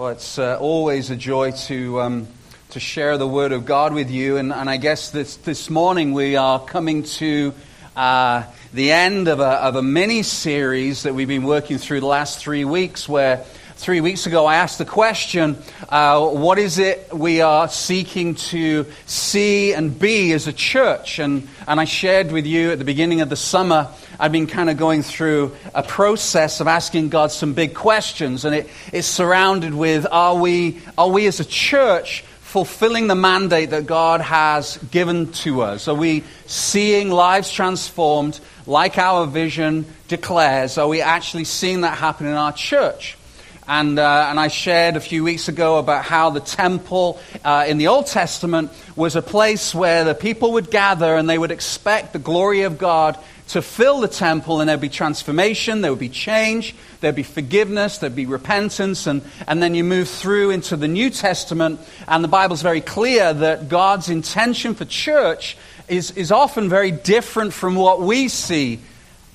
Well, 0.00 0.08
it's 0.08 0.38
uh, 0.38 0.56
always 0.58 1.10
a 1.10 1.14
joy 1.14 1.50
to, 1.66 2.00
um, 2.00 2.28
to 2.70 2.80
share 2.80 3.18
the 3.18 3.28
Word 3.28 3.52
of 3.52 3.66
God 3.66 3.92
with 3.92 4.10
you. 4.10 4.38
And, 4.38 4.50
and 4.50 4.70
I 4.70 4.78
guess 4.78 5.10
this, 5.10 5.36
this 5.36 5.68
morning 5.68 6.14
we 6.14 6.36
are 6.36 6.58
coming 6.58 7.02
to 7.02 7.52
uh, 7.94 8.44
the 8.72 8.92
end 8.92 9.28
of 9.28 9.40
a, 9.40 9.62
of 9.62 9.76
a 9.76 9.82
mini 9.82 10.22
series 10.22 11.02
that 11.02 11.14
we've 11.14 11.28
been 11.28 11.42
working 11.42 11.76
through 11.76 12.00
the 12.00 12.06
last 12.06 12.38
three 12.38 12.64
weeks, 12.64 13.10
where 13.10 13.44
three 13.80 14.02
weeks 14.02 14.26
ago 14.26 14.44
I 14.44 14.56
asked 14.56 14.76
the 14.76 14.84
question 14.84 15.56
uh, 15.88 16.28
what 16.28 16.58
is 16.58 16.78
it 16.78 17.14
we 17.14 17.40
are 17.40 17.66
seeking 17.66 18.34
to 18.34 18.84
see 19.06 19.72
and 19.72 19.98
be 19.98 20.32
as 20.32 20.46
a 20.46 20.52
church? 20.52 21.18
And, 21.18 21.48
and 21.66 21.80
I 21.80 21.86
shared 21.86 22.30
with 22.30 22.44
you 22.44 22.72
at 22.72 22.78
the 22.78 22.84
beginning 22.84 23.22
of 23.22 23.30
the 23.30 23.36
summer 23.36 23.88
I've 24.18 24.32
been 24.32 24.48
kind 24.48 24.68
of 24.68 24.76
going 24.76 25.02
through 25.02 25.56
a 25.74 25.82
process 25.82 26.60
of 26.60 26.66
asking 26.66 27.08
God 27.08 27.32
some 27.32 27.54
big 27.54 27.74
questions, 27.74 28.44
and 28.44 28.54
it, 28.54 28.68
it's 28.92 29.06
surrounded 29.06 29.72
with 29.72 30.06
are 30.12 30.36
we, 30.36 30.82
are 30.98 31.08
we 31.08 31.26
as 31.26 31.40
a 31.40 31.44
church 31.46 32.20
fulfilling 32.40 33.06
the 33.06 33.14
mandate 33.14 33.70
that 33.70 33.86
God 33.86 34.20
has 34.20 34.76
given 34.90 35.32
to 35.32 35.62
us? 35.62 35.88
Are 35.88 35.94
we 35.94 36.24
seeing 36.44 37.10
lives 37.10 37.50
transformed 37.50 38.38
like 38.66 38.98
our 38.98 39.26
vision 39.26 39.86
declares? 40.08 40.76
Are 40.76 40.86
we 40.88 41.00
actually 41.00 41.44
seeing 41.44 41.80
that 41.80 41.96
happen 41.96 42.26
in 42.26 42.34
our 42.34 42.52
church? 42.52 43.16
And, 43.70 44.00
uh, 44.00 44.26
and 44.28 44.40
I 44.40 44.48
shared 44.48 44.96
a 44.96 45.00
few 45.00 45.22
weeks 45.22 45.46
ago 45.46 45.78
about 45.78 46.04
how 46.04 46.30
the 46.30 46.40
temple 46.40 47.20
uh, 47.44 47.66
in 47.68 47.78
the 47.78 47.86
Old 47.86 48.08
Testament 48.08 48.72
was 48.96 49.14
a 49.14 49.22
place 49.22 49.72
where 49.72 50.02
the 50.02 50.12
people 50.12 50.54
would 50.54 50.72
gather 50.72 51.14
and 51.14 51.30
they 51.30 51.38
would 51.38 51.52
expect 51.52 52.12
the 52.12 52.18
glory 52.18 52.62
of 52.62 52.78
God 52.78 53.16
to 53.50 53.62
fill 53.62 54.00
the 54.00 54.08
temple, 54.08 54.58
and 54.58 54.68
there'd 54.68 54.80
be 54.80 54.88
transformation, 54.88 55.82
there 55.82 55.92
would 55.92 56.00
be 56.00 56.08
change, 56.08 56.74
there'd 57.00 57.14
be 57.14 57.22
forgiveness, 57.22 57.98
there'd 57.98 58.16
be 58.16 58.26
repentance, 58.26 59.06
and, 59.06 59.22
and 59.46 59.62
then 59.62 59.76
you 59.76 59.84
move 59.84 60.08
through 60.08 60.50
into 60.50 60.76
the 60.76 60.88
New 60.88 61.08
Testament, 61.08 61.78
and 62.08 62.24
the 62.24 62.28
Bible's 62.28 62.62
very 62.62 62.80
clear 62.80 63.32
that 63.32 63.68
God's 63.68 64.08
intention 64.08 64.74
for 64.74 64.84
church 64.84 65.56
is, 65.86 66.10
is 66.12 66.32
often 66.32 66.68
very 66.68 66.90
different 66.90 67.52
from 67.52 67.76
what 67.76 68.00
we 68.00 68.26
see 68.26 68.80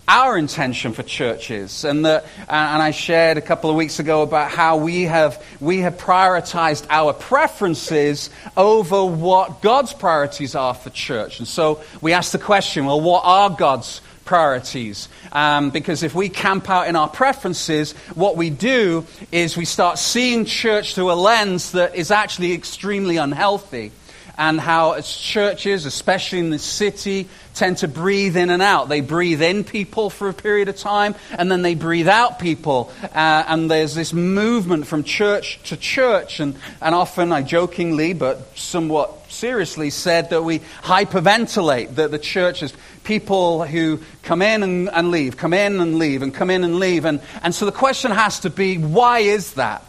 our 0.07 0.37
intention 0.37 0.93
for 0.93 1.03
churches. 1.03 1.83
And, 1.83 2.05
the, 2.05 2.23
and 2.47 2.81
I 2.81 2.91
shared 2.91 3.37
a 3.37 3.41
couple 3.41 3.69
of 3.69 3.75
weeks 3.75 3.99
ago 3.99 4.21
about 4.21 4.51
how 4.51 4.77
we 4.77 5.03
have, 5.03 5.43
we 5.59 5.79
have 5.79 5.97
prioritized 5.97 6.85
our 6.89 7.13
preferences 7.13 8.29
over 8.55 9.03
what 9.03 9.61
God's 9.61 9.93
priorities 9.93 10.55
are 10.55 10.73
for 10.73 10.89
church. 10.89 11.39
And 11.39 11.47
so 11.47 11.81
we 12.01 12.13
asked 12.13 12.31
the 12.31 12.39
question 12.39 12.85
well, 12.85 13.01
what 13.01 13.23
are 13.25 13.49
God's 13.49 14.01
priorities. 14.25 15.07
Um, 15.31 15.69
because 15.69 16.03
if 16.03 16.15
we 16.15 16.29
camp 16.29 16.69
out 16.69 16.87
in 16.87 16.95
our 16.95 17.07
preferences, 17.07 17.93
what 18.15 18.35
we 18.35 18.49
do 18.49 19.05
is 19.31 19.55
we 19.55 19.65
start 19.65 19.99
seeing 19.99 20.45
church 20.45 20.95
through 20.95 21.11
a 21.11 21.13
lens 21.13 21.71
that 21.71 21.95
is 21.95 22.11
actually 22.11 22.53
extremely 22.53 23.17
unhealthy. 23.17 23.91
And 24.37 24.59
how 24.59 24.99
churches, 25.01 25.85
especially 25.85 26.39
in 26.39 26.49
the 26.49 26.59
city, 26.59 27.29
tend 27.53 27.77
to 27.77 27.87
breathe 27.87 28.35
in 28.35 28.49
and 28.49 28.61
out. 28.61 28.89
They 28.89 29.01
breathe 29.01 29.41
in 29.41 29.63
people 29.63 30.09
for 30.09 30.29
a 30.29 30.33
period 30.33 30.67
of 30.67 30.75
time, 30.75 31.15
and 31.31 31.51
then 31.51 31.61
they 31.61 31.75
breathe 31.75 32.07
out 32.07 32.39
people. 32.39 32.91
Uh, 33.01 33.43
and 33.47 33.71
there's 33.71 33.95
this 33.95 34.13
movement 34.13 34.87
from 34.87 35.03
church 35.03 35.61
to 35.69 35.77
church. 35.77 36.39
And, 36.39 36.55
and 36.81 36.93
often, 36.93 37.31
I 37.31 37.41
jokingly, 37.41 38.13
but 38.13 38.57
somewhat 38.57 39.31
seriously, 39.31 39.89
said 39.89 40.29
that 40.29 40.43
we 40.43 40.59
hyperventilate, 40.83 41.95
that 41.95 42.11
the 42.11 42.19
church 42.19 42.61
is 42.61 42.73
people 43.03 43.63
who 43.63 43.99
come 44.23 44.41
in 44.41 44.63
and, 44.63 44.89
and 44.89 45.11
leave, 45.11 45.37
come 45.37 45.53
in 45.53 45.79
and 45.79 45.97
leave, 45.97 46.21
and 46.21 46.33
come 46.33 46.49
in 46.49 46.63
and 46.63 46.79
leave. 46.79 47.05
And, 47.05 47.21
and 47.41 47.55
so 47.55 47.65
the 47.65 47.71
question 47.71 48.11
has 48.11 48.41
to 48.41 48.49
be 48.49 48.77
why 48.77 49.19
is 49.19 49.53
that? 49.53 49.85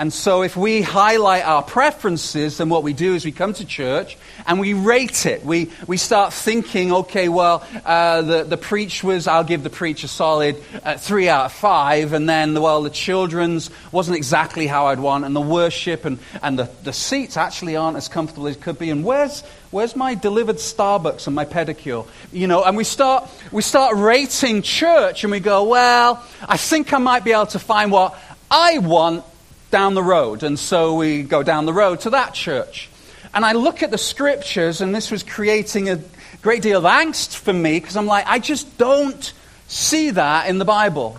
And 0.00 0.12
so, 0.12 0.42
if 0.42 0.56
we 0.56 0.80
highlight 0.80 1.44
our 1.44 1.60
preferences, 1.60 2.58
then 2.58 2.68
what 2.68 2.84
we 2.84 2.92
do 2.92 3.16
is 3.16 3.24
we 3.24 3.32
come 3.32 3.52
to 3.54 3.64
church 3.64 4.16
and 4.46 4.60
we 4.60 4.72
rate 4.72 5.26
it. 5.26 5.44
We, 5.44 5.72
we 5.88 5.96
start 5.96 6.32
thinking, 6.32 6.92
okay, 6.92 7.28
well, 7.28 7.66
uh, 7.84 8.22
the, 8.22 8.44
the 8.44 8.56
preach 8.56 9.02
was, 9.02 9.26
I'll 9.26 9.42
give 9.42 9.64
the 9.64 9.70
preach 9.70 10.04
a 10.04 10.08
solid 10.08 10.62
uh, 10.84 10.96
three 10.98 11.28
out 11.28 11.46
of 11.46 11.52
five. 11.52 12.12
And 12.12 12.28
then, 12.28 12.54
well, 12.60 12.80
the 12.84 12.90
children's 12.90 13.70
wasn't 13.90 14.16
exactly 14.16 14.68
how 14.68 14.86
I'd 14.86 15.00
want. 15.00 15.24
And 15.24 15.34
the 15.34 15.40
worship 15.40 16.04
and, 16.04 16.20
and 16.44 16.56
the, 16.56 16.70
the 16.84 16.92
seats 16.92 17.36
actually 17.36 17.74
aren't 17.74 17.96
as 17.96 18.06
comfortable 18.06 18.46
as 18.46 18.56
could 18.56 18.78
be. 18.78 18.90
And 18.90 19.04
where's, 19.04 19.40
where's 19.72 19.96
my 19.96 20.14
delivered 20.14 20.58
Starbucks 20.58 21.26
and 21.26 21.34
my 21.34 21.44
pedicure? 21.44 22.06
You 22.30 22.46
know, 22.46 22.62
and 22.62 22.76
we 22.76 22.84
start, 22.84 23.28
we 23.50 23.62
start 23.62 23.96
rating 23.96 24.62
church 24.62 25.24
and 25.24 25.32
we 25.32 25.40
go, 25.40 25.64
well, 25.64 26.24
I 26.40 26.56
think 26.56 26.92
I 26.92 26.98
might 26.98 27.24
be 27.24 27.32
able 27.32 27.46
to 27.46 27.58
find 27.58 27.90
what 27.90 28.16
I 28.48 28.78
want 28.78 29.24
down 29.70 29.94
the 29.94 30.02
road. 30.02 30.42
And 30.42 30.58
so 30.58 30.94
we 30.94 31.22
go 31.22 31.42
down 31.42 31.66
the 31.66 31.72
road 31.72 32.00
to 32.00 32.10
that 32.10 32.34
church. 32.34 32.88
And 33.34 33.44
I 33.44 33.52
look 33.52 33.82
at 33.82 33.90
the 33.90 33.98
scriptures, 33.98 34.80
and 34.80 34.94
this 34.94 35.10
was 35.10 35.22
creating 35.22 35.90
a 35.90 36.00
great 36.42 36.62
deal 36.62 36.78
of 36.78 36.84
angst 36.84 37.36
for 37.36 37.52
me 37.52 37.78
because 37.78 37.96
I'm 37.96 38.06
like, 38.06 38.26
I 38.26 38.38
just 38.38 38.78
don't 38.78 39.32
see 39.66 40.10
that 40.10 40.48
in 40.48 40.58
the 40.58 40.64
Bible. 40.64 41.18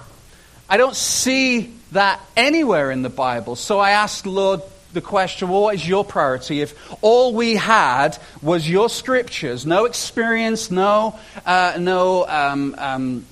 I 0.68 0.78
don't 0.78 0.96
see 0.96 1.74
that 1.92 2.20
anywhere 2.36 2.92
in 2.92 3.02
the 3.02 3.10
Bible. 3.10 3.56
So 3.56 3.80
I 3.80 3.92
asked 3.92 4.26
Lord 4.26 4.62
the 4.94 5.02
question, 5.02 5.50
well, 5.50 5.62
what 5.62 5.76
is 5.76 5.88
your 5.88 6.04
priority? 6.04 6.62
If 6.62 6.76
all 7.04 7.34
we 7.34 7.56
had 7.56 8.18
was 8.42 8.68
your 8.68 8.90
scriptures, 8.90 9.66
no 9.66 9.86
experience, 9.86 10.72
no, 10.72 11.20
uh, 11.46 11.78
no 11.80 12.26
um, 12.28 12.76
um, 12.78 13.26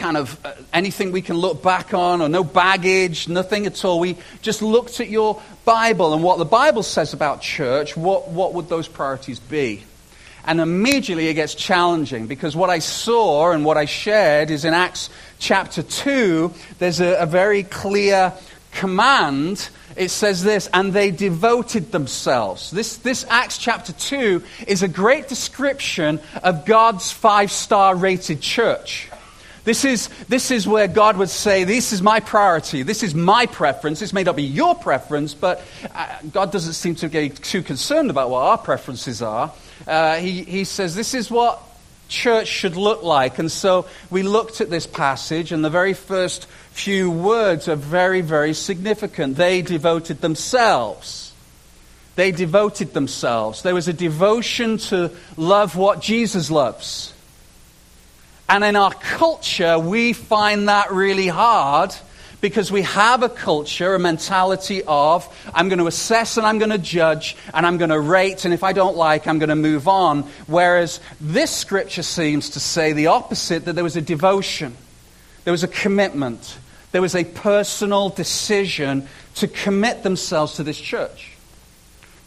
kind 0.00 0.16
of 0.16 0.44
uh, 0.44 0.52
anything 0.72 1.12
we 1.12 1.20
can 1.20 1.36
look 1.36 1.62
back 1.62 1.92
on 1.92 2.22
or 2.22 2.28
no 2.28 2.42
baggage, 2.42 3.28
nothing 3.28 3.66
at 3.66 3.84
all. 3.84 4.00
We 4.00 4.16
just 4.40 4.62
looked 4.62 4.98
at 4.98 5.10
your 5.10 5.40
Bible 5.64 6.14
and 6.14 6.24
what 6.24 6.38
the 6.38 6.44
Bible 6.46 6.82
says 6.82 7.12
about 7.12 7.42
church, 7.42 7.96
what, 7.96 8.28
what 8.28 8.54
would 8.54 8.68
those 8.68 8.88
priorities 8.88 9.38
be? 9.38 9.84
And 10.46 10.58
immediately 10.58 11.28
it 11.28 11.34
gets 11.34 11.54
challenging 11.54 12.26
because 12.26 12.56
what 12.56 12.70
I 12.70 12.78
saw 12.78 13.52
and 13.52 13.62
what 13.62 13.76
I 13.76 13.84
shared 13.84 14.50
is 14.50 14.64
in 14.64 14.72
Acts 14.72 15.10
chapter 15.38 15.82
2, 15.82 16.52
there's 16.78 17.00
a, 17.00 17.16
a 17.16 17.26
very 17.26 17.62
clear 17.62 18.32
command 18.72 19.68
it 19.96 20.10
says 20.10 20.42
this, 20.42 20.68
and 20.72 20.92
they 20.92 21.10
devoted 21.10 21.92
themselves. 21.92 22.70
This, 22.70 22.96
this 22.98 23.26
Acts 23.28 23.58
chapter 23.58 23.92
2 23.92 24.42
is 24.66 24.82
a 24.82 24.88
great 24.88 25.28
description 25.28 26.20
of 26.42 26.64
God's 26.64 27.10
five 27.10 27.50
star 27.50 27.94
rated 27.96 28.40
church. 28.40 29.09
This 29.64 29.84
is, 29.84 30.08
this 30.28 30.50
is 30.50 30.66
where 30.66 30.88
God 30.88 31.16
would 31.18 31.28
say, 31.28 31.64
This 31.64 31.92
is 31.92 32.00
my 32.00 32.20
priority. 32.20 32.82
This 32.82 33.02
is 33.02 33.14
my 33.14 33.46
preference. 33.46 34.00
This 34.00 34.12
may 34.12 34.22
not 34.22 34.36
be 34.36 34.42
your 34.42 34.74
preference, 34.74 35.34
but 35.34 35.62
uh, 35.94 36.18
God 36.32 36.50
doesn't 36.50 36.72
seem 36.72 36.94
to 36.96 37.08
get 37.08 37.36
too 37.36 37.62
concerned 37.62 38.10
about 38.10 38.30
what 38.30 38.42
our 38.42 38.58
preferences 38.58 39.20
are. 39.20 39.52
Uh, 39.86 40.16
he, 40.16 40.44
he 40.44 40.64
says, 40.64 40.94
This 40.94 41.14
is 41.14 41.30
what 41.30 41.62
church 42.08 42.48
should 42.48 42.76
look 42.76 43.02
like. 43.02 43.38
And 43.38 43.50
so 43.50 43.86
we 44.10 44.22
looked 44.22 44.60
at 44.60 44.70
this 44.70 44.86
passage, 44.86 45.52
and 45.52 45.64
the 45.64 45.70
very 45.70 45.94
first 45.94 46.46
few 46.72 47.10
words 47.10 47.68
are 47.68 47.76
very, 47.76 48.20
very 48.20 48.54
significant. 48.54 49.36
They 49.36 49.62
devoted 49.62 50.20
themselves. 50.20 51.32
They 52.16 52.32
devoted 52.32 52.92
themselves. 52.92 53.62
There 53.62 53.74
was 53.74 53.88
a 53.88 53.92
devotion 53.92 54.78
to 54.78 55.10
love 55.36 55.76
what 55.76 56.02
Jesus 56.02 56.50
loves. 56.50 57.14
And 58.50 58.64
in 58.64 58.74
our 58.74 58.92
culture, 58.92 59.78
we 59.78 60.12
find 60.12 60.68
that 60.68 60.90
really 60.90 61.28
hard 61.28 61.94
because 62.40 62.72
we 62.72 62.82
have 62.82 63.22
a 63.22 63.28
culture, 63.28 63.94
a 63.94 63.98
mentality 64.00 64.82
of, 64.88 65.24
I'm 65.54 65.68
going 65.68 65.78
to 65.78 65.86
assess 65.86 66.36
and 66.36 66.44
I'm 66.44 66.58
going 66.58 66.72
to 66.72 66.78
judge 66.78 67.36
and 67.54 67.64
I'm 67.64 67.78
going 67.78 67.90
to 67.90 68.00
rate, 68.00 68.44
and 68.44 68.52
if 68.52 68.64
I 68.64 68.72
don't 68.72 68.96
like, 68.96 69.28
I'm 69.28 69.38
going 69.38 69.50
to 69.50 69.54
move 69.54 69.86
on. 69.86 70.22
Whereas 70.48 70.98
this 71.20 71.52
scripture 71.52 72.02
seems 72.02 72.50
to 72.50 72.60
say 72.60 72.92
the 72.92 73.06
opposite 73.06 73.66
that 73.66 73.74
there 73.74 73.84
was 73.84 73.94
a 73.94 74.00
devotion, 74.00 74.76
there 75.44 75.52
was 75.52 75.62
a 75.62 75.68
commitment, 75.68 76.58
there 76.90 77.02
was 77.02 77.14
a 77.14 77.22
personal 77.22 78.08
decision 78.08 79.06
to 79.36 79.46
commit 79.46 80.02
themselves 80.02 80.56
to 80.56 80.64
this 80.64 80.80
church, 80.80 81.34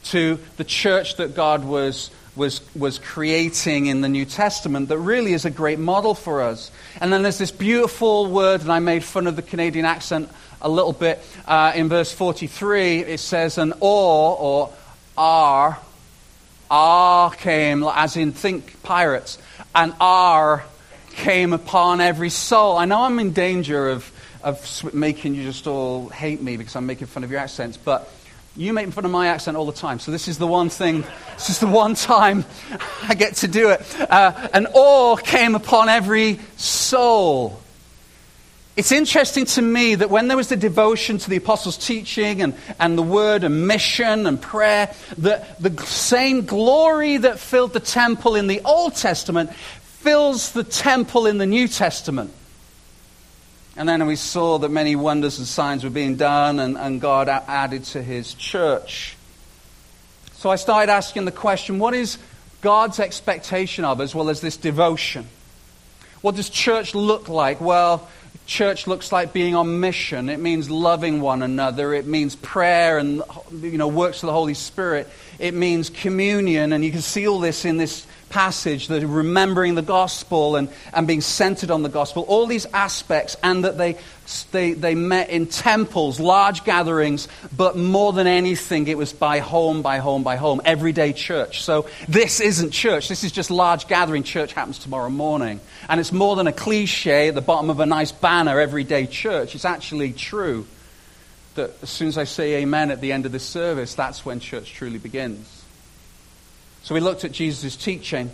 to 0.03 0.39
the 0.55 0.63
church 0.63 1.17
that 1.17 1.35
God 1.35 1.65
was 1.65 2.11
was, 2.35 2.61
was 2.75 2.99
creating 2.99 3.85
in 3.85 4.01
the 4.01 4.09
New 4.09 4.25
Testament 4.25 4.89
that 4.89 4.97
really 4.97 5.33
is 5.33 5.45
a 5.45 5.51
great 5.51 5.79
model 5.79 6.15
for 6.15 6.41
us. 6.41 6.71
And 6.99 7.13
then 7.13 7.21
there's 7.21 7.37
this 7.37 7.51
beautiful 7.51 8.27
word, 8.27 8.61
and 8.61 8.71
I 8.71 8.79
made 8.79 9.03
fun 9.03 9.27
of 9.27 9.35
the 9.35 9.41
Canadian 9.41 9.85
accent 9.85 10.29
a 10.61 10.69
little 10.69 10.93
bit. 10.93 11.19
Uh, 11.45 11.73
in 11.75 11.89
verse 11.89 12.11
43, 12.11 12.99
it 12.99 13.19
says, 13.19 13.57
an 13.57 13.73
or, 13.79 14.37
or 14.37 14.73
R, 15.17 15.77
R 16.71 17.31
came, 17.31 17.83
as 17.83 18.17
in 18.17 18.31
think 18.31 18.81
pirates, 18.81 19.37
and 19.75 19.93
R 19.99 20.63
came 21.11 21.53
upon 21.53 22.01
every 22.01 22.29
soul. 22.29 22.77
I 22.77 22.85
know 22.85 23.03
I'm 23.03 23.19
in 23.19 23.33
danger 23.33 23.89
of, 23.89 24.11
of 24.41 24.93
making 24.93 25.35
you 25.35 25.43
just 25.43 25.67
all 25.67 26.09
hate 26.09 26.41
me 26.41 26.57
because 26.57 26.75
I'm 26.75 26.87
making 26.87 27.07
fun 27.07 27.23
of 27.23 27.29
your 27.29 27.39
accents, 27.39 27.77
but 27.77 28.11
you 28.55 28.71
make 28.73 28.91
fun 28.91 29.05
of 29.05 29.11
my 29.11 29.27
accent 29.27 29.57
all 29.57 29.65
the 29.65 29.71
time, 29.71 29.99
so 29.99 30.11
this 30.11 30.27
is 30.27 30.37
the 30.37 30.45
one 30.45 30.69
thing, 30.69 31.03
this 31.33 31.49
is 31.49 31.59
the 31.59 31.67
one 31.67 31.95
time 31.95 32.45
I 33.03 33.15
get 33.15 33.37
to 33.37 33.47
do 33.47 33.69
it. 33.69 33.81
Uh, 33.99 34.49
an 34.53 34.67
awe 34.73 35.15
came 35.15 35.55
upon 35.55 35.89
every 35.89 36.39
soul. 36.57 37.59
It's 38.75 38.91
interesting 38.91 39.45
to 39.45 39.61
me 39.61 39.95
that 39.95 40.09
when 40.09 40.27
there 40.27 40.37
was 40.37 40.49
the 40.49 40.55
devotion 40.55 41.19
to 41.19 41.29
the 41.29 41.35
apostles' 41.35 41.77
teaching 41.77 42.41
and, 42.41 42.55
and 42.79 42.97
the 42.97 43.03
word 43.03 43.43
and 43.43 43.67
mission 43.67 44.25
and 44.25 44.41
prayer, 44.41 44.93
that 45.19 45.61
the 45.61 45.79
same 45.85 46.45
glory 46.45 47.17
that 47.17 47.39
filled 47.39 47.73
the 47.73 47.79
temple 47.79 48.35
in 48.35 48.47
the 48.47 48.61
Old 48.65 48.95
Testament 48.95 49.53
fills 49.53 50.51
the 50.51 50.63
temple 50.63 51.27
in 51.27 51.37
the 51.37 51.45
New 51.45 51.67
Testament. 51.67 52.31
And 53.75 53.89
then 53.89 54.05
we 54.05 54.15
saw 54.15 54.59
that 54.59 54.69
many 54.69 54.95
wonders 54.95 55.39
and 55.39 55.47
signs 55.47 55.83
were 55.83 55.89
being 55.89 56.15
done, 56.15 56.59
and, 56.59 56.77
and 56.77 57.01
God 57.01 57.27
added 57.27 57.85
to 57.85 58.03
his 58.03 58.33
church. 58.35 59.17
So 60.33 60.49
I 60.49 60.57
started 60.57 60.91
asking 60.91 61.25
the 61.25 61.31
question 61.31 61.79
what 61.79 61.93
is 61.93 62.17
God's 62.61 62.99
expectation 62.99 63.85
of 63.85 63.99
us? 63.99 64.13
Well, 64.13 64.25
there's 64.25 64.41
this 64.41 64.57
devotion. 64.57 65.27
What 66.21 66.35
does 66.35 66.49
church 66.49 66.95
look 66.95 67.29
like? 67.29 67.59
Well, 67.59 68.07
church 68.45 68.87
looks 68.87 69.11
like 69.11 69.33
being 69.33 69.55
on 69.55 69.79
mission. 69.79 70.29
It 70.29 70.39
means 70.39 70.69
loving 70.69 71.21
one 71.21 71.41
another. 71.41 71.93
It 71.93 72.05
means 72.05 72.35
prayer 72.35 72.97
and 72.97 73.21
you 73.51 73.77
know 73.77 73.87
works 73.87 74.21
of 74.23 74.27
the 74.27 74.33
Holy 74.33 74.53
Spirit. 74.53 75.09
It 75.39 75.53
means 75.53 75.89
communion, 75.89 76.73
and 76.73 76.83
you 76.83 76.91
can 76.91 77.01
see 77.01 77.27
all 77.27 77.39
this 77.39 77.65
in 77.65 77.77
this 77.77 78.05
passage, 78.33 78.87
that 78.87 79.05
remembering 79.05 79.75
the 79.75 79.83
gospel 79.83 80.55
and, 80.55 80.67
and 80.91 81.05
being 81.05 81.21
centered 81.21 81.69
on 81.69 81.83
the 81.83 81.89
gospel, 81.89 82.23
all 82.23 82.47
these 82.47 82.65
aspects, 82.73 83.37
and 83.43 83.63
that 83.63 83.77
they, 83.77 83.95
they, 84.51 84.73
they 84.73 84.95
met 84.95 85.29
in 85.29 85.45
temples, 85.45 86.19
large 86.19 86.63
gatherings, 86.63 87.27
but 87.55 87.77
more 87.77 88.11
than 88.11 88.25
anything, 88.25 88.87
it 88.87 88.97
was 88.97 89.13
by 89.13 89.37
home, 89.37 89.83
by 89.83 89.99
home, 89.99 90.23
by 90.23 90.35
home, 90.35 90.61
everyday 90.65 91.13
church. 91.13 91.61
So 91.61 91.87
this 92.09 92.39
isn't 92.39 92.71
church, 92.71 93.07
this 93.07 93.23
is 93.23 93.31
just 93.31 93.51
large 93.51 93.87
gathering. 93.87 94.23
Church 94.23 94.53
happens 94.53 94.79
tomorrow 94.79 95.11
morning. 95.11 95.59
And 95.87 95.99
it's 95.99 96.11
more 96.11 96.35
than 96.35 96.47
a 96.47 96.53
cliche 96.53 97.27
at 97.27 97.35
the 97.35 97.41
bottom 97.41 97.69
of 97.69 97.79
a 97.79 97.85
nice 97.85 98.11
banner, 98.11 98.59
everyday 98.59 99.05
church. 99.05 99.53
It's 99.53 99.65
actually 99.65 100.11
true 100.11 100.65
that 101.53 101.71
as 101.83 101.89
soon 101.91 102.07
as 102.07 102.17
I 102.17 102.23
say 102.23 102.63
amen 102.63 102.89
at 102.89 102.99
the 102.99 103.11
end 103.11 103.27
of 103.27 103.31
this 103.31 103.45
service, 103.45 103.93
that's 103.93 104.25
when 104.25 104.39
church 104.39 104.73
truly 104.73 104.97
begins. 104.97 105.62
So 106.83 106.93
we 106.93 107.01
looked 107.01 107.23
at 107.23 107.31
Jesus' 107.31 107.75
teaching. 107.75 108.29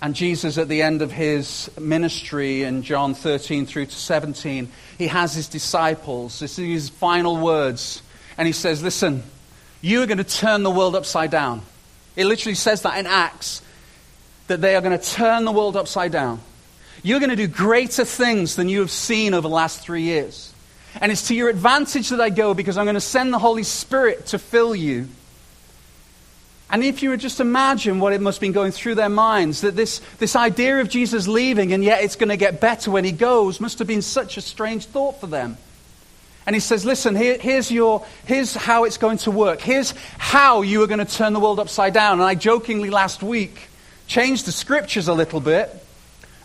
And 0.00 0.16
Jesus, 0.16 0.58
at 0.58 0.68
the 0.68 0.82
end 0.82 1.00
of 1.00 1.12
his 1.12 1.70
ministry 1.78 2.64
in 2.64 2.82
John 2.82 3.14
13 3.14 3.66
through 3.66 3.86
to 3.86 3.94
17, 3.94 4.68
he 4.98 5.06
has 5.06 5.32
his 5.32 5.46
disciples. 5.46 6.40
This 6.40 6.58
is 6.58 6.66
his 6.66 6.88
final 6.88 7.36
words. 7.36 8.02
And 8.36 8.46
he 8.46 8.52
says, 8.52 8.82
Listen, 8.82 9.22
you 9.80 10.02
are 10.02 10.06
going 10.06 10.18
to 10.18 10.24
turn 10.24 10.64
the 10.64 10.70
world 10.70 10.96
upside 10.96 11.30
down. 11.30 11.62
It 12.16 12.24
literally 12.24 12.56
says 12.56 12.82
that 12.82 12.98
in 12.98 13.06
Acts, 13.06 13.62
that 14.48 14.60
they 14.60 14.74
are 14.74 14.80
going 14.80 14.98
to 14.98 15.04
turn 15.04 15.44
the 15.44 15.52
world 15.52 15.76
upside 15.76 16.12
down. 16.12 16.40
You're 17.02 17.20
going 17.20 17.30
to 17.30 17.36
do 17.36 17.46
greater 17.46 18.04
things 18.04 18.56
than 18.56 18.68
you 18.68 18.80
have 18.80 18.90
seen 18.90 19.34
over 19.34 19.48
the 19.48 19.54
last 19.54 19.80
three 19.80 20.02
years. 20.02 20.52
And 21.00 21.12
it's 21.12 21.28
to 21.28 21.34
your 21.34 21.48
advantage 21.48 22.10
that 22.10 22.20
I 22.20 22.30
go 22.30 22.54
because 22.54 22.76
I'm 22.76 22.84
going 22.84 22.94
to 22.94 23.00
send 23.00 23.32
the 23.32 23.38
Holy 23.38 23.62
Spirit 23.62 24.26
to 24.26 24.38
fill 24.38 24.74
you. 24.74 25.08
And 26.72 26.82
if 26.82 27.02
you 27.02 27.10
would 27.10 27.20
just 27.20 27.38
imagine 27.38 28.00
what 28.00 28.14
it 28.14 28.22
must 28.22 28.38
have 28.38 28.40
been 28.40 28.52
going 28.52 28.72
through 28.72 28.94
their 28.94 29.10
minds, 29.10 29.60
that 29.60 29.76
this, 29.76 30.00
this 30.18 30.34
idea 30.34 30.80
of 30.80 30.88
Jesus 30.88 31.28
leaving 31.28 31.74
and 31.74 31.84
yet 31.84 32.02
it's 32.02 32.16
going 32.16 32.30
to 32.30 32.38
get 32.38 32.62
better 32.62 32.90
when 32.90 33.04
he 33.04 33.12
goes 33.12 33.60
must 33.60 33.78
have 33.78 33.86
been 33.86 34.00
such 34.00 34.38
a 34.38 34.40
strange 34.40 34.86
thought 34.86 35.20
for 35.20 35.26
them. 35.26 35.58
And 36.46 36.56
he 36.56 36.60
says, 36.60 36.86
Listen, 36.86 37.14
here, 37.14 37.36
here's, 37.36 37.70
your, 37.70 38.06
here's 38.24 38.54
how 38.54 38.84
it's 38.84 38.96
going 38.96 39.18
to 39.18 39.30
work. 39.30 39.60
Here's 39.60 39.92
how 40.16 40.62
you 40.62 40.82
are 40.82 40.86
going 40.86 41.04
to 41.04 41.04
turn 41.04 41.34
the 41.34 41.40
world 41.40 41.60
upside 41.60 41.92
down. 41.92 42.14
And 42.14 42.22
I 42.22 42.34
jokingly 42.34 42.88
last 42.88 43.22
week 43.22 43.68
changed 44.06 44.46
the 44.46 44.52
scriptures 44.52 45.08
a 45.08 45.14
little 45.14 45.40
bit 45.40 45.70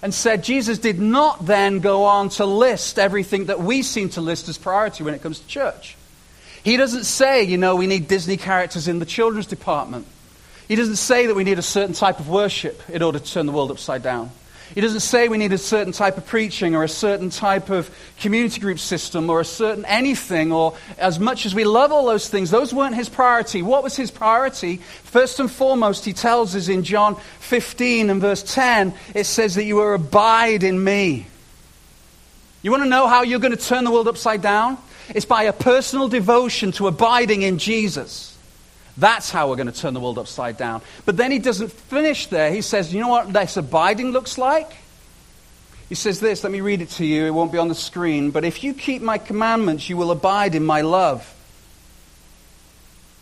and 0.01 0.13
said 0.13 0.43
Jesus 0.43 0.77
did 0.77 0.99
not 0.99 1.45
then 1.45 1.79
go 1.79 2.03
on 2.03 2.27
to 2.31 2.45
list 2.45 2.99
everything 2.99 3.45
that 3.45 3.61
we 3.61 3.81
seem 3.81 4.09
to 4.09 4.21
list 4.21 4.49
as 4.49 4.57
priority 4.57 5.05
when 5.05 5.13
it 5.13 5.21
comes 5.21 5.39
to 5.39 5.47
church. 5.47 5.95
He 6.63 6.75
doesn't 6.75 7.05
say, 7.05 7.43
you 7.43 7.57
know, 7.57 7.77
we 7.77 7.87
need 7.87 8.09
Disney 8.09 8.35
characters 8.35 8.89
in 8.89 8.99
the 8.99 9.05
children's 9.05 9.47
department. 9.47 10.05
He 10.67 10.75
doesn't 10.75 10.97
say 10.97 11.27
that 11.27 11.35
we 11.35 11.43
need 11.43 11.59
a 11.59 11.63
certain 11.63 11.93
type 11.93 12.19
of 12.19 12.27
worship 12.27 12.81
in 12.89 13.01
order 13.01 13.19
to 13.19 13.31
turn 13.31 13.45
the 13.45 13.51
world 13.51 13.71
upside 13.71 14.03
down. 14.03 14.31
He 14.75 14.81
doesn't 14.81 14.99
say 14.99 15.29
we 15.29 15.37
need 15.37 15.53
a 15.53 15.57
certain 15.57 15.93
type 15.93 16.17
of 16.17 16.25
preaching 16.25 16.75
or 16.75 16.83
a 16.83 16.89
certain 16.89 17.29
type 17.29 17.69
of 17.69 17.89
community 18.19 18.59
group 18.59 18.79
system 18.79 19.29
or 19.29 19.39
a 19.39 19.45
certain 19.45 19.85
anything 19.85 20.51
or 20.51 20.75
as 20.97 21.19
much 21.19 21.45
as 21.45 21.55
we 21.55 21.63
love 21.63 21.93
all 21.93 22.05
those 22.05 22.27
things, 22.27 22.51
those 22.51 22.73
weren't 22.73 22.95
his 22.95 23.07
priority. 23.07 23.61
What 23.61 23.81
was 23.81 23.95
his 23.95 24.11
priority? 24.11 24.77
First 25.03 25.39
and 25.39 25.49
foremost, 25.49 26.03
he 26.03 26.11
tells 26.11 26.53
us 26.55 26.67
in 26.67 26.83
John 26.83 27.15
15 27.39 28.09
and 28.09 28.19
verse 28.19 28.43
10, 28.43 28.93
it 29.15 29.23
says 29.23 29.55
that 29.55 29.63
you 29.63 29.79
are 29.79 29.93
abide 29.93 30.63
in 30.63 30.83
me. 30.83 31.27
You 32.61 32.71
want 32.71 32.83
to 32.83 32.89
know 32.89 33.07
how 33.07 33.23
you're 33.23 33.39
going 33.39 33.55
to 33.55 33.63
turn 33.63 33.85
the 33.85 33.91
world 33.91 34.09
upside 34.09 34.41
down? 34.41 34.77
It's 35.15 35.25
by 35.25 35.43
a 35.43 35.53
personal 35.53 36.09
devotion 36.09 36.73
to 36.73 36.87
abiding 36.87 37.43
in 37.43 37.57
Jesus. 37.57 38.36
That's 38.97 39.29
how 39.29 39.49
we're 39.49 39.55
going 39.57 39.71
to 39.71 39.79
turn 39.79 39.93
the 39.93 39.99
world 39.99 40.17
upside 40.17 40.57
down. 40.57 40.81
But 41.05 41.17
then 41.17 41.31
he 41.31 41.39
doesn't 41.39 41.71
finish 41.71 42.27
there. 42.27 42.51
He 42.51 42.61
says, 42.61 42.93
You 42.93 43.01
know 43.01 43.09
what 43.09 43.31
this 43.31 43.57
abiding 43.57 44.11
looks 44.11 44.37
like? 44.37 44.71
He 45.89 45.95
says 45.95 46.19
this, 46.19 46.43
let 46.43 46.51
me 46.51 46.61
read 46.61 46.81
it 46.81 46.89
to 46.91 47.05
you. 47.05 47.25
It 47.25 47.29
won't 47.29 47.51
be 47.51 47.57
on 47.57 47.69
the 47.69 47.75
screen. 47.75 48.31
But 48.31 48.43
if 48.43 48.63
you 48.63 48.73
keep 48.73 49.01
my 49.01 49.17
commandments, 49.17 49.89
you 49.89 49.95
will 49.95 50.11
abide 50.11 50.53
in 50.53 50.65
my 50.65 50.81
love. 50.81 51.33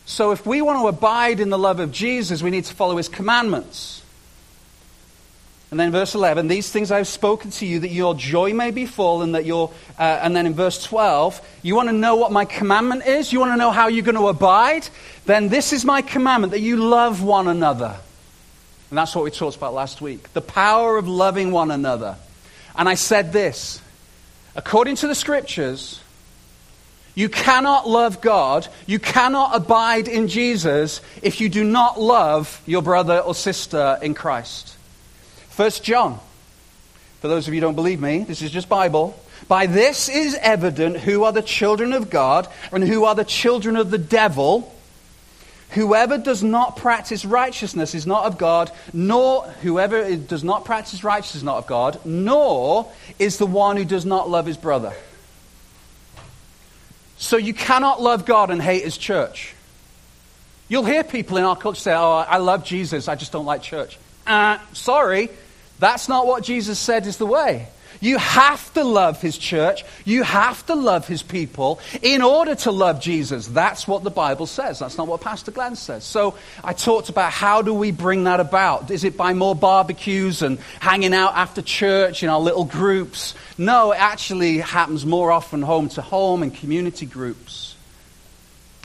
So 0.07 0.31
if 0.31 0.45
we 0.45 0.61
want 0.61 0.79
to 0.79 0.87
abide 0.87 1.39
in 1.39 1.49
the 1.49 1.57
love 1.57 1.79
of 1.79 1.91
Jesus, 1.91 2.41
we 2.41 2.49
need 2.49 2.65
to 2.65 2.73
follow 2.73 2.97
his 2.97 3.09
commandments. 3.09 4.01
And 5.71 5.79
then 5.79 5.91
verse 5.91 6.13
11, 6.13 6.47
these 6.47 6.71
things 6.71 6.91
I 6.91 6.97
have 6.97 7.07
spoken 7.07 7.51
to 7.51 7.65
you 7.65 7.79
that 7.79 7.89
your 7.89 8.13
joy 8.13 8.53
may 8.53 8.71
be 8.71 8.85
full 8.85 9.23
and 9.23 9.33
that 9.35 9.45
your, 9.45 9.71
uh, 9.97 10.19
and 10.21 10.35
then 10.35 10.45
in 10.45 10.53
verse 10.53 10.83
12, 10.83 11.41
you 11.63 11.75
want 11.75 11.89
to 11.89 11.93
know 11.93 12.15
what 12.15 12.31
my 12.31 12.45
commandment 12.45 13.05
is? 13.05 13.33
You 13.33 13.39
want 13.39 13.51
to 13.51 13.57
know 13.57 13.71
how 13.71 13.87
you're 13.87 14.05
going 14.05 14.15
to 14.15 14.27
abide? 14.27 14.87
Then 15.25 15.49
this 15.49 15.73
is 15.73 15.83
my 15.83 16.01
commandment 16.01 16.51
that 16.51 16.61
you 16.61 16.77
love 16.77 17.23
one 17.23 17.47
another. 17.47 17.97
And 18.89 18.97
that's 18.97 19.15
what 19.15 19.23
we 19.25 19.31
talked 19.31 19.57
about 19.57 19.73
last 19.73 20.01
week. 20.01 20.31
The 20.33 20.41
power 20.41 20.97
of 20.97 21.07
loving 21.07 21.51
one 21.51 21.71
another. 21.71 22.15
And 22.75 22.87
I 22.87 22.93
said 22.93 23.33
this, 23.33 23.81
according 24.55 24.97
to 24.97 25.07
the 25.07 25.15
scriptures, 25.15 25.99
you 27.15 27.29
cannot 27.29 27.87
love 27.87 28.21
God, 28.21 28.67
you 28.85 28.99
cannot 28.99 29.55
abide 29.55 30.07
in 30.07 30.27
Jesus 30.27 31.01
if 31.23 31.41
you 31.41 31.49
do 31.49 31.63
not 31.63 31.99
love 31.99 32.61
your 32.65 32.81
brother 32.81 33.19
or 33.19 33.33
sister 33.33 33.97
in 34.01 34.13
Christ. 34.13 34.74
First 35.55 35.85
John. 35.85 36.19
For 37.21 37.29
those 37.29 37.47
of 37.47 37.53
you 37.53 37.61
who 37.61 37.67
don't 37.67 37.75
believe 37.75 38.01
me, 38.01 38.25
this 38.25 38.41
is 38.41 38.51
just 38.51 38.67
Bible. 38.67 39.17
By 39.47 39.67
this 39.67 40.09
is 40.09 40.35
evident 40.41 40.97
who 40.97 41.23
are 41.23 41.31
the 41.31 41.41
children 41.41 41.93
of 41.93 42.09
God 42.09 42.49
and 42.73 42.83
who 42.83 43.05
are 43.05 43.15
the 43.15 43.23
children 43.23 43.77
of 43.77 43.89
the 43.89 43.97
devil. 43.97 44.75
Whoever 45.69 46.17
does 46.17 46.43
not 46.43 46.75
practice 46.75 47.23
righteousness 47.23 47.95
is 47.95 48.05
not 48.05 48.25
of 48.25 48.37
God, 48.37 48.69
nor 48.91 49.43
whoever 49.61 50.13
does 50.17 50.43
not 50.43 50.65
practice 50.65 51.05
righteousness 51.05 51.37
is 51.37 51.43
not 51.43 51.59
of 51.59 51.67
God, 51.67 52.01
nor 52.03 52.91
is 53.17 53.37
the 53.37 53.47
one 53.47 53.77
who 53.77 53.85
does 53.85 54.05
not 54.05 54.29
love 54.29 54.45
his 54.45 54.57
brother. 54.57 54.91
So 57.15 57.37
you 57.37 57.53
cannot 57.53 58.01
love 58.01 58.25
God 58.25 58.51
and 58.51 58.61
hate 58.61 58.83
his 58.83 58.97
church. 58.97 59.55
You'll 60.67 60.83
hear 60.83 61.05
people 61.05 61.37
in 61.37 61.45
our 61.45 61.55
culture 61.55 61.79
say, 61.79 61.93
Oh, 61.93 62.25
I 62.27 62.39
love 62.39 62.65
Jesus, 62.65 63.07
I 63.07 63.15
just 63.15 63.31
don't 63.31 63.45
like 63.45 63.61
church. 63.61 63.97
Uh, 64.27 64.57
sorry, 64.73 65.29
that's 65.79 66.07
not 66.07 66.25
what 66.25 66.43
Jesus 66.43 66.79
said 66.79 67.05
is 67.07 67.17
the 67.17 67.25
way. 67.25 67.67
You 68.01 68.17
have 68.17 68.73
to 68.73 68.83
love 68.83 69.21
his 69.21 69.37
church. 69.37 69.83
You 70.03 70.23
have 70.23 70.65
to 70.67 70.75
love 70.75 71.07
his 71.07 71.23
people 71.23 71.79
in 72.01 72.21
order 72.21 72.55
to 72.55 72.71
love 72.71 73.01
Jesus. 73.01 73.47
That's 73.47 73.87
what 73.87 74.03
the 74.03 74.09
Bible 74.09 74.45
says. 74.45 74.79
That's 74.79 74.97
not 74.97 75.07
what 75.07 75.21
Pastor 75.21 75.51
Glenn 75.51 75.75
says. 75.75 76.03
So 76.03 76.37
I 76.63 76.73
talked 76.73 77.09
about 77.09 77.31
how 77.31 77.61
do 77.61 77.73
we 77.73 77.91
bring 77.91 78.25
that 78.25 78.39
about? 78.39 78.91
Is 78.91 79.03
it 79.03 79.17
by 79.17 79.33
more 79.33 79.55
barbecues 79.55 80.41
and 80.41 80.59
hanging 80.79 81.13
out 81.13 81.35
after 81.35 81.61
church 81.61 82.23
in 82.23 82.29
our 82.29 82.39
little 82.39 82.65
groups? 82.65 83.33
No, 83.57 83.91
it 83.91 83.99
actually 83.99 84.59
happens 84.59 85.05
more 85.05 85.31
often 85.31 85.61
home 85.61 85.89
to 85.89 86.01
home 86.01 86.43
and 86.43 86.53
community 86.53 87.05
groups. 87.05 87.75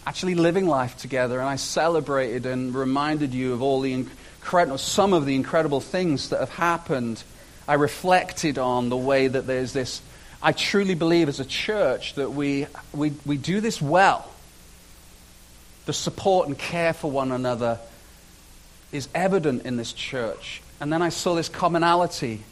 Actually 0.06 0.35
living 0.35 0.66
life 0.66 0.97
together. 0.97 1.40
And 1.40 1.49
I 1.49 1.56
celebrated 1.56 2.47
and 2.47 2.75
reminded 2.75 3.35
you 3.35 3.52
of 3.52 3.62
all 3.62 3.80
the 3.80 4.06
incredible, 4.50 4.78
some 4.78 5.12
of 5.12 5.26
the 5.26 5.37
incredible 5.37 5.80
things 5.80 6.30
that 6.30 6.40
have 6.40 6.50
happened, 6.50 7.23
I 7.69 7.75
reflected 7.75 8.59
on 8.59 8.88
the 8.88 8.97
way 8.97 9.28
that 9.28 9.47
there's 9.47 9.73
this. 9.73 10.02
I 10.42 10.50
truly 10.50 10.97
believe 10.97 11.28
as 11.28 11.38
a 11.38 11.45
church 11.45 12.14
that 12.14 12.33
we, 12.33 12.66
we, 12.92 13.12
we 13.25 13.37
do 13.37 13.61
this 13.61 13.80
well. 13.80 14.28
The 15.87 15.92
support 15.92 16.49
and 16.49 16.59
care 16.59 16.92
for 16.92 17.09
one 17.09 17.30
another 17.30 17.78
is 18.90 19.09
evident 19.14 19.66
in 19.66 19.76
this 19.76 19.92
church. 19.92 20.62
And 20.80 20.92
then 20.92 21.00
I 21.00 21.11
saw 21.11 21.37
this 21.37 21.49
commonality 21.49 22.42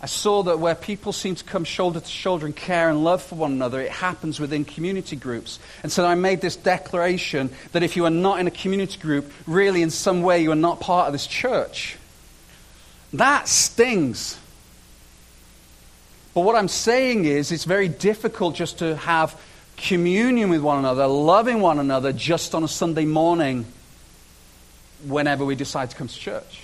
I 0.00 0.06
saw 0.06 0.44
that 0.44 0.60
where 0.60 0.76
people 0.76 1.12
seem 1.12 1.34
to 1.34 1.44
come 1.44 1.64
shoulder 1.64 1.98
to 1.98 2.06
shoulder 2.06 2.46
in 2.46 2.52
care 2.52 2.88
and 2.88 3.02
love 3.02 3.20
for 3.20 3.34
one 3.34 3.52
another, 3.52 3.80
it 3.80 3.90
happens 3.90 4.38
within 4.38 4.64
community 4.64 5.16
groups. 5.16 5.58
And 5.82 5.90
so 5.90 6.06
I 6.06 6.14
made 6.14 6.40
this 6.40 6.54
declaration 6.54 7.50
that 7.72 7.82
if 7.82 7.96
you 7.96 8.04
are 8.04 8.10
not 8.10 8.38
in 8.38 8.46
a 8.46 8.52
community 8.52 8.98
group, 9.00 9.32
really 9.46 9.82
in 9.82 9.90
some 9.90 10.22
way 10.22 10.40
you 10.40 10.52
are 10.52 10.56
not 10.56 10.78
part 10.78 11.08
of 11.08 11.12
this 11.12 11.26
church. 11.26 11.96
That 13.12 13.48
stings. 13.48 14.38
But 16.32 16.42
what 16.42 16.54
I'm 16.54 16.68
saying 16.68 17.24
is, 17.24 17.50
it's 17.50 17.64
very 17.64 17.88
difficult 17.88 18.54
just 18.54 18.78
to 18.78 18.94
have 18.96 19.40
communion 19.76 20.50
with 20.50 20.60
one 20.60 20.78
another, 20.78 21.08
loving 21.08 21.60
one 21.60 21.80
another 21.80 22.12
just 22.12 22.54
on 22.54 22.62
a 22.62 22.68
Sunday 22.68 23.04
morning 23.04 23.66
whenever 25.04 25.44
we 25.44 25.56
decide 25.56 25.90
to 25.90 25.96
come 25.96 26.06
to 26.06 26.16
church. 26.16 26.62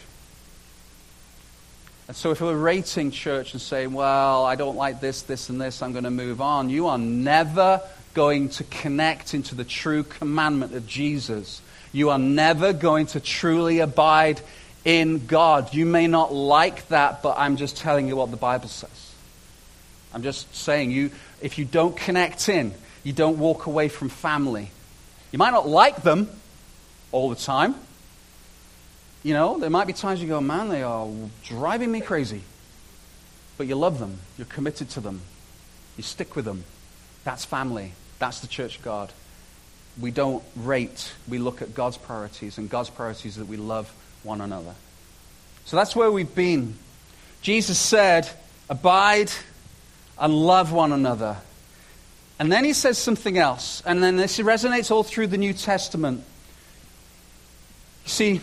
And 2.06 2.16
so 2.16 2.32
if 2.32 2.40
we're 2.40 2.56
rating 2.56 3.10
church 3.10 3.52
and 3.52 3.62
saying, 3.62 3.92
well, 3.92 4.44
I 4.44 4.56
don't 4.56 4.76
like 4.76 5.00
this, 5.00 5.22
this, 5.22 5.48
and 5.48 5.60
this, 5.60 5.80
I'm 5.80 5.92
going 5.92 6.04
to 6.04 6.10
move 6.10 6.40
on, 6.40 6.68
you 6.68 6.88
are 6.88 6.98
never 6.98 7.80
going 8.12 8.50
to 8.50 8.64
connect 8.64 9.34
into 9.34 9.54
the 9.54 9.64
true 9.64 10.02
commandment 10.02 10.74
of 10.74 10.86
Jesus. 10.86 11.62
You 11.92 12.10
are 12.10 12.18
never 12.18 12.72
going 12.72 13.06
to 13.06 13.20
truly 13.20 13.78
abide 13.80 14.40
in 14.84 15.26
God. 15.26 15.72
You 15.72 15.86
may 15.86 16.06
not 16.06 16.32
like 16.32 16.88
that, 16.88 17.22
but 17.22 17.36
I'm 17.38 17.56
just 17.56 17.76
telling 17.78 18.06
you 18.06 18.16
what 18.16 18.30
the 18.30 18.36
Bible 18.36 18.68
says. 18.68 19.14
I'm 20.12 20.22
just 20.22 20.54
saying 20.54 20.90
you 20.90 21.10
if 21.40 21.58
you 21.58 21.64
don't 21.64 21.96
connect 21.96 22.48
in, 22.48 22.72
you 23.02 23.12
don't 23.12 23.38
walk 23.38 23.66
away 23.66 23.88
from 23.88 24.08
family. 24.08 24.70
You 25.32 25.38
might 25.38 25.50
not 25.50 25.68
like 25.68 26.02
them 26.02 26.30
all 27.12 27.28
the 27.30 27.36
time. 27.36 27.74
You 29.24 29.32
know, 29.32 29.58
there 29.58 29.70
might 29.70 29.86
be 29.86 29.94
times 29.94 30.22
you 30.22 30.28
go, 30.28 30.40
man, 30.40 30.68
they 30.68 30.82
are 30.82 31.08
driving 31.42 31.90
me 31.90 32.02
crazy. 32.02 32.42
But 33.56 33.66
you 33.66 33.74
love 33.74 33.98
them. 33.98 34.18
You're 34.36 34.46
committed 34.46 34.90
to 34.90 35.00
them. 35.00 35.22
You 35.96 36.02
stick 36.02 36.36
with 36.36 36.44
them. 36.44 36.62
That's 37.24 37.44
family. 37.44 37.92
That's 38.18 38.40
the 38.40 38.46
church 38.46 38.76
of 38.76 38.84
God. 38.84 39.12
We 39.98 40.10
don't 40.10 40.42
rate, 40.56 41.12
we 41.28 41.38
look 41.38 41.62
at 41.62 41.72
God's 41.72 41.96
priorities, 41.96 42.58
and 42.58 42.68
God's 42.68 42.90
priorities 42.90 43.32
is 43.32 43.36
that 43.36 43.46
we 43.46 43.56
love 43.56 43.92
one 44.24 44.40
another. 44.40 44.74
So 45.66 45.76
that's 45.76 45.94
where 45.94 46.10
we've 46.10 46.34
been. 46.34 46.74
Jesus 47.42 47.78
said, 47.78 48.28
Abide 48.68 49.30
and 50.18 50.34
love 50.34 50.72
one 50.72 50.92
another. 50.92 51.36
And 52.38 52.50
then 52.50 52.64
he 52.64 52.72
says 52.72 52.98
something 52.98 53.38
else. 53.38 53.82
And 53.86 54.02
then 54.02 54.16
this 54.16 54.38
resonates 54.40 54.90
all 54.90 55.04
through 55.04 55.28
the 55.28 55.38
New 55.38 55.52
Testament. 55.52 56.24
You 58.04 58.10
see, 58.10 58.40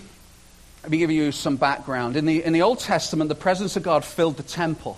let 0.84 0.92
me 0.92 0.98
give 0.98 1.12
you 1.12 1.32
some 1.32 1.58
background. 1.58 2.16
In 2.16 2.26
the, 2.26 2.44
in 2.44 2.54
the 2.54 2.64
Old 2.64 2.80
Testament, 2.80 3.30
the 3.30 3.36
presence 3.36 3.76
of 3.76 3.84
God 3.84 4.04
filled 4.04 4.38
the 4.38 4.44
temple. 4.44 4.98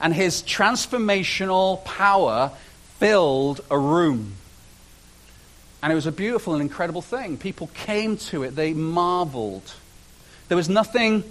And 0.00 0.12
his 0.12 0.42
transformational 0.42 1.82
power 1.84 2.52
filled 2.98 3.62
a 3.70 3.78
room. 3.78 4.34
And 5.82 5.90
it 5.90 5.94
was 5.94 6.06
a 6.06 6.12
beautiful 6.12 6.52
and 6.52 6.62
incredible 6.62 7.02
thing. 7.02 7.38
People 7.38 7.68
came 7.74 8.16
to 8.18 8.42
it, 8.42 8.54
they 8.54 8.74
marveled. 8.74 9.72
There 10.48 10.56
was 10.56 10.68
nothing 10.68 11.24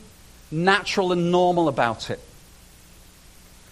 natural 0.50 1.12
and 1.12 1.32
normal 1.32 1.68
about 1.68 2.10
it. 2.10 2.20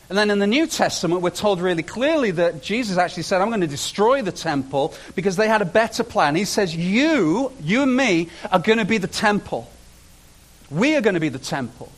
And 0.07 0.17
then 0.17 0.31
in 0.31 0.39
the 0.39 0.47
New 0.47 0.65
Testament, 0.65 1.21
we're 1.21 1.29
told 1.29 1.61
really 1.61 1.83
clearly 1.83 2.31
that 2.31 2.63
Jesus 2.63 2.97
actually 2.97 3.23
said, 3.23 3.41
I'm 3.41 3.49
going 3.49 3.61
to 3.61 3.67
destroy 3.67 4.21
the 4.21 4.31
temple 4.31 4.93
because 5.15 5.35
they 5.35 5.47
had 5.47 5.61
a 5.61 5.65
better 5.65 6.03
plan. 6.03 6.35
He 6.35 6.45
says, 6.45 6.75
You, 6.75 7.51
you 7.61 7.83
and 7.83 7.95
me, 7.95 8.29
are 8.51 8.59
going 8.59 8.79
to 8.79 8.85
be 8.85 8.97
the 8.97 9.07
temple. 9.07 9.69
We 10.69 10.95
are 10.95 11.01
going 11.01 11.15
to 11.15 11.19
be 11.19 11.29
the 11.29 11.39
temple. 11.39 11.91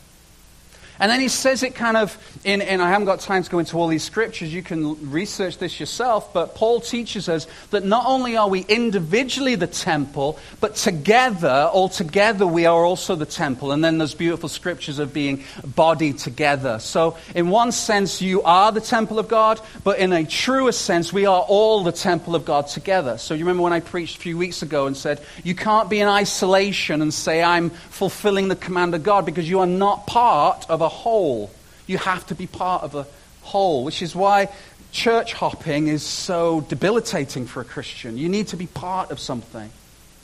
And 1.02 1.10
then 1.10 1.18
he 1.18 1.26
says 1.26 1.64
it 1.64 1.74
kind 1.74 1.96
of 1.96 2.16
in, 2.44 2.62
and 2.62 2.80
I 2.80 2.88
haven't 2.88 3.06
got 3.06 3.18
time 3.18 3.42
to 3.42 3.50
go 3.50 3.58
into 3.58 3.76
all 3.76 3.88
these 3.88 4.04
scriptures. 4.04 4.54
You 4.54 4.62
can 4.62 5.10
research 5.10 5.58
this 5.58 5.80
yourself. 5.80 6.32
But 6.32 6.54
Paul 6.54 6.80
teaches 6.80 7.28
us 7.28 7.48
that 7.70 7.84
not 7.84 8.06
only 8.06 8.36
are 8.36 8.48
we 8.48 8.60
individually 8.60 9.56
the 9.56 9.66
temple, 9.66 10.38
but 10.60 10.76
together, 10.76 11.68
all 11.72 11.88
together, 11.88 12.46
we 12.46 12.66
are 12.66 12.84
also 12.84 13.16
the 13.16 13.26
temple. 13.26 13.72
And 13.72 13.82
then 13.82 13.98
there's 13.98 14.14
beautiful 14.14 14.48
scriptures 14.48 15.00
of 15.00 15.12
being 15.12 15.42
body 15.64 16.12
together. 16.12 16.78
So, 16.78 17.16
in 17.34 17.50
one 17.50 17.72
sense, 17.72 18.22
you 18.22 18.42
are 18.42 18.70
the 18.70 18.80
temple 18.80 19.18
of 19.18 19.26
God, 19.26 19.60
but 19.82 19.98
in 19.98 20.12
a 20.12 20.24
truer 20.24 20.70
sense, 20.70 21.12
we 21.12 21.26
are 21.26 21.40
all 21.40 21.82
the 21.82 21.90
temple 21.90 22.36
of 22.36 22.44
God 22.44 22.68
together. 22.68 23.18
So, 23.18 23.34
you 23.34 23.40
remember 23.40 23.64
when 23.64 23.72
I 23.72 23.80
preached 23.80 24.18
a 24.18 24.20
few 24.20 24.38
weeks 24.38 24.62
ago 24.62 24.86
and 24.86 24.96
said, 24.96 25.20
you 25.42 25.56
can't 25.56 25.90
be 25.90 25.98
in 25.98 26.06
isolation 26.06 27.02
and 27.02 27.12
say, 27.12 27.42
I'm 27.42 27.70
fulfilling 27.70 28.46
the 28.46 28.54
command 28.54 28.94
of 28.94 29.02
God 29.02 29.26
because 29.26 29.50
you 29.50 29.58
are 29.58 29.66
not 29.66 30.06
part 30.06 30.70
of 30.70 30.80
a 30.80 30.91
whole. 30.92 31.50
You 31.86 31.98
have 31.98 32.26
to 32.28 32.34
be 32.34 32.46
part 32.46 32.82
of 32.82 32.94
a 32.94 33.06
whole, 33.42 33.84
which 33.84 34.02
is 34.02 34.14
why 34.14 34.48
church 34.92 35.32
hopping 35.32 35.88
is 35.88 36.02
so 36.02 36.60
debilitating 36.60 37.46
for 37.46 37.60
a 37.60 37.64
Christian. 37.64 38.18
You 38.18 38.28
need 38.28 38.48
to 38.48 38.56
be 38.56 38.66
part 38.66 39.10
of 39.10 39.18
something. 39.18 39.70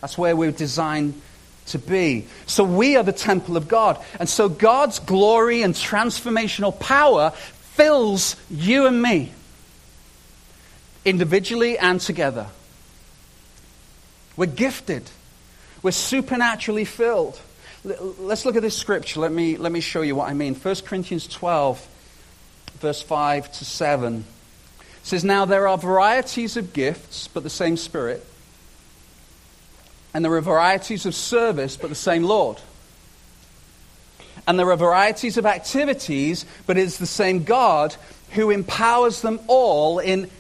That's 0.01 0.17
where 0.17 0.37
we're 0.37 0.53
designed 0.53 1.21
to 1.67 1.79
be. 1.79 2.27
So 2.47 2.65
we 2.65 2.97
are 2.97 3.03
the 3.03 3.13
temple 3.13 3.57
of 3.57 3.69
God. 3.69 4.03
And 4.21 4.29
so 4.29 4.49
God's 4.49 4.99
glory 4.99 5.63
and 5.63 5.75
transformational 5.75 6.79
power 6.79 7.33
fills 7.75 8.37
you 8.51 8.87
and 8.87 9.01
me, 9.01 9.33
individually 11.05 11.79
and 11.79 12.01
together. 12.01 12.47
We're 14.37 14.47
gifted, 14.47 15.11
we're 15.83 15.91
supernaturally 15.91 16.85
filled. 16.85 17.41
Let's 17.85 18.45
look 18.45 18.57
at 18.57 18.63
this 18.63 18.77
scripture. 18.77 19.21
Let 19.21 19.33
me, 19.33 19.57
let 19.57 19.71
me 19.71 19.81
show 19.81 20.03
you 20.03 20.17
what 20.17 20.29
I 20.29 20.35
mean. 20.35 20.55
1 20.55 20.75
Corinthians 20.85 21.27
12, 21.29 21.87
verse 22.81 23.03
5 23.03 23.53
to 23.53 23.65
7 23.65 24.25
says, 25.03 25.25
Now 25.25 25.45
there 25.45 25.69
are 25.69 25.79
varieties 25.79 26.57
of 26.57 26.73
gifts, 26.73 27.29
but 27.29 27.43
the 27.43 27.51
same 27.51 27.77
Spirit. 27.77 28.25
And 30.13 30.25
there 30.25 30.35
are 30.35 30.41
varieties 30.41 31.07
of 31.07 31.15
service, 31.15 31.77
but 31.77 31.89
the 31.89 31.95
same 31.95 32.25
Lord. 32.25 32.61
And 34.47 34.59
there 34.59 34.71
are 34.71 34.77
varieties 34.77 35.37
of 35.37 35.47
activities, 35.47 36.47
but 36.67 36.79
it's 36.79 36.99
the 36.99 37.07
same 37.07 37.45
God 37.45 37.95
who 38.31 38.51
empowers 38.51 39.23
them 39.23 39.41
all 39.47 39.99
in 39.99 40.31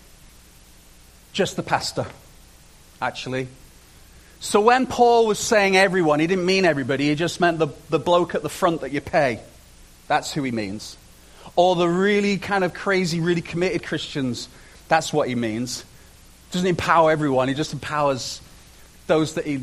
just 1.33 1.57
the 1.57 1.62
pastor, 1.62 2.07
actually. 3.00 3.49
So 4.40 4.61
when 4.61 4.87
Paul 4.87 5.26
was 5.26 5.38
saying 5.38 5.76
everyone, 5.76 6.21
he 6.21 6.26
didn't 6.26 6.47
mean 6.47 6.64
everybody, 6.64 7.09
he 7.09 7.14
just 7.14 7.40
meant 7.40 7.59
the, 7.59 7.68
the 7.90 7.99
bloke 7.99 8.35
at 8.35 8.42
the 8.42 8.49
front 8.49 8.83
that 8.83 8.92
you 8.92 9.00
pay. 9.00 9.40
That's 10.07 10.33
who 10.33 10.42
he 10.42 10.52
means. 10.52 10.97
Or 11.57 11.75
the 11.75 11.88
really 11.88 12.38
kind 12.38 12.62
of 12.62 12.73
crazy, 12.73 13.21
really 13.21 13.40
committed 13.40 13.83
Christians. 13.83 14.49
That's 14.87 15.12
what 15.12 15.28
he 15.28 15.35
means. 15.35 15.85
Doesn't 16.52 16.68
empower 16.68 17.11
everyone, 17.11 17.49
he 17.49 17.54
just 17.54 17.73
empowers 17.73 18.40
those 19.07 19.35
that 19.35 19.47
he 19.47 19.62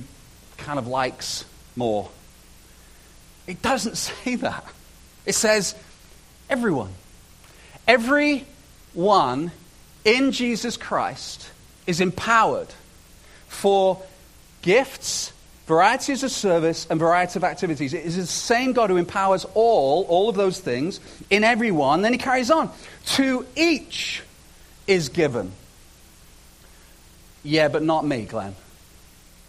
kind 0.57 0.77
of 0.77 0.87
likes 0.87 1.45
more. 1.75 2.09
It 3.47 3.61
doesn't 3.61 3.95
say 3.97 4.35
that. 4.35 4.65
It 5.25 5.35
says 5.35 5.73
everyone. 6.49 6.91
Everyone 7.87 9.51
in 10.03 10.31
Jesus 10.31 10.75
Christ 10.75 11.49
is 11.87 12.01
empowered 12.01 12.67
for 13.47 14.01
gifts, 14.65 15.31
varieties 15.67 16.23
of 16.23 16.31
service, 16.31 16.87
and 16.89 16.99
variety 16.99 17.37
of 17.39 17.43
activities. 17.43 17.93
It 17.93 18.03
is 18.03 18.17
the 18.17 18.25
same 18.25 18.73
God 18.73 18.89
who 18.89 18.97
empowers 18.97 19.45
all, 19.53 20.03
all 20.09 20.27
of 20.27 20.35
those 20.35 20.59
things, 20.59 20.99
in 21.29 21.43
everyone. 21.43 22.01
Then 22.01 22.11
he 22.11 22.19
carries 22.19 22.51
on. 22.51 22.71
To 23.13 23.45
each 23.55 24.23
is 24.87 25.09
given. 25.09 25.51
Yeah, 27.43 27.67
but 27.67 27.83
not 27.83 28.05
me, 28.05 28.25
Glenn, 28.25 28.55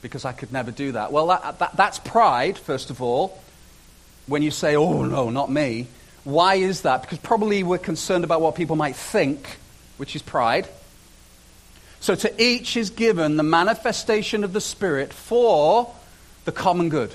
because 0.03 0.27
I 0.27 0.33
could 0.33 0.53
never 0.53 0.71
do 0.71 0.93
that. 0.93 1.13
Well, 1.13 1.29
that, 1.29 1.59
that, 1.61 1.77
that's 1.77 1.99
pride, 1.99 2.59
first 2.59 2.91
of 2.91 3.01
all. 3.03 3.43
When 4.27 4.43
you 4.43 4.51
say, 4.51 4.77
oh, 4.77 5.05
no, 5.05 5.31
not 5.31 5.51
me. 5.51 5.87
Why 6.25 6.57
is 6.57 6.83
that? 6.83 7.03
Because 7.03 7.19
probably 7.19 7.63
we're 7.63 7.79
concerned 7.79 8.25
about 8.25 8.41
what 8.41 8.55
people 8.55 8.77
might 8.77 8.97
think, 8.97 9.47
which 9.97 10.15
is 10.17 10.21
pride. 10.21 10.69
So 12.07 12.15
to 12.15 12.41
each 12.41 12.77
is 12.77 12.91
given 12.91 13.37
the 13.37 13.43
manifestation 13.43 14.45
of 14.45 14.53
the 14.53 14.61
Spirit 14.61 15.13
for 15.13 15.93
the 16.45 16.53
common 16.53 16.89
good. 16.89 17.11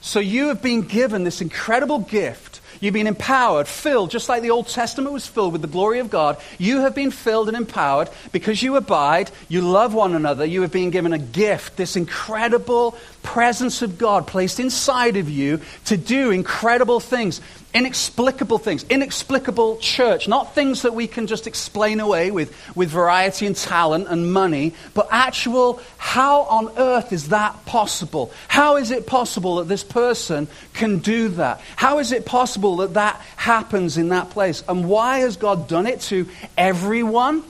So 0.00 0.20
you 0.20 0.48
have 0.48 0.62
been 0.62 0.80
given 0.80 1.22
this 1.22 1.42
incredible 1.42 1.98
gift. 1.98 2.62
You've 2.80 2.94
been 2.94 3.06
empowered, 3.06 3.68
filled, 3.68 4.10
just 4.10 4.26
like 4.26 4.40
the 4.40 4.52
Old 4.52 4.68
Testament 4.68 5.12
was 5.12 5.26
filled 5.26 5.52
with 5.52 5.60
the 5.60 5.68
glory 5.68 5.98
of 5.98 6.08
God. 6.08 6.38
You 6.56 6.80
have 6.80 6.94
been 6.94 7.10
filled 7.10 7.48
and 7.48 7.58
empowered 7.58 8.08
because 8.32 8.62
you 8.62 8.76
abide, 8.76 9.30
you 9.50 9.60
love 9.60 9.92
one 9.92 10.14
another. 10.14 10.46
You 10.46 10.62
have 10.62 10.72
been 10.72 10.88
given 10.88 11.12
a 11.12 11.18
gift, 11.18 11.76
this 11.76 11.94
incredible 11.94 12.96
presence 13.28 13.82
of 13.82 13.98
God 13.98 14.26
placed 14.26 14.58
inside 14.58 15.18
of 15.18 15.28
you 15.28 15.60
to 15.84 15.98
do 15.98 16.30
incredible 16.30 16.98
things 16.98 17.42
inexplicable 17.74 18.56
things, 18.56 18.84
inexplicable 18.88 19.76
church, 19.76 20.26
not 20.26 20.54
things 20.54 20.82
that 20.82 20.94
we 20.94 21.06
can 21.06 21.26
just 21.26 21.46
explain 21.46 22.00
away 22.00 22.30
with, 22.30 22.50
with 22.74 22.88
variety 22.88 23.44
and 23.46 23.54
talent 23.54 24.08
and 24.08 24.32
money, 24.32 24.74
but 24.94 25.06
actual, 25.10 25.78
how 25.98 26.42
on 26.44 26.70
earth 26.78 27.12
is 27.12 27.28
that 27.28 27.66
possible? 27.66 28.32
How 28.48 28.76
is 28.76 28.90
it 28.90 29.06
possible 29.06 29.56
that 29.56 29.68
this 29.68 29.84
person 29.84 30.48
can 30.72 30.98
do 30.98 31.28
that? 31.28 31.60
How 31.76 31.98
is 31.98 32.10
it 32.10 32.24
possible 32.24 32.76
that 32.78 32.94
that 32.94 33.16
happens 33.36 33.98
in 33.98 34.08
that 34.08 34.30
place? 34.30 34.64
And 34.66 34.88
why 34.88 35.18
has 35.18 35.36
God 35.36 35.68
done 35.68 35.86
it 35.86 36.00
to 36.02 36.26
everyone? 36.56 37.44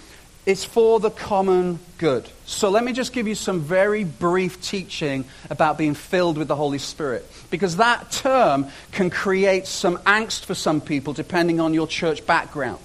It's 0.46 0.64
for 0.64 0.98
the 0.98 1.10
common 1.10 1.78
good. 1.98 2.28
So 2.48 2.70
let 2.70 2.82
me 2.82 2.94
just 2.94 3.12
give 3.12 3.28
you 3.28 3.34
some 3.34 3.60
very 3.60 4.04
brief 4.04 4.62
teaching 4.62 5.26
about 5.50 5.76
being 5.76 5.92
filled 5.92 6.38
with 6.38 6.48
the 6.48 6.56
Holy 6.56 6.78
Spirit. 6.78 7.26
Because 7.50 7.76
that 7.76 8.10
term 8.10 8.68
can 8.90 9.10
create 9.10 9.66
some 9.66 9.98
angst 9.98 10.46
for 10.46 10.54
some 10.54 10.80
people 10.80 11.12
depending 11.12 11.60
on 11.60 11.74
your 11.74 11.86
church 11.86 12.24
background. 12.24 12.80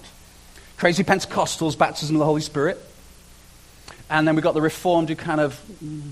Crazy 0.76 1.06
Pentecostals, 1.06 1.78
baptism 1.78 2.18
of 2.18 2.20
the 2.20 2.26
Holy 2.26 2.42
Spirit. 2.42 2.78
And 4.10 4.28
then 4.28 4.36
we've 4.36 4.44
got 4.44 4.54
the 4.54 4.62
Reformed 4.62 5.08
who 5.08 5.16
kind 5.16 5.40
of 5.40 5.54
mm, 5.82 6.12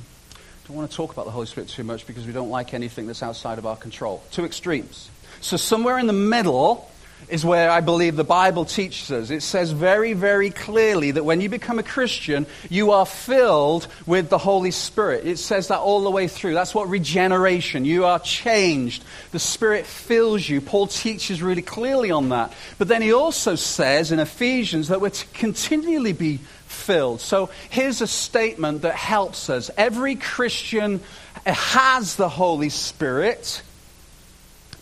don't 0.66 0.78
want 0.78 0.90
to 0.90 0.96
talk 0.96 1.12
about 1.12 1.26
the 1.26 1.32
Holy 1.32 1.46
Spirit 1.46 1.68
too 1.68 1.84
much 1.84 2.08
because 2.08 2.26
we 2.26 2.32
don't 2.32 2.52
like 2.52 2.74
anything 2.74 3.06
that's 3.06 3.22
outside 3.22 3.58
of 3.58 3.66
our 3.66 3.76
control. 3.76 4.24
Two 4.32 4.46
extremes. 4.46 5.10
So 5.42 5.58
somewhere 5.58 6.00
in 6.00 6.08
the 6.08 6.14
middle, 6.14 6.90
is 7.32 7.46
where 7.46 7.72
I 7.72 7.80
believe 7.80 8.18
the 8.18 8.26
Bible 8.26 8.66
teaches 8.66 9.10
us. 9.10 9.30
It 9.30 9.42
says 9.42 9.72
very, 9.72 10.12
very 10.12 10.50
clearly 10.50 11.12
that 11.12 11.24
when 11.24 11.40
you 11.40 11.48
become 11.48 11.80
a 11.80 11.84
Christian, 11.84 12.46
you 12.70 12.92
are 12.92 13.06
filled 13.06 13.88
with 14.06 14.30
the 14.30 14.38
Holy 14.38 14.72
Spirit. 14.72 15.26
It 15.26 15.38
says 15.38 15.70
that 15.70 15.80
all 15.80 16.04
the 16.04 16.12
way 16.12 16.28
through. 16.28 16.54
That's 16.54 16.76
what 16.76 16.90
regeneration. 16.90 17.86
You 17.86 18.06
are 18.06 18.20
changed. 18.20 19.06
The 19.32 19.40
Spirit 19.40 19.86
fills 19.86 20.48
you. 20.48 20.60
Paul 20.60 20.88
teaches 20.88 21.42
really 21.42 21.62
clearly 21.62 22.12
on 22.12 22.30
that. 22.30 22.54
But 22.78 22.90
then 22.90 23.02
he 23.02 23.14
also 23.14 23.56
says 23.56 24.12
in 24.12 24.20
Ephesians 24.20 24.90
that 24.90 25.00
we're 25.00 25.10
to 25.10 25.26
continually 25.28 26.14
be 26.14 26.38
filled. 26.68 27.22
So 27.22 27.50
here's 27.70 28.02
a 28.02 28.08
statement 28.08 28.82
that 28.82 28.96
helps 28.96 29.50
us. 29.50 29.72
Every 29.78 30.16
Christian 30.16 31.00
has 31.46 32.18
the 32.18 32.30
Holy 32.30 32.70
Spirit. 32.70 33.62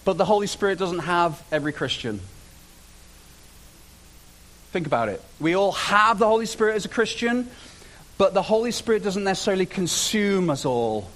But 0.03 0.17
the 0.17 0.25
Holy 0.25 0.47
Spirit 0.47 0.79
doesn't 0.79 0.99
have 0.99 1.39
every 1.51 1.73
Christian. 1.73 2.21
Think 4.71 4.85
about 4.85 5.09
it. 5.09 5.21
We 5.39 5.55
all 5.55 5.71
have 5.71 6.19
the 6.19 6.27
Holy 6.27 6.45
Spirit 6.45 6.75
as 6.75 6.85
a 6.85 6.89
Christian, 6.89 7.49
but 8.17 8.33
the 8.33 8.41
Holy 8.41 8.71
Spirit 8.71 9.03
doesn't 9.03 9.23
necessarily 9.23 9.65
consume 9.65 10.49
us 10.49 10.65
all. 10.65 11.09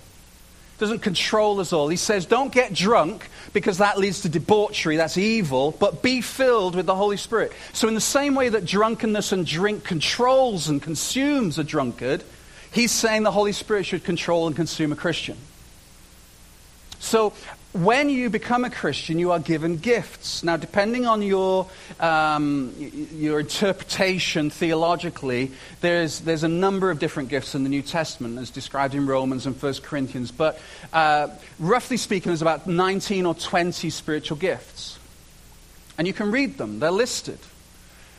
Doesn't 0.79 0.99
control 0.99 1.59
us 1.59 1.71
all. 1.71 1.87
He 1.87 1.97
says, 1.97 2.25
don't 2.25 2.51
get 2.51 2.73
drunk 2.73 3.29
because 3.53 3.77
that 3.77 3.99
leads 3.99 4.21
to 4.21 4.29
debauchery, 4.29 4.97
that's 4.97 5.17
evil, 5.17 5.71
but 5.71 6.01
be 6.01 6.21
filled 6.21 6.75
with 6.75 6.87
the 6.87 6.95
Holy 6.95 7.17
Spirit. 7.17 7.51
So, 7.73 7.87
in 7.87 7.93
the 7.93 8.01
same 8.01 8.33
way 8.33 8.49
that 8.49 8.65
drunkenness 8.65 9.31
and 9.31 9.45
drink 9.45 9.83
controls 9.83 10.67
and 10.67 10.81
consumes 10.81 11.59
a 11.59 11.63
drunkard, 11.63 12.23
he's 12.71 12.91
saying 12.91 13.21
the 13.21 13.31
Holy 13.31 13.53
Spirit 13.53 13.85
should 13.85 14.03
control 14.03 14.47
and 14.47 14.55
consume 14.55 14.91
a 14.91 14.95
Christian. 14.95 15.37
So, 16.99 17.33
when 17.73 18.07
you 18.07 18.29
become 18.29 18.63
a 18.65 18.69
Christian, 18.69 19.17
you 19.17 19.31
are 19.31 19.39
given 19.39 19.77
gifts. 19.77 20.43
Now, 20.43 20.57
depending 20.57 21.07
on 21.07 21.23
your, 21.23 21.67
um, 21.99 22.73
your 23.13 23.39
interpretation 23.39 24.51
theologically, 24.51 25.51
there's, 25.81 26.19
there's 26.19 26.43
a 26.43 26.47
number 26.47 26.91
of 26.91 26.99
different 26.99 27.29
gifts 27.29 27.55
in 27.55 27.63
the 27.63 27.69
New 27.69 27.81
Testament, 27.81 28.37
as 28.37 28.51
described 28.51 28.93
in 28.93 29.07
Romans 29.07 29.47
and 29.47 29.59
1 29.59 29.73
Corinthians. 29.81 30.31
But 30.31 30.59
uh, 30.93 31.29
roughly 31.59 31.97
speaking, 31.97 32.29
there's 32.29 32.43
about 32.43 32.67
19 32.67 33.25
or 33.25 33.33
20 33.33 33.89
spiritual 33.89 34.37
gifts. 34.37 34.99
And 35.97 36.05
you 36.05 36.13
can 36.13 36.29
read 36.29 36.59
them, 36.59 36.79
they're 36.79 36.91
listed. 36.91 37.39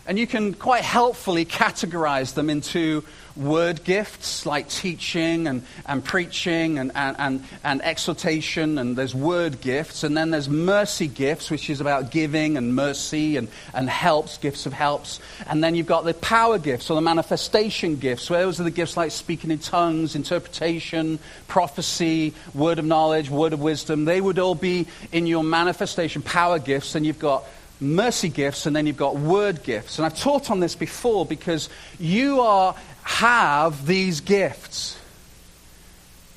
And 0.07 0.19
you 0.19 0.27
can 0.27 0.53
quite 0.53 0.83
helpfully 0.83 1.47
categorize 1.47 2.35
them 2.35 2.51
into 2.51 3.05
word 3.37 3.83
gifts 3.85 4.47
like 4.47 4.69
teaching 4.69 5.47
and, 5.47 5.63
and 5.87 6.05
preaching 6.05 6.79
and, 6.79 6.93
and, 6.95 7.17
and, 7.19 7.45
and 7.65 7.83
exhortation, 7.83 8.79
and 8.79 8.97
there's 8.97 9.15
word 9.15 9.61
gifts. 9.61 10.05
And 10.05 10.17
then 10.17 10.31
there's 10.31 10.49
mercy 10.49 11.09
gifts, 11.09 11.51
which 11.51 11.71
is 11.71 11.81
about 11.81 12.11
giving 12.11 12.57
and 12.57 12.77
mercy 12.77 13.37
and, 13.37 13.49
and 13.73 13.89
helps, 13.89 14.37
gifts 14.39 14.67
of 14.67 14.73
helps. 14.73 15.21
And 15.47 15.65
then 15.65 15.75
you've 15.75 15.87
got 15.87 16.05
the 16.05 16.15
power 16.15 16.59
gifts 16.59 16.91
or 16.91 16.95
the 16.95 17.01
manifestation 17.01 17.97
gifts. 17.97 18.29
Where 18.29 18.43
those 18.43 18.61
are 18.61 18.65
the 18.65 18.71
gifts 18.71 18.97
like 18.97 19.11
speaking 19.11 19.51
in 19.51 19.59
tongues, 19.59 20.15
interpretation, 20.15 21.19
prophecy, 21.49 22.35
word 22.53 22.79
of 22.79 22.85
knowledge, 22.85 23.31
word 23.31 23.53
of 23.53 23.61
wisdom. 23.61 24.05
They 24.05 24.21
would 24.21 24.39
all 24.39 24.55
be 24.55 24.87
in 25.13 25.27
your 25.27 25.43
manifestation 25.43 26.23
power 26.23 26.59
gifts. 26.59 26.95
And 26.95 27.05
you've 27.07 27.19
got 27.19 27.45
mercy 27.81 28.29
gifts 28.29 28.67
and 28.67 28.75
then 28.75 28.87
you've 28.87 28.97
got 28.97 29.17
word 29.17 29.63
gifts. 29.63 29.99
And 29.99 30.07
I've 30.07 30.19
taught 30.19 30.51
on 30.51 30.61
this 30.61 30.75
before 30.75 31.27
because 31.27 31.69
you 31.99 32.41
are 32.41 32.75
have 33.03 33.87
these 33.87 34.21
gifts. 34.21 34.99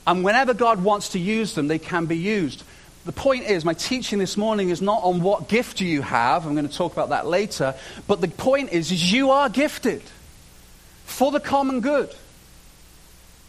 And 0.05 0.23
whenever 0.23 0.53
God 0.53 0.83
wants 0.83 1.09
to 1.09 1.19
use 1.19 1.53
them, 1.53 1.67
they 1.67 1.79
can 1.79 2.05
be 2.05 2.17
used. 2.17 2.63
The 3.05 3.11
point 3.13 3.45
is, 3.45 3.63
my 3.63 3.73
teaching 3.73 4.19
this 4.19 4.35
morning 4.35 4.69
is 4.69 4.81
not 4.81 5.03
on 5.03 5.21
what 5.21 5.47
gift 5.47 5.77
do 5.77 5.85
you 5.85 6.01
have. 6.01 6.45
I'm 6.45 6.55
going 6.55 6.67
to 6.67 6.73
talk 6.75 6.91
about 6.91 7.09
that 7.09 7.25
later. 7.25 7.73
But 8.05 8.19
the 8.19 8.27
point 8.27 8.73
is, 8.73 8.91
is 8.91 9.13
you 9.13 9.31
are 9.31 9.49
gifted 9.49 10.01
for 11.05 11.31
the 11.31 11.39
common 11.39 11.79
good. 11.79 12.13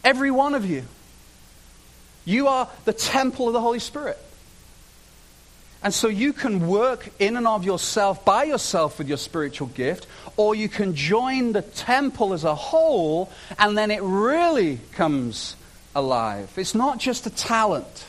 Every 0.04 0.30
one 0.30 0.54
of 0.54 0.64
you. 0.64 0.84
You 2.24 2.48
are 2.48 2.68
the 2.84 2.92
temple 2.92 3.48
of 3.48 3.52
the 3.52 3.60
Holy 3.60 3.80
Spirit. 3.80 4.18
And 5.82 5.94
so 5.94 6.08
you 6.08 6.32
can 6.32 6.66
work 6.66 7.08
in 7.20 7.36
and 7.36 7.46
of 7.46 7.64
yourself, 7.64 8.24
by 8.24 8.44
yourself, 8.44 8.98
with 8.98 9.08
your 9.08 9.16
spiritual 9.16 9.68
gift, 9.68 10.08
or 10.36 10.54
you 10.54 10.68
can 10.68 10.96
join 10.96 11.52
the 11.52 11.62
temple 11.62 12.32
as 12.32 12.42
a 12.42 12.54
whole, 12.54 13.30
and 13.58 13.78
then 13.78 13.90
it 13.92 14.02
really 14.02 14.80
comes 14.92 15.54
alive. 15.94 16.52
It's 16.56 16.74
not 16.74 16.98
just 16.98 17.26
a 17.26 17.30
talent. 17.30 18.06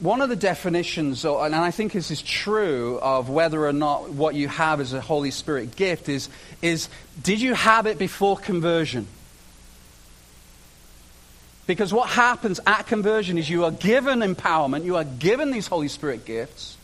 One 0.00 0.20
of 0.20 0.28
the 0.28 0.36
definitions, 0.36 1.24
and 1.24 1.54
I 1.54 1.70
think 1.70 1.92
this 1.92 2.10
is 2.10 2.20
true, 2.20 2.98
of 3.00 3.30
whether 3.30 3.64
or 3.64 3.72
not 3.72 4.10
what 4.10 4.34
you 4.34 4.48
have 4.48 4.80
is 4.80 4.92
a 4.92 5.00
Holy 5.00 5.30
Spirit 5.30 5.76
gift 5.76 6.08
is, 6.08 6.28
is 6.60 6.88
did 7.22 7.40
you 7.40 7.54
have 7.54 7.86
it 7.86 7.98
before 7.98 8.36
conversion? 8.36 9.06
Because 11.66 11.92
what 11.92 12.08
happens 12.08 12.60
at 12.66 12.86
conversion 12.86 13.38
is 13.38 13.48
you 13.48 13.64
are 13.64 13.70
given 13.70 14.20
empowerment, 14.20 14.84
you 14.84 14.96
are 14.96 15.04
given 15.04 15.50
these 15.50 15.68
Holy 15.68 15.88
Spirit 15.88 16.24
gifts. 16.24 16.76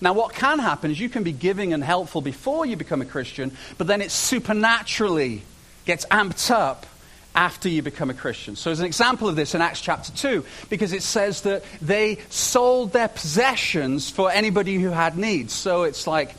Now, 0.00 0.14
what 0.14 0.34
can 0.34 0.58
happen 0.58 0.90
is 0.90 0.98
you 0.98 1.08
can 1.08 1.22
be 1.22 1.32
giving 1.32 1.72
and 1.72 1.84
helpful 1.84 2.20
before 2.20 2.66
you 2.66 2.76
become 2.76 3.02
a 3.02 3.06
Christian, 3.06 3.56
but 3.78 3.86
then 3.86 4.02
it 4.02 4.10
supernaturally 4.10 5.42
gets 5.84 6.04
amped 6.06 6.50
up 6.50 6.86
after 7.34 7.68
you 7.68 7.82
become 7.82 8.10
a 8.10 8.14
Christian. 8.14 8.56
So, 8.56 8.70
as 8.70 8.80
an 8.80 8.86
example 8.86 9.28
of 9.28 9.36
this 9.36 9.54
in 9.54 9.60
Acts 9.60 9.80
chapter 9.80 10.10
2, 10.12 10.44
because 10.68 10.92
it 10.92 11.02
says 11.02 11.42
that 11.42 11.62
they 11.80 12.18
sold 12.30 12.92
their 12.92 13.08
possessions 13.08 14.10
for 14.10 14.30
anybody 14.30 14.76
who 14.76 14.90
had 14.90 15.16
needs. 15.16 15.52
So, 15.52 15.84
it's 15.84 16.06
like 16.06 16.34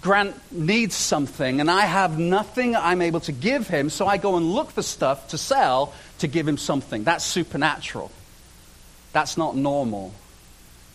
Grant 0.00 0.34
needs 0.52 0.94
something, 0.94 1.60
and 1.60 1.70
I 1.70 1.82
have 1.82 2.18
nothing 2.18 2.76
I'm 2.76 3.02
able 3.02 3.20
to 3.20 3.32
give 3.32 3.68
him, 3.68 3.90
so 3.90 4.06
I 4.06 4.16
go 4.16 4.36
and 4.36 4.52
look 4.52 4.70
for 4.70 4.82
stuff 4.82 5.28
to 5.28 5.38
sell 5.38 5.92
to 6.18 6.28
give 6.28 6.46
him 6.46 6.58
something. 6.58 7.04
That's 7.04 7.24
supernatural. 7.24 8.10
That's 9.12 9.36
not 9.36 9.56
normal. 9.56 10.12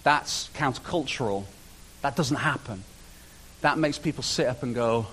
That's 0.03 0.49
countercultural. 0.55 1.45
That 2.01 2.15
doesn't 2.15 2.37
happen. 2.37 2.83
That 3.61 3.77
makes 3.77 3.97
people 3.97 4.23
sit 4.23 4.47
up 4.47 4.63
and 4.63 4.75
go, 4.75 5.07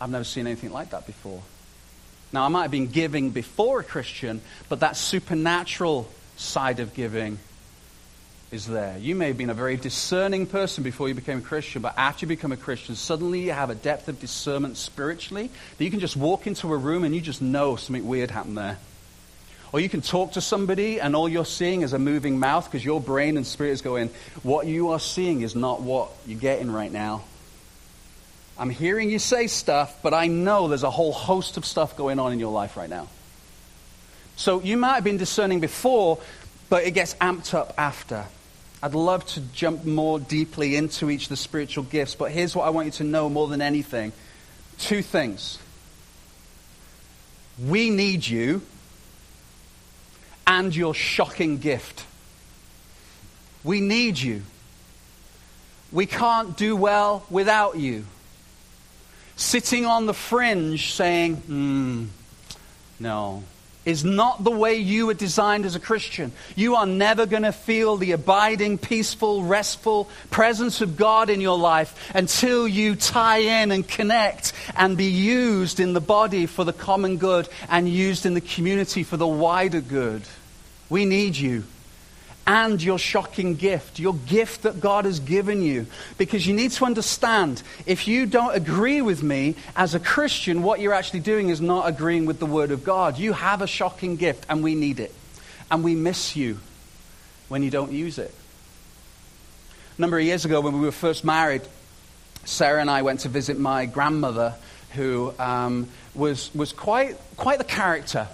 I've 0.00 0.10
never 0.10 0.24
seen 0.24 0.46
anything 0.46 0.72
like 0.72 0.90
that 0.90 1.06
before. 1.06 1.42
Now, 2.32 2.44
I 2.44 2.48
might 2.48 2.62
have 2.62 2.70
been 2.70 2.88
giving 2.88 3.30
before 3.30 3.80
a 3.80 3.84
Christian, 3.84 4.40
but 4.68 4.80
that 4.80 4.96
supernatural 4.96 6.08
side 6.36 6.80
of 6.80 6.94
giving 6.94 7.38
is 8.50 8.66
there. 8.66 8.96
You 8.98 9.14
may 9.14 9.28
have 9.28 9.36
been 9.36 9.50
a 9.50 9.54
very 9.54 9.76
discerning 9.76 10.46
person 10.46 10.82
before 10.82 11.08
you 11.08 11.14
became 11.14 11.38
a 11.38 11.42
Christian, 11.42 11.82
but 11.82 11.94
after 11.98 12.24
you 12.24 12.28
become 12.28 12.52
a 12.52 12.56
Christian, 12.56 12.94
suddenly 12.94 13.40
you 13.40 13.52
have 13.52 13.68
a 13.68 13.74
depth 13.74 14.08
of 14.08 14.20
discernment 14.20 14.76
spiritually 14.76 15.50
that 15.76 15.84
you 15.84 15.90
can 15.90 16.00
just 16.00 16.16
walk 16.16 16.46
into 16.46 16.72
a 16.72 16.76
room 16.76 17.04
and 17.04 17.14
you 17.14 17.20
just 17.20 17.42
know 17.42 17.76
something 17.76 18.06
weird 18.06 18.30
happened 18.30 18.56
there. 18.56 18.78
Or 19.70 19.80
you 19.80 19.90
can 19.90 20.00
talk 20.00 20.32
to 20.32 20.40
somebody 20.40 20.98
and 20.98 21.14
all 21.14 21.28
you're 21.28 21.44
seeing 21.44 21.82
is 21.82 21.92
a 21.92 21.98
moving 21.98 22.38
mouth 22.38 22.64
because 22.64 22.82
your 22.82 23.02
brain 23.02 23.36
and 23.36 23.46
spirit 23.46 23.72
is 23.72 23.82
going, 23.82 24.08
what 24.42 24.66
you 24.66 24.90
are 24.90 25.00
seeing 25.00 25.42
is 25.42 25.54
not 25.54 25.82
what 25.82 26.10
you're 26.26 26.38
getting 26.38 26.70
right 26.70 26.90
now. 26.90 27.24
I'm 28.58 28.70
hearing 28.70 29.10
you 29.10 29.18
say 29.18 29.46
stuff, 29.46 29.98
but 30.02 30.14
I 30.14 30.26
know 30.26 30.68
there's 30.68 30.82
a 30.84 30.90
whole 30.90 31.12
host 31.12 31.58
of 31.58 31.66
stuff 31.66 31.96
going 31.96 32.18
on 32.18 32.32
in 32.32 32.40
your 32.40 32.50
life 32.50 32.78
right 32.78 32.88
now. 32.88 33.08
So 34.36 34.62
you 34.62 34.78
might 34.78 34.94
have 34.94 35.04
been 35.04 35.18
discerning 35.18 35.60
before, 35.60 36.18
but 36.70 36.84
it 36.84 36.92
gets 36.92 37.14
amped 37.16 37.52
up 37.52 37.74
after. 37.76 38.24
I'd 38.82 38.94
love 38.94 39.26
to 39.26 39.40
jump 39.40 39.84
more 39.84 40.20
deeply 40.20 40.76
into 40.76 41.10
each 41.10 41.24
of 41.24 41.28
the 41.30 41.36
spiritual 41.36 41.84
gifts, 41.84 42.14
but 42.14 42.30
here's 42.30 42.54
what 42.54 42.64
I 42.64 42.70
want 42.70 42.86
you 42.86 42.92
to 42.92 43.04
know 43.04 43.28
more 43.28 43.48
than 43.48 43.60
anything 43.60 44.12
two 44.78 45.02
things. 45.02 45.58
We 47.58 47.90
need 47.90 48.26
you 48.26 48.62
and 50.46 50.74
your 50.74 50.94
shocking 50.94 51.58
gift. 51.58 52.04
We 53.64 53.80
need 53.80 54.18
you. 54.18 54.42
We 55.90 56.06
can't 56.06 56.56
do 56.56 56.76
well 56.76 57.26
without 57.28 57.76
you. 57.76 58.04
Sitting 59.36 59.86
on 59.86 60.06
the 60.06 60.14
fringe 60.14 60.92
saying, 60.92 61.36
hmm, 61.36 62.06
no, 63.00 63.42
is 63.88 64.04
not 64.04 64.44
the 64.44 64.50
way 64.50 64.74
you 64.74 65.06
were 65.06 65.14
designed 65.14 65.64
as 65.64 65.74
a 65.74 65.80
Christian. 65.80 66.30
You 66.54 66.76
are 66.76 66.84
never 66.84 67.24
going 67.24 67.44
to 67.44 67.52
feel 67.52 67.96
the 67.96 68.12
abiding, 68.12 68.76
peaceful, 68.76 69.42
restful 69.44 70.10
presence 70.30 70.82
of 70.82 70.98
God 70.98 71.30
in 71.30 71.40
your 71.40 71.56
life 71.56 72.10
until 72.14 72.68
you 72.68 72.96
tie 72.96 73.38
in 73.38 73.72
and 73.72 73.88
connect 73.88 74.52
and 74.76 74.94
be 74.96 75.06
used 75.06 75.80
in 75.80 75.94
the 75.94 76.02
body 76.02 76.44
for 76.44 76.64
the 76.64 76.72
common 76.74 77.16
good 77.16 77.48
and 77.70 77.88
used 77.88 78.26
in 78.26 78.34
the 78.34 78.42
community 78.42 79.04
for 79.04 79.16
the 79.16 79.26
wider 79.26 79.80
good. 79.80 80.22
We 80.90 81.06
need 81.06 81.34
you 81.36 81.64
and 82.48 82.82
your 82.82 82.98
shocking 82.98 83.56
gift, 83.56 83.98
your 83.98 84.14
gift 84.14 84.62
that 84.62 84.80
God 84.80 85.04
has 85.04 85.20
given 85.20 85.60
you. 85.60 85.86
Because 86.16 86.46
you 86.46 86.54
need 86.54 86.70
to 86.72 86.86
understand 86.86 87.62
if 87.84 88.08
you 88.08 88.24
don't 88.24 88.54
agree 88.54 89.02
with 89.02 89.22
me 89.22 89.54
as 89.76 89.94
a 89.94 90.00
Christian, 90.00 90.62
what 90.62 90.80
you're 90.80 90.94
actually 90.94 91.20
doing 91.20 91.50
is 91.50 91.60
not 91.60 91.86
agreeing 91.86 92.24
with 92.24 92.38
the 92.40 92.46
Word 92.46 92.70
of 92.70 92.84
God. 92.84 93.18
You 93.18 93.34
have 93.34 93.60
a 93.60 93.66
shocking 93.66 94.16
gift, 94.16 94.46
and 94.48 94.62
we 94.62 94.74
need 94.74 94.98
it. 94.98 95.14
And 95.70 95.84
we 95.84 95.94
miss 95.94 96.36
you 96.36 96.58
when 97.48 97.62
you 97.62 97.70
don't 97.70 97.92
use 97.92 98.16
it. 98.18 98.34
A 99.98 100.00
number 100.00 100.18
of 100.18 100.24
years 100.24 100.46
ago, 100.46 100.62
when 100.62 100.72
we 100.72 100.86
were 100.86 100.90
first 100.90 101.26
married, 101.26 101.60
Sarah 102.46 102.80
and 102.80 102.90
I 102.90 103.02
went 103.02 103.20
to 103.20 103.28
visit 103.28 103.58
my 103.58 103.84
grandmother, 103.84 104.54
who 104.94 105.34
um, 105.38 105.86
was, 106.14 106.50
was 106.54 106.72
quite, 106.72 107.18
quite 107.36 107.58
the 107.58 107.64
character. 107.64 108.26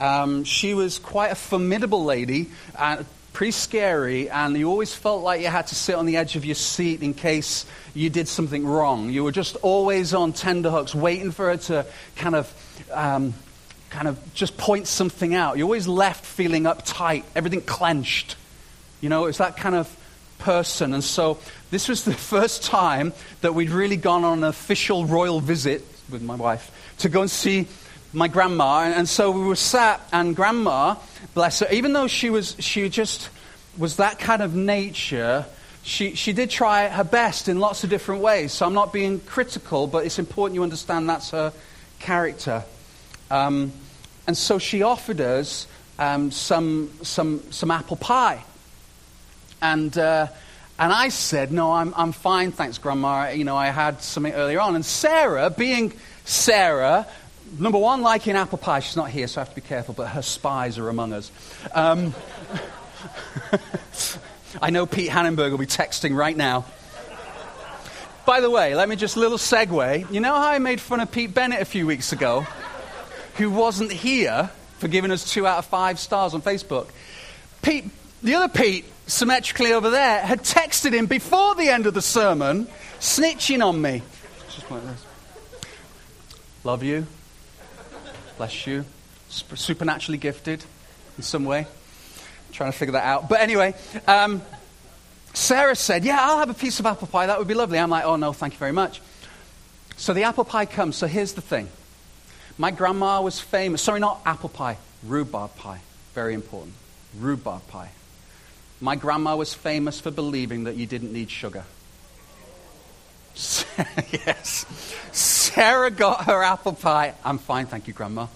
Um, 0.00 0.44
she 0.44 0.72
was 0.72 0.98
quite 0.98 1.32
a 1.32 1.34
formidable 1.34 2.02
lady, 2.02 2.48
uh, 2.76 3.02
pretty 3.32 3.52
scary, 3.52 4.28
and 4.28 4.56
you 4.56 4.68
always 4.68 4.94
felt 4.94 5.22
like 5.22 5.40
you 5.40 5.48
had 5.48 5.66
to 5.68 5.74
sit 5.74 5.94
on 5.94 6.06
the 6.06 6.16
edge 6.16 6.36
of 6.36 6.44
your 6.44 6.54
seat 6.54 7.02
in 7.02 7.14
case 7.14 7.64
you 7.94 8.10
did 8.10 8.28
something 8.28 8.66
wrong. 8.66 9.10
You 9.10 9.24
were 9.24 9.32
just 9.32 9.56
always 9.56 10.14
on 10.14 10.32
tenderhooks, 10.32 10.94
waiting 10.94 11.30
for 11.30 11.50
her 11.50 11.56
to 11.56 11.86
kind 12.16 12.34
of, 12.34 12.86
um, 12.92 13.34
kind 13.90 14.08
of 14.08 14.34
just 14.34 14.56
point 14.56 14.86
something 14.86 15.34
out. 15.34 15.56
You 15.56 15.64
always 15.64 15.88
left 15.88 16.24
feeling 16.24 16.64
uptight, 16.64 17.24
everything 17.34 17.62
clenched. 17.62 18.36
You 19.00 19.08
know, 19.08 19.26
it's 19.26 19.38
that 19.38 19.56
kind 19.56 19.74
of 19.74 19.94
person. 20.38 20.92
And 20.92 21.02
so 21.02 21.38
this 21.70 21.88
was 21.88 22.04
the 22.04 22.14
first 22.34 22.62
time 22.62 23.12
that 23.40 23.54
we'd 23.54 23.70
really 23.70 23.96
gone 23.96 24.24
on 24.24 24.38
an 24.38 24.44
official 24.44 25.06
royal 25.06 25.40
visit 25.40 25.84
with 26.10 26.22
my 26.22 26.34
wife 26.34 26.70
to 26.98 27.08
go 27.08 27.22
and 27.22 27.30
see 27.30 27.66
my 28.12 28.28
grandma. 28.28 28.80
And, 28.82 29.08
so 29.08 29.30
we 29.30 29.44
were 29.44 29.56
sat, 29.56 30.00
and 30.12 30.36
grandma, 30.36 30.96
bless 31.34 31.60
her, 31.60 31.68
even 31.72 31.92
though 31.92 32.08
she 32.08 32.30
was, 32.30 32.56
she 32.58 32.88
just 32.88 33.30
was 33.78 33.96
that 33.96 34.18
kind 34.18 34.42
of 34.42 34.54
nature, 34.54 35.46
she, 35.82 36.14
she 36.14 36.32
did 36.32 36.50
try 36.50 36.88
her 36.88 37.04
best 37.04 37.48
in 37.48 37.58
lots 37.58 37.84
of 37.84 37.90
different 37.90 38.22
ways. 38.22 38.52
So 38.52 38.66
I'm 38.66 38.74
not 38.74 38.92
being 38.92 39.20
critical, 39.20 39.86
but 39.86 40.06
it's 40.06 40.18
important 40.18 40.54
you 40.54 40.62
understand 40.62 41.08
that's 41.08 41.30
her 41.30 41.52
character. 41.98 42.64
Um, 43.30 43.72
and 44.26 44.36
so 44.36 44.58
she 44.58 44.82
offered 44.82 45.20
us 45.20 45.66
um, 45.98 46.30
some, 46.30 46.90
some, 47.02 47.42
some 47.50 47.70
apple 47.70 47.96
pie. 47.96 48.44
And, 49.60 49.96
uh, 49.96 50.28
and 50.78 50.92
I 50.92 51.08
said, 51.08 51.52
No, 51.52 51.72
I'm, 51.72 51.94
I'm 51.96 52.12
fine, 52.12 52.52
thanks, 52.52 52.78
Grandma. 52.78 53.30
You 53.30 53.44
know, 53.44 53.56
I 53.56 53.68
had 53.68 54.02
something 54.02 54.32
earlier 54.32 54.60
on. 54.60 54.74
And 54.74 54.84
Sarah, 54.84 55.50
being 55.50 55.92
Sarah, 56.24 57.06
number 57.58 57.78
one, 57.78 58.02
like 58.02 58.26
in 58.26 58.36
apple 58.36 58.58
pie. 58.58 58.80
She's 58.80 58.96
not 58.96 59.10
here, 59.10 59.26
so 59.26 59.40
I 59.40 59.44
have 59.44 59.50
to 59.50 59.54
be 59.54 59.66
careful, 59.66 59.94
but 59.94 60.08
her 60.08 60.22
spies 60.22 60.78
are 60.78 60.88
among 60.88 61.12
us. 61.12 61.30
Um, 61.74 62.14
I 64.62 64.70
know 64.70 64.86
Pete 64.86 65.10
Hannenberg 65.10 65.50
will 65.50 65.58
be 65.58 65.66
texting 65.66 66.16
right 66.16 66.36
now. 66.36 66.64
By 68.24 68.40
the 68.40 68.50
way, 68.50 68.74
let 68.74 68.88
me 68.88 68.96
just 68.96 69.16
a 69.16 69.20
little 69.20 69.38
segue. 69.38 70.10
You 70.12 70.20
know 70.20 70.34
how 70.34 70.48
I 70.48 70.58
made 70.58 70.80
fun 70.80 71.00
of 71.00 71.10
Pete 71.10 71.34
Bennett 71.34 71.60
a 71.60 71.64
few 71.64 71.86
weeks 71.86 72.12
ago, 72.12 72.46
who 73.36 73.50
wasn't 73.50 73.90
here 73.90 74.50
for 74.78 74.88
giving 74.88 75.10
us 75.10 75.32
two 75.32 75.46
out 75.46 75.58
of 75.58 75.66
five 75.66 75.98
stars 75.98 76.34
on 76.34 76.42
Facebook? 76.42 76.88
Pete, 77.62 77.86
the 78.22 78.34
other 78.34 78.48
Pete, 78.48 78.84
symmetrically 79.06 79.72
over 79.72 79.90
there, 79.90 80.20
had 80.20 80.42
texted 80.42 80.92
him 80.92 81.06
before 81.06 81.56
the 81.56 81.68
end 81.68 81.86
of 81.86 81.94
the 81.94 82.02
sermon, 82.02 82.68
snitching 83.00 83.64
on 83.64 83.82
me. 83.82 84.02
Just 84.50 84.70
like 84.70 84.84
this. 84.84 85.04
Love 86.64 86.84
you. 86.84 87.06
Bless 88.42 88.66
you. 88.66 88.84
Supernaturally 89.28 90.18
gifted 90.18 90.64
in 91.16 91.22
some 91.22 91.44
way. 91.44 91.60
I'm 91.60 92.52
trying 92.52 92.72
to 92.72 92.76
figure 92.76 92.94
that 92.94 93.04
out. 93.04 93.28
But 93.28 93.40
anyway, 93.40 93.76
um, 94.08 94.42
Sarah 95.32 95.76
said, 95.76 96.04
Yeah, 96.04 96.18
I'll 96.20 96.38
have 96.38 96.50
a 96.50 96.54
piece 96.54 96.80
of 96.80 96.86
apple 96.86 97.06
pie. 97.06 97.26
That 97.26 97.38
would 97.38 97.46
be 97.46 97.54
lovely. 97.54 97.78
I'm 97.78 97.88
like, 97.88 98.04
Oh, 98.04 98.16
no, 98.16 98.32
thank 98.32 98.54
you 98.54 98.58
very 98.58 98.72
much. 98.72 99.00
So 99.96 100.12
the 100.12 100.24
apple 100.24 100.44
pie 100.44 100.66
comes. 100.66 100.96
So 100.96 101.06
here's 101.06 101.34
the 101.34 101.40
thing 101.40 101.68
my 102.58 102.72
grandma 102.72 103.22
was 103.22 103.38
famous. 103.38 103.80
Sorry, 103.80 104.00
not 104.00 104.20
apple 104.26 104.48
pie, 104.48 104.76
rhubarb 105.06 105.54
pie. 105.54 105.80
Very 106.12 106.34
important. 106.34 106.74
Rhubarb 107.16 107.68
pie. 107.68 107.90
My 108.80 108.96
grandma 108.96 109.36
was 109.36 109.54
famous 109.54 110.00
for 110.00 110.10
believing 110.10 110.64
that 110.64 110.74
you 110.74 110.86
didn't 110.86 111.12
need 111.12 111.30
sugar. 111.30 111.62
yes. 113.36 114.66
Sarah 115.54 115.90
got 115.90 116.24
her 116.24 116.42
apple 116.42 116.72
pie. 116.72 117.14
I'm 117.24 117.38
fine, 117.38 117.66
thank 117.66 117.86
you, 117.86 117.92
Grandma. 117.92 118.26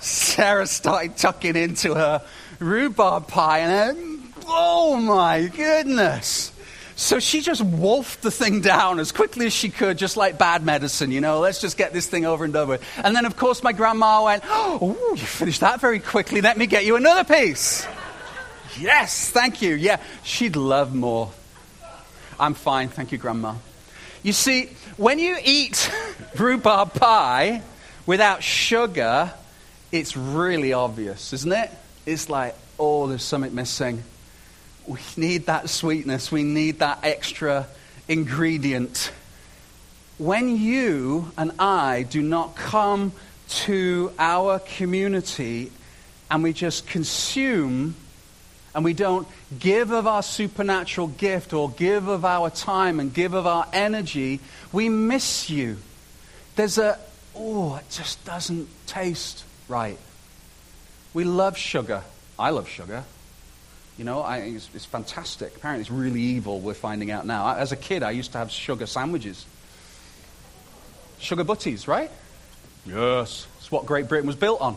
Sarah 0.00 0.66
started 0.66 1.16
tucking 1.16 1.56
into 1.56 1.94
her 1.94 2.22
rhubarb 2.58 3.28
pie, 3.28 3.58
and 3.60 3.98
then, 3.98 4.32
oh 4.46 4.96
my 4.96 5.46
goodness. 5.54 6.52
So 6.96 7.18
she 7.18 7.40
just 7.40 7.62
wolfed 7.62 8.22
the 8.22 8.30
thing 8.30 8.60
down 8.60 8.98
as 8.98 9.12
quickly 9.12 9.46
as 9.46 9.52
she 9.52 9.70
could, 9.70 9.96
just 9.96 10.16
like 10.16 10.36
bad 10.36 10.64
medicine, 10.64 11.12
you 11.12 11.20
know. 11.20 11.40
Let's 11.40 11.60
just 11.60 11.78
get 11.78 11.92
this 11.92 12.06
thing 12.06 12.26
over 12.26 12.44
and 12.44 12.52
done 12.52 12.68
with. 12.68 12.84
And 13.02 13.16
then, 13.16 13.24
of 13.24 13.36
course, 13.36 13.62
my 13.62 13.72
grandma 13.72 14.24
went, 14.24 14.42
Oh, 14.46 14.96
you 15.12 15.16
finished 15.16 15.60
that 15.60 15.80
very 15.80 15.98
quickly. 15.98 16.40
Let 16.42 16.58
me 16.58 16.66
get 16.66 16.84
you 16.84 16.96
another 16.96 17.24
piece. 17.24 17.86
Yes, 18.78 19.30
thank 19.30 19.62
you. 19.62 19.74
Yeah, 19.74 19.98
she'd 20.22 20.56
love 20.56 20.94
more. 20.94 21.30
I'm 22.40 22.54
fine, 22.54 22.88
thank 22.88 23.12
you, 23.12 23.18
Grandma. 23.18 23.54
You 24.22 24.32
see, 24.32 24.70
when 24.96 25.18
you 25.18 25.36
eat 25.44 25.92
rhubarb 26.38 26.94
pie 26.94 27.60
without 28.06 28.42
sugar, 28.42 29.34
it's 29.92 30.16
really 30.16 30.72
obvious, 30.72 31.34
isn't 31.34 31.52
it? 31.52 31.70
It's 32.06 32.30
like, 32.30 32.54
oh, 32.78 33.08
there's 33.08 33.22
something 33.22 33.54
missing. 33.54 34.02
We 34.86 35.00
need 35.18 35.46
that 35.46 35.68
sweetness, 35.68 36.32
we 36.32 36.42
need 36.42 36.78
that 36.78 37.00
extra 37.02 37.66
ingredient. 38.08 39.12
When 40.16 40.56
you 40.56 41.32
and 41.36 41.52
I 41.58 42.04
do 42.04 42.22
not 42.22 42.56
come 42.56 43.12
to 43.66 44.12
our 44.18 44.60
community 44.60 45.72
and 46.30 46.42
we 46.42 46.54
just 46.54 46.86
consume 46.86 47.96
and 48.74 48.84
we 48.84 48.92
don't 48.92 49.26
give 49.58 49.90
of 49.90 50.06
our 50.06 50.22
supernatural 50.22 51.08
gift 51.08 51.52
or 51.52 51.70
give 51.70 52.08
of 52.08 52.24
our 52.24 52.50
time 52.50 53.00
and 53.00 53.12
give 53.12 53.34
of 53.34 53.46
our 53.46 53.66
energy, 53.72 54.40
we 54.72 54.88
miss 54.88 55.50
you. 55.50 55.76
There's 56.56 56.78
a, 56.78 56.98
oh, 57.34 57.76
it 57.76 57.90
just 57.90 58.24
doesn't 58.24 58.68
taste 58.86 59.44
right. 59.68 59.98
We 61.12 61.24
love 61.24 61.56
sugar. 61.56 62.02
I 62.38 62.50
love 62.50 62.68
sugar. 62.68 63.04
You 63.98 64.04
know, 64.04 64.20
I, 64.20 64.38
it's, 64.38 64.70
it's 64.74 64.84
fantastic. 64.84 65.56
Apparently, 65.56 65.82
it's 65.82 65.90
really 65.90 66.20
evil, 66.20 66.60
we're 66.60 66.74
finding 66.74 67.10
out 67.10 67.26
now. 67.26 67.54
As 67.54 67.72
a 67.72 67.76
kid, 67.76 68.02
I 68.02 68.12
used 68.12 68.32
to 68.32 68.38
have 68.38 68.50
sugar 68.50 68.86
sandwiches. 68.86 69.44
Sugar 71.18 71.44
butties, 71.44 71.86
right? 71.86 72.10
Yes. 72.86 73.46
It's 73.58 73.70
what 73.70 73.84
Great 73.84 74.08
Britain 74.08 74.26
was 74.26 74.36
built 74.36 74.60
on 74.60 74.76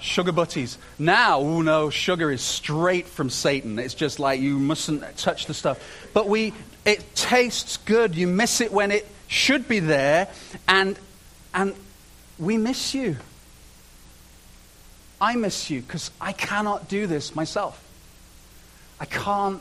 sugar 0.00 0.32
butties. 0.32 0.78
Now, 0.98 1.40
oh 1.40 1.62
no, 1.62 1.90
sugar 1.90 2.30
is 2.30 2.42
straight 2.42 3.06
from 3.06 3.30
Satan. 3.30 3.78
It's 3.78 3.94
just 3.94 4.18
like 4.18 4.40
you 4.40 4.58
mustn't 4.58 5.16
touch 5.16 5.46
the 5.46 5.54
stuff. 5.54 5.78
But 6.12 6.28
we, 6.28 6.52
it 6.84 7.14
tastes 7.14 7.76
good. 7.78 8.14
You 8.14 8.26
miss 8.26 8.60
it 8.60 8.72
when 8.72 8.90
it 8.90 9.06
should 9.28 9.68
be 9.68 9.80
there, 9.80 10.28
and 10.66 10.98
and 11.54 11.74
we 12.38 12.56
miss 12.56 12.94
you. 12.94 13.16
I 15.20 15.36
miss 15.36 15.70
you 15.70 15.82
because 15.82 16.10
I 16.20 16.32
cannot 16.32 16.88
do 16.88 17.06
this 17.06 17.34
myself. 17.34 17.82
I 18.98 19.04
can't. 19.04 19.60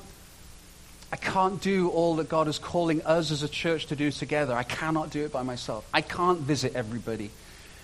I 1.12 1.16
can't 1.16 1.60
do 1.60 1.90
all 1.90 2.18
that 2.18 2.30
God 2.30 2.48
is 2.48 2.60
calling 2.60 3.02
us 3.02 3.32
as 3.32 3.42
a 3.42 3.48
church 3.50 3.88
to 3.88 3.96
do 3.96 4.12
together. 4.12 4.54
I 4.54 4.62
cannot 4.62 5.10
do 5.10 5.26
it 5.26 5.32
by 5.32 5.42
myself. 5.42 5.88
I 5.92 6.02
can't 6.02 6.40
visit 6.40 6.76
everybody. 6.76 7.32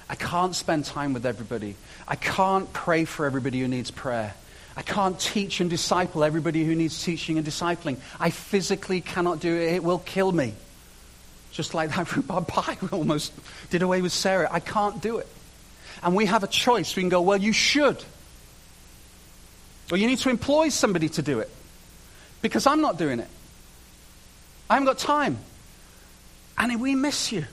I 0.10 0.16
can't 0.16 0.56
spend 0.56 0.86
time 0.86 1.14
with 1.14 1.26
everybody. 1.26 1.76
I 2.08 2.16
can't 2.16 2.72
pray 2.74 3.06
for 3.06 3.26
everybody 3.26 3.60
who 3.60 3.68
needs 3.68 3.92
prayer. 3.92 4.34
I 4.78 4.82
can't 4.82 5.20
teach 5.20 5.62
and 5.62 5.70
disciple 5.70 6.24
everybody 6.24 6.64
who 6.64 6.76
needs 6.76 7.04
teaching 7.04 7.38
and 7.38 7.48
discipling. 7.48 7.98
I 8.20 8.30
physically 8.30 9.02
cannot 9.02 9.40
do 9.40 9.56
it. 9.56 9.74
It 9.74 9.84
will 9.84 10.00
kill 10.00 10.32
me. 10.32 10.54
Just 11.52 11.74
like 11.74 11.96
that 11.96 12.12
rhubarb 12.16 12.48
pie 12.48 12.78
almost 12.92 13.34
did 13.70 13.82
away 13.82 14.02
with 14.02 14.12
Sarah. 14.12 14.50
I 14.52 14.60
can't 14.60 15.02
do 15.02 15.18
it. 15.18 15.28
And 16.04 16.16
we 16.16 16.26
have 16.26 16.44
a 16.44 16.48
choice. 16.48 16.96
We 16.96 17.02
can 17.02 17.10
go, 17.10 17.22
well, 17.22 17.38
you 17.38 17.54
should. 17.54 18.04
Or 19.92 19.98
you 19.98 20.08
need 20.08 20.18
to 20.20 20.30
employ 20.30 20.70
somebody 20.70 21.10
to 21.10 21.22
do 21.22 21.40
it. 21.40 21.50
Because 22.42 22.68
I'm 22.68 22.82
not 22.82 22.98
doing 22.98 23.20
it. 23.20 23.30
I 24.70 24.74
haven't 24.74 24.88
got 24.88 24.98
time. 24.98 25.38
And 26.58 26.82
we 26.82 26.96
miss 26.96 27.32
you. 27.32 27.46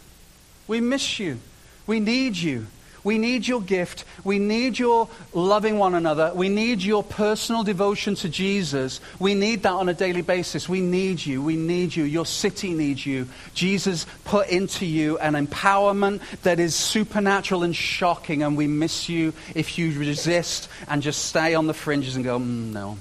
We 0.66 0.80
miss 0.80 1.18
you. 1.18 1.38
We 1.86 2.00
need 2.00 2.36
you. 2.36 2.66
We 3.04 3.18
need 3.18 3.48
your 3.48 3.60
gift. 3.60 4.04
We 4.22 4.38
need 4.38 4.78
your 4.78 5.08
loving 5.32 5.78
one 5.78 5.94
another. 5.94 6.32
We 6.34 6.48
need 6.48 6.82
your 6.82 7.02
personal 7.02 7.64
devotion 7.64 8.14
to 8.16 8.28
Jesus. 8.28 9.00
We 9.18 9.34
need 9.34 9.64
that 9.64 9.72
on 9.72 9.88
a 9.88 9.94
daily 9.94 10.22
basis. 10.22 10.68
We 10.68 10.80
need 10.80 11.24
you. 11.24 11.42
We 11.42 11.56
need 11.56 11.96
you. 11.96 12.04
Your 12.04 12.26
city 12.26 12.74
needs 12.74 13.04
you. 13.04 13.26
Jesus 13.54 14.06
put 14.24 14.48
into 14.48 14.86
you 14.86 15.18
an 15.18 15.34
empowerment 15.34 16.20
that 16.42 16.60
is 16.60 16.76
supernatural 16.76 17.64
and 17.64 17.74
shocking, 17.74 18.44
and 18.44 18.56
we 18.56 18.68
miss 18.68 19.08
you 19.08 19.32
if 19.56 19.78
you 19.78 19.98
resist 19.98 20.68
and 20.86 21.02
just 21.02 21.24
stay 21.24 21.54
on 21.54 21.66
the 21.66 21.74
fringes 21.74 22.14
and 22.14 22.24
go, 22.24 22.38
mm, 22.38 22.72
no. 22.72 22.98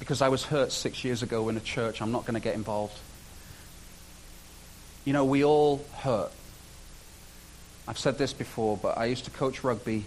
Because 0.00 0.20
I 0.20 0.30
was 0.30 0.42
hurt 0.42 0.72
six 0.72 1.04
years 1.04 1.22
ago 1.22 1.48
in 1.48 1.56
a 1.56 1.60
church, 1.60 2.02
I'm 2.02 2.10
not 2.10 2.22
going 2.22 2.34
to 2.34 2.40
get 2.40 2.56
involved. 2.56 2.98
You 5.04 5.12
know, 5.12 5.24
we 5.24 5.44
all 5.44 5.84
hurt. 5.98 6.32
I've 7.86 7.98
said 7.98 8.18
this 8.18 8.32
before, 8.32 8.76
but 8.76 8.96
I 8.96 9.06
used 9.06 9.24
to 9.24 9.30
coach 9.30 9.64
rugby. 9.64 10.04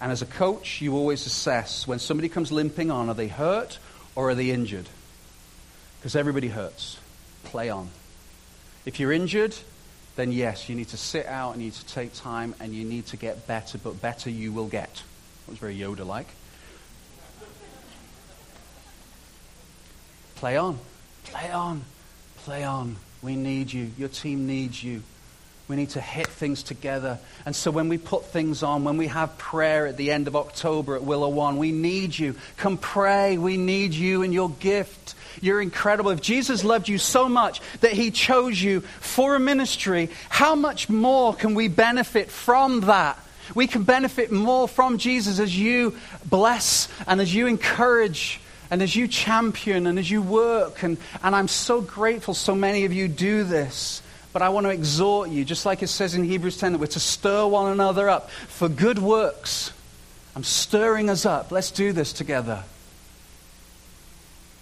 And 0.00 0.12
as 0.12 0.22
a 0.22 0.26
coach, 0.26 0.80
you 0.82 0.94
always 0.94 1.26
assess 1.26 1.86
when 1.86 1.98
somebody 1.98 2.28
comes 2.28 2.52
limping 2.52 2.90
on, 2.90 3.08
are 3.08 3.14
they 3.14 3.28
hurt 3.28 3.78
or 4.14 4.30
are 4.30 4.34
they 4.34 4.50
injured? 4.50 4.88
Because 5.98 6.14
everybody 6.14 6.48
hurts. 6.48 6.98
Play 7.44 7.70
on. 7.70 7.88
If 8.84 9.00
you're 9.00 9.12
injured, 9.12 9.56
then 10.16 10.30
yes, 10.30 10.68
you 10.68 10.74
need 10.74 10.88
to 10.88 10.96
sit 10.96 11.26
out 11.26 11.54
and 11.54 11.62
you 11.62 11.68
need 11.68 11.74
to 11.74 11.86
take 11.86 12.12
time 12.12 12.54
and 12.60 12.74
you 12.74 12.84
need 12.84 13.06
to 13.06 13.16
get 13.16 13.46
better, 13.46 13.78
but 13.78 14.00
better 14.02 14.28
you 14.28 14.52
will 14.52 14.68
get. 14.68 14.92
That 15.46 15.50
was 15.52 15.58
very 15.58 15.76
Yoda 15.76 16.04
like. 16.04 16.28
Play 20.36 20.56
on. 20.58 20.78
Play 21.24 21.50
on. 21.50 21.82
Play 22.38 22.64
on. 22.64 22.96
We 23.22 23.36
need 23.36 23.72
you. 23.72 23.90
Your 23.96 24.10
team 24.10 24.46
needs 24.46 24.84
you. 24.84 25.02
We 25.66 25.76
need 25.76 25.90
to 25.90 26.00
hit 26.00 26.26
things 26.26 26.62
together. 26.62 27.18
And 27.46 27.56
so 27.56 27.70
when 27.70 27.88
we 27.88 27.96
put 27.96 28.26
things 28.26 28.62
on, 28.62 28.84
when 28.84 28.98
we 28.98 29.06
have 29.06 29.38
prayer 29.38 29.86
at 29.86 29.96
the 29.96 30.10
end 30.10 30.28
of 30.28 30.36
October 30.36 30.94
at 30.94 31.02
Willow 31.02 31.30
One, 31.30 31.56
we 31.56 31.72
need 31.72 32.18
you. 32.18 32.36
Come 32.58 32.76
pray. 32.76 33.38
We 33.38 33.56
need 33.56 33.94
you 33.94 34.22
and 34.22 34.34
your 34.34 34.50
gift. 34.50 35.14
You're 35.40 35.62
incredible. 35.62 36.10
If 36.10 36.20
Jesus 36.20 36.64
loved 36.64 36.88
you 36.88 36.98
so 36.98 37.28
much 37.30 37.62
that 37.80 37.92
he 37.92 38.10
chose 38.10 38.62
you 38.62 38.80
for 39.00 39.34
a 39.34 39.40
ministry, 39.40 40.10
how 40.28 40.54
much 40.54 40.90
more 40.90 41.34
can 41.34 41.54
we 41.54 41.68
benefit 41.68 42.30
from 42.30 42.82
that? 42.82 43.18
We 43.54 43.66
can 43.66 43.84
benefit 43.84 44.30
more 44.30 44.68
from 44.68 44.98
Jesus 44.98 45.38
as 45.38 45.56
you 45.58 45.96
bless 46.24 46.88
and 47.06 47.20
as 47.20 47.34
you 47.34 47.46
encourage 47.46 48.40
and 48.70 48.82
as 48.82 48.94
you 48.94 49.08
champion 49.08 49.86
and 49.86 49.98
as 49.98 50.10
you 50.10 50.22
work. 50.22 50.82
And, 50.82 50.98
and 51.22 51.34
I'm 51.34 51.48
so 51.48 51.80
grateful 51.80 52.34
so 52.34 52.54
many 52.54 52.84
of 52.84 52.92
you 52.92 53.08
do 53.08 53.44
this. 53.44 54.02
But 54.34 54.42
I 54.42 54.48
want 54.48 54.66
to 54.66 54.70
exhort 54.70 55.30
you, 55.30 55.44
just 55.44 55.64
like 55.64 55.84
it 55.84 55.86
says 55.86 56.16
in 56.16 56.24
Hebrews 56.24 56.58
10, 56.58 56.72
that 56.72 56.78
we're 56.78 56.86
to 56.88 57.00
stir 57.00 57.46
one 57.46 57.70
another 57.70 58.10
up 58.10 58.30
for 58.30 58.68
good 58.68 58.98
works. 58.98 59.72
I'm 60.34 60.42
stirring 60.42 61.08
us 61.08 61.24
up. 61.24 61.52
Let's 61.52 61.70
do 61.70 61.92
this 61.92 62.12
together. 62.12 62.64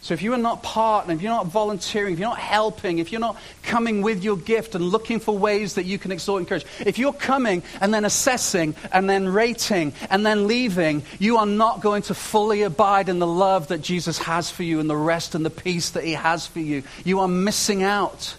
So 0.03 0.13
if 0.13 0.21
you 0.21 0.35
are 0.35 0.39
not 0.39 0.63
partnering, 0.63 1.15
if 1.15 1.23
you're 1.23 1.33
not 1.33 1.47
volunteering, 1.47 2.13
if 2.13 2.19
you're 2.19 2.29
not 2.29 2.39
helping, 2.39 2.99
if 2.99 3.13
you're 3.13 3.21
not 3.21 3.39
coming 3.63 4.03
with 4.03 4.23
your 4.23 4.37
gift 4.37 4.75
and 4.75 4.85
looking 4.85 5.21
for 5.21 5.39
ways 5.39 5.77
that 5.77 5.87
you 5.87 5.99
can 5.99 6.13
exhort 6.13 6.41
and 6.41 6.47
encourage, 6.47 6.67
if 6.85 6.99
you're 6.99 7.15
coming 7.15 7.63
and 7.81 7.95
then 7.95 8.05
assessing 8.05 8.75
and 8.93 9.09
then 9.09 9.27
rating 9.27 9.95
and 10.11 10.27
then 10.27 10.49
leaving, 10.49 11.03
you 11.19 11.39
are 11.39 11.47
not 11.47 11.81
going 11.81 12.03
to 12.03 12.15
fully 12.15 12.61
abide 12.61 13.09
in 13.09 13.21
the 13.21 13.27
love 13.27 13.69
that 13.69 13.81
Jesus 13.81 14.19
has 14.19 14.51
for 14.51 14.65
you 14.65 14.81
and 14.81 14.91
the 14.91 14.97
rest 14.97 15.35
and 15.35 15.47
the 15.47 15.51
peace 15.51 15.91
that 15.91 16.05
he 16.05 16.13
has 16.13 16.47
for 16.47 16.61
you. 16.61 16.83
You 17.05 17.21
are 17.21 17.29
missing 17.29 17.83
out. 17.83 18.35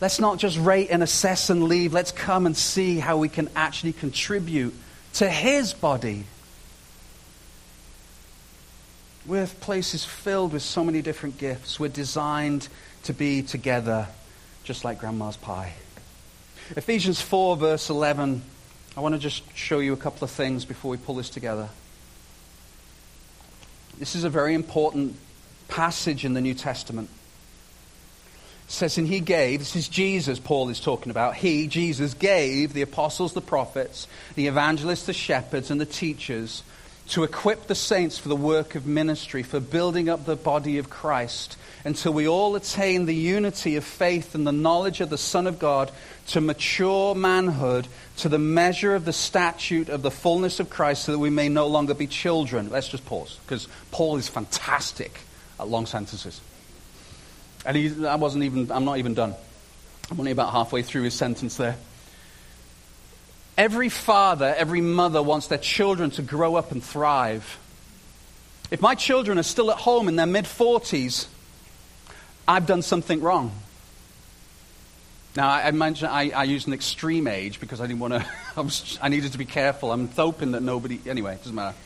Let's 0.00 0.20
not 0.20 0.38
just 0.38 0.56
rate 0.58 0.88
and 0.90 1.02
assess 1.02 1.50
and 1.50 1.64
leave. 1.64 1.92
Let's 1.92 2.12
come 2.12 2.46
and 2.46 2.56
see 2.56 2.98
how 2.98 3.16
we 3.16 3.28
can 3.28 3.48
actually 3.56 3.92
contribute 3.92 4.74
to 5.14 5.28
His 5.28 5.72
body. 5.72 6.24
We're 9.26 9.46
places 9.46 10.04
filled 10.04 10.52
with 10.52 10.62
so 10.62 10.84
many 10.84 11.02
different 11.02 11.36
gifts. 11.36 11.80
We're 11.80 11.88
designed 11.88 12.68
to 13.04 13.12
be 13.12 13.42
together, 13.42 14.06
just 14.62 14.84
like 14.84 15.00
Grandma's 15.00 15.36
pie. 15.36 15.72
Ephesians 16.76 17.20
4, 17.20 17.56
verse 17.56 17.90
11. 17.90 18.42
I 18.96 19.00
want 19.00 19.14
to 19.14 19.18
just 19.18 19.42
show 19.56 19.80
you 19.80 19.92
a 19.92 19.96
couple 19.96 20.24
of 20.24 20.30
things 20.30 20.64
before 20.64 20.90
we 20.90 20.96
pull 20.96 21.16
this 21.16 21.28
together. 21.28 21.68
This 23.98 24.14
is 24.14 24.22
a 24.22 24.30
very 24.30 24.54
important 24.54 25.16
passage 25.66 26.24
in 26.24 26.34
the 26.34 26.40
New 26.40 26.54
Testament 26.54 27.10
says, 28.68 28.98
and 28.98 29.08
he 29.08 29.20
gave, 29.20 29.58
this 29.58 29.74
is 29.74 29.88
Jesus 29.88 30.38
Paul 30.38 30.68
is 30.68 30.78
talking 30.78 31.10
about, 31.10 31.34
he, 31.34 31.66
Jesus, 31.66 32.14
gave 32.14 32.74
the 32.74 32.82
apostles, 32.82 33.32
the 33.32 33.40
prophets, 33.40 34.06
the 34.34 34.46
evangelists, 34.46 35.06
the 35.06 35.12
shepherds, 35.12 35.70
and 35.70 35.80
the 35.80 35.86
teachers 35.86 36.62
to 37.08 37.24
equip 37.24 37.66
the 37.66 37.74
saints 37.74 38.18
for 38.18 38.28
the 38.28 38.36
work 38.36 38.74
of 38.74 38.86
ministry, 38.86 39.42
for 39.42 39.58
building 39.58 40.10
up 40.10 40.26
the 40.26 40.36
body 40.36 40.76
of 40.76 40.90
Christ, 40.90 41.56
until 41.82 42.12
we 42.12 42.28
all 42.28 42.54
attain 42.54 43.06
the 43.06 43.14
unity 43.14 43.76
of 43.76 43.84
faith 43.84 44.34
and 44.34 44.46
the 44.46 44.52
knowledge 44.52 45.00
of 45.00 45.08
the 45.08 45.16
Son 45.16 45.46
of 45.46 45.58
God, 45.58 45.90
to 46.26 46.42
mature 46.42 47.14
manhood, 47.14 47.88
to 48.18 48.28
the 48.28 48.38
measure 48.38 48.94
of 48.94 49.06
the 49.06 49.14
statute 49.14 49.88
of 49.88 50.02
the 50.02 50.10
fullness 50.10 50.60
of 50.60 50.68
Christ, 50.68 51.04
so 51.04 51.12
that 51.12 51.18
we 51.18 51.30
may 51.30 51.48
no 51.48 51.66
longer 51.68 51.94
be 51.94 52.06
children. 52.06 52.68
Let's 52.68 52.88
just 52.88 53.06
pause, 53.06 53.38
because 53.46 53.66
Paul 53.90 54.18
is 54.18 54.28
fantastic 54.28 55.20
at 55.58 55.68
long 55.68 55.86
sentences. 55.86 56.42
And 57.68 57.76
he, 57.76 58.06
I 58.06 58.14
wasn't 58.14 58.44
even, 58.44 58.72
I'm 58.72 58.86
not 58.86 58.96
even 58.96 59.12
done. 59.12 59.34
I'm 60.10 60.18
only 60.18 60.32
about 60.32 60.52
halfway 60.52 60.80
through 60.80 61.02
his 61.02 61.12
sentence 61.12 61.58
there. 61.58 61.76
Every 63.58 63.90
father, 63.90 64.54
every 64.56 64.80
mother 64.80 65.22
wants 65.22 65.48
their 65.48 65.58
children 65.58 66.10
to 66.12 66.22
grow 66.22 66.54
up 66.54 66.72
and 66.72 66.82
thrive. 66.82 67.58
If 68.70 68.80
my 68.80 68.94
children 68.94 69.38
are 69.38 69.42
still 69.42 69.70
at 69.70 69.76
home 69.76 70.08
in 70.08 70.16
their 70.16 70.26
mid 70.26 70.46
40s, 70.46 71.26
I've 72.46 72.64
done 72.64 72.80
something 72.80 73.20
wrong. 73.20 73.52
Now, 75.36 75.50
I, 75.50 75.70
mentioned 75.70 76.10
I, 76.10 76.30
I 76.30 76.44
used 76.44 76.68
an 76.68 76.72
extreme 76.72 77.26
age 77.26 77.60
because 77.60 77.82
I 77.82 77.86
didn't 77.86 78.00
want 78.00 78.14
to, 78.14 78.26
I, 78.56 78.70
I 79.02 79.08
needed 79.10 79.32
to 79.32 79.38
be 79.38 79.44
careful. 79.44 79.92
I'm 79.92 80.08
hoping 80.08 80.52
that 80.52 80.62
nobody, 80.62 81.00
anyway, 81.06 81.34
it 81.34 81.40
doesn't 81.40 81.54
matter. 81.54 81.76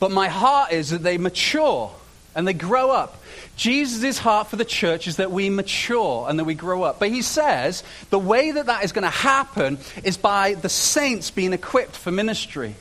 But 0.00 0.12
my 0.12 0.28
heart 0.28 0.72
is 0.72 0.90
that 0.90 1.02
they 1.02 1.18
mature 1.18 1.92
and 2.36 2.46
they 2.46 2.52
grow 2.52 2.90
up. 2.90 3.20
Jesus' 3.56 4.18
heart 4.18 4.48
for 4.48 4.56
the 4.56 4.64
church 4.64 5.08
is 5.08 5.16
that 5.16 5.32
we 5.32 5.48
mature 5.50 6.28
and 6.28 6.38
that 6.38 6.44
we 6.44 6.54
grow 6.54 6.82
up. 6.82 7.00
But 7.00 7.08
he 7.08 7.22
says 7.22 7.82
the 8.10 8.18
way 8.18 8.52
that 8.52 8.66
that 8.66 8.84
is 8.84 8.92
going 8.92 9.04
to 9.04 9.10
happen 9.10 9.78
is 10.04 10.18
by 10.18 10.54
the 10.54 10.68
saints 10.68 11.30
being 11.30 11.54
equipped 11.54 11.96
for 11.96 12.12
ministry. 12.12 12.76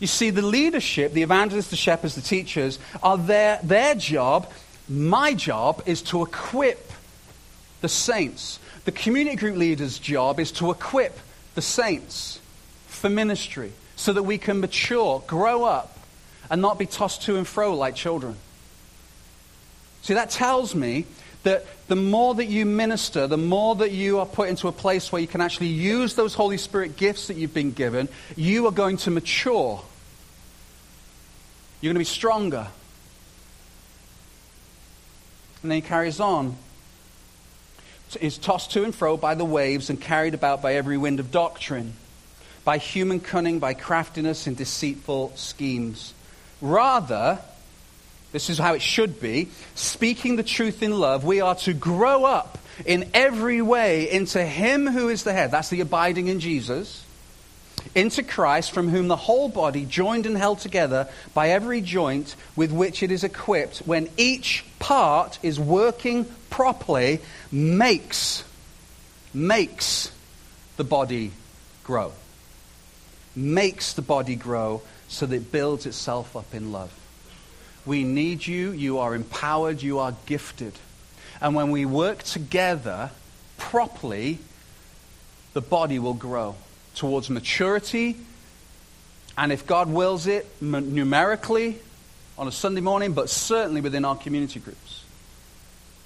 You 0.00 0.06
see, 0.06 0.30
the 0.30 0.42
leadership, 0.42 1.12
the 1.12 1.22
evangelists, 1.22 1.68
the 1.68 1.76
shepherds, 1.76 2.14
the 2.14 2.22
teachers, 2.22 2.78
are 3.02 3.18
their, 3.18 3.60
their 3.62 3.94
job. 3.94 4.50
My 4.88 5.34
job 5.34 5.82
is 5.84 6.00
to 6.04 6.22
equip 6.22 6.90
the 7.82 7.88
saints. 7.88 8.58
The 8.86 8.92
community 8.92 9.36
group 9.36 9.58
leader's 9.58 9.98
job 9.98 10.40
is 10.40 10.50
to 10.52 10.70
equip 10.70 11.18
the 11.54 11.62
saints 11.62 12.40
for 12.86 13.10
ministry 13.10 13.72
so 13.96 14.14
that 14.14 14.22
we 14.22 14.38
can 14.38 14.60
mature, 14.60 15.22
grow 15.26 15.64
up, 15.64 15.98
and 16.50 16.60
not 16.60 16.78
be 16.78 16.86
tossed 16.86 17.22
to 17.22 17.36
and 17.36 17.46
fro 17.46 17.74
like 17.74 17.94
children. 17.94 18.36
See, 20.02 20.14
that 20.14 20.30
tells 20.30 20.74
me 20.74 21.06
that 21.42 21.64
the 21.88 21.96
more 21.96 22.34
that 22.34 22.46
you 22.46 22.66
minister, 22.66 23.26
the 23.26 23.38
more 23.38 23.74
that 23.76 23.92
you 23.92 24.18
are 24.18 24.26
put 24.26 24.48
into 24.48 24.68
a 24.68 24.72
place 24.72 25.10
where 25.10 25.22
you 25.22 25.28
can 25.28 25.40
actually 25.40 25.68
use 25.68 26.14
those 26.14 26.34
Holy 26.34 26.58
Spirit 26.58 26.96
gifts 26.96 27.28
that 27.28 27.36
you've 27.36 27.54
been 27.54 27.72
given, 27.72 28.08
you 28.36 28.66
are 28.66 28.72
going 28.72 28.96
to 28.98 29.10
mature. 29.10 29.82
You're 31.80 31.92
going 31.92 32.04
to 32.04 32.10
be 32.10 32.12
stronger. 32.12 32.66
And 35.62 35.70
then 35.70 35.76
he 35.76 35.82
carries 35.82 36.20
on. 36.20 36.56
Is 38.20 38.38
tossed 38.38 38.72
to 38.72 38.82
and 38.82 38.92
fro 38.92 39.16
by 39.16 39.36
the 39.36 39.44
waves 39.44 39.88
and 39.88 40.00
carried 40.00 40.34
about 40.34 40.62
by 40.62 40.74
every 40.74 40.98
wind 40.98 41.20
of 41.20 41.30
doctrine, 41.30 41.94
by 42.64 42.78
human 42.78 43.20
cunning, 43.20 43.60
by 43.60 43.72
craftiness 43.72 44.48
and 44.48 44.56
deceitful 44.56 45.32
schemes. 45.36 46.12
Rather, 46.60 47.38
this 48.32 48.50
is 48.50 48.58
how 48.58 48.74
it 48.74 48.82
should 48.82 49.20
be, 49.20 49.48
speaking 49.74 50.36
the 50.36 50.42
truth 50.42 50.82
in 50.82 50.98
love, 50.98 51.24
we 51.24 51.40
are 51.40 51.54
to 51.56 51.72
grow 51.72 52.24
up 52.24 52.58
in 52.86 53.10
every 53.14 53.60
way 53.60 54.10
into 54.10 54.44
Him 54.44 54.86
who 54.86 55.08
is 55.08 55.24
the 55.24 55.32
head. 55.32 55.50
That's 55.50 55.70
the 55.70 55.80
abiding 55.80 56.28
in 56.28 56.40
Jesus. 56.40 57.04
Into 57.94 58.22
Christ, 58.22 58.72
from 58.72 58.88
whom 58.88 59.08
the 59.08 59.16
whole 59.16 59.48
body, 59.48 59.84
joined 59.84 60.26
and 60.26 60.36
held 60.36 60.60
together 60.60 61.08
by 61.34 61.48
every 61.48 61.80
joint 61.80 62.36
with 62.54 62.70
which 62.70 63.02
it 63.02 63.10
is 63.10 63.24
equipped, 63.24 63.78
when 63.78 64.08
each 64.16 64.64
part 64.78 65.38
is 65.42 65.58
working 65.58 66.26
properly, 66.50 67.20
makes, 67.50 68.44
makes 69.32 70.12
the 70.76 70.84
body 70.84 71.32
grow. 71.84 72.12
Makes 73.34 73.94
the 73.94 74.02
body 74.02 74.36
grow 74.36 74.82
so 75.10 75.26
that 75.26 75.36
it 75.36 75.52
builds 75.52 75.84
itself 75.84 76.36
up 76.36 76.54
in 76.54 76.72
love. 76.72 76.94
We 77.84 78.04
need 78.04 78.46
you. 78.46 78.70
You 78.70 78.98
are 78.98 79.14
empowered. 79.14 79.82
You 79.82 79.98
are 79.98 80.14
gifted. 80.24 80.72
And 81.40 81.54
when 81.54 81.70
we 81.70 81.84
work 81.84 82.22
together 82.22 83.10
properly, 83.58 84.38
the 85.52 85.60
body 85.60 85.98
will 85.98 86.14
grow 86.14 86.54
towards 86.94 87.28
maturity. 87.28 88.16
And 89.36 89.52
if 89.52 89.66
God 89.66 89.90
wills 89.90 90.26
it, 90.26 90.46
numerically 90.62 91.78
on 92.38 92.46
a 92.46 92.52
Sunday 92.52 92.80
morning, 92.80 93.12
but 93.12 93.28
certainly 93.28 93.80
within 93.80 94.04
our 94.04 94.16
community 94.16 94.60
groups. 94.60 95.04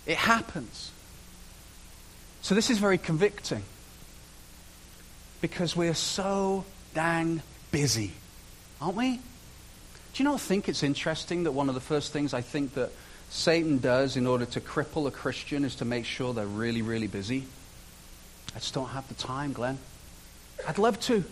It 0.06 0.16
happens. 0.16 0.90
So 2.42 2.54
this 2.54 2.70
is 2.70 2.78
very 2.78 2.98
convicting 2.98 3.62
because 5.40 5.76
we're 5.76 5.94
so 5.94 6.64
dang 6.94 7.42
busy, 7.70 8.12
aren't 8.80 8.96
we? 8.96 9.20
Do 10.14 10.22
you 10.22 10.24
not 10.24 10.40
think 10.40 10.68
it's 10.68 10.82
interesting 10.82 11.44
that 11.44 11.52
one 11.52 11.68
of 11.68 11.74
the 11.74 11.80
first 11.80 12.12
things 12.12 12.34
I 12.34 12.40
think 12.40 12.74
that 12.74 12.90
Satan 13.30 13.78
does 13.78 14.16
in 14.16 14.26
order 14.26 14.46
to 14.46 14.60
cripple 14.60 15.08
a 15.08 15.10
Christian 15.10 15.64
is 15.64 15.74
to 15.76 15.84
make 15.84 16.04
sure 16.04 16.32
they're 16.32 16.46
really, 16.46 16.82
really 16.82 17.08
busy? 17.08 17.46
I 18.54 18.60
just 18.60 18.74
don't 18.74 18.90
have 18.90 19.08
the 19.08 19.14
time, 19.14 19.52
Glenn. 19.52 19.78
I'd 20.68 20.78
love 20.78 21.00
to, 21.00 21.24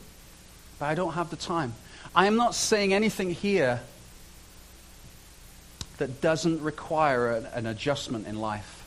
but 0.78 0.86
I 0.86 0.94
don't 0.94 1.12
have 1.12 1.30
the 1.30 1.36
time. 1.36 1.74
I 2.14 2.26
am 2.26 2.36
not 2.36 2.54
saying 2.54 2.92
anything 2.92 3.30
here 3.30 3.80
that 5.98 6.20
doesn't 6.20 6.60
require 6.62 7.36
an, 7.54 7.66
adjustment 7.66 8.26
in 8.26 8.40
life. 8.40 8.81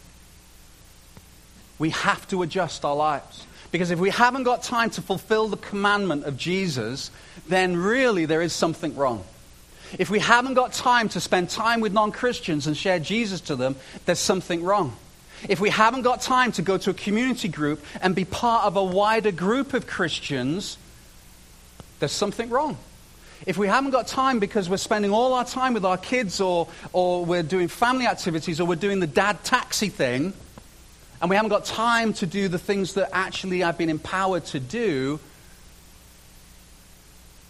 We 1.80 1.90
have 1.92 2.28
to 2.30 2.42
adjust 2.42 2.86
our 2.86 2.96
lives. 2.96 3.46
Because 3.72 3.92
if 3.92 4.00
we 4.00 4.10
haven't 4.10 4.44
got 4.44 4.64
time 4.64 4.90
to 4.92 5.02
fulfill 5.02 5.48
the 5.48 5.58
commandment 5.58 6.24
of 6.24 6.38
Jesus, 6.38 7.12
then 7.48 7.76
really 7.76 8.26
there 8.26 8.42
is 8.42 8.54
something 8.54 8.96
wrong. 8.96 9.24
If 10.00 10.10
we 10.10 10.20
haven't 10.20 10.54
got 10.54 10.74
time 10.74 11.10
to 11.10 11.20
spend 11.20 11.50
time 11.50 11.82
with 11.82 11.94
non 11.94 12.12
Christians 12.12 12.68
and 12.68 12.76
share 12.76 13.00
Jesus 13.00 13.42
to 13.42 13.56
them, 13.56 13.76
there's 14.06 14.20
something 14.20 14.64
wrong. 14.64 14.96
If 15.50 15.60
we 15.60 15.70
haven't 15.70 16.04
got 16.04 16.22
time 16.22 16.52
to 16.54 16.62
go 16.62 16.78
to 16.78 16.90
a 16.92 16.94
community 16.94 17.48
group 17.48 17.84
and 18.02 18.16
be 18.16 18.26
part 18.26 18.66
of 18.66 18.78
a 18.78 18.84
wider 18.84 19.32
group 19.32 19.74
of 19.74 19.86
Christians, 19.86 20.78
there's 22.00 22.12
something 22.12 22.50
wrong. 22.50 22.78
If 23.46 23.58
we 23.58 23.68
haven't 23.68 23.92
got 23.92 24.08
time 24.08 24.40
because 24.40 24.70
we're 24.70 24.78
spending 24.78 25.12
all 25.12 25.34
our 25.34 25.46
time 25.46 25.74
with 25.74 25.86
our 25.86 25.98
kids 25.98 26.42
or, 26.42 26.68
or 26.94 27.26
we're 27.26 27.44
doing 27.44 27.68
family 27.68 28.08
activities 28.08 28.60
or 28.60 28.66
we're 28.66 28.76
doing 28.76 29.02
the 29.02 29.08
dad 29.08 29.44
taxi 29.44 29.90
thing, 29.90 30.34
and 31.22 31.30
we 31.30 31.36
haven't 31.36 31.50
got 31.50 31.66
time 31.66 32.14
to 32.14 32.26
do 32.26 32.48
the 32.48 32.60
things 32.60 32.94
that 32.96 33.10
actually 33.14 33.64
I've 33.64 33.78
been 33.78 33.90
empowered 33.90 34.46
to 34.48 34.60
do, 34.60 35.20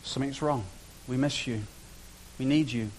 something's 0.04 0.42
wrong. 0.42 0.66
We 1.08 1.18
miss 1.18 1.48
you. 1.48 1.62
We 2.40 2.46
need 2.46 2.72
you. 2.72 2.90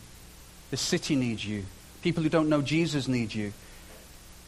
The 0.70 0.76
city 0.76 1.16
needs 1.16 1.44
you. 1.44 1.64
People 2.02 2.22
who 2.22 2.28
don't 2.28 2.48
know 2.48 2.62
Jesus 2.62 3.08
need 3.08 3.34
you 3.34 3.52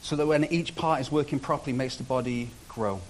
so 0.02 0.16
that 0.16 0.26
when 0.26 0.44
each 0.44 0.74
part 0.76 1.00
is 1.00 1.11
working 1.11 1.38
properly, 1.38 1.72
makes 1.72 1.96
the 1.96 2.04
body 2.04 2.50
grow. 2.68 3.00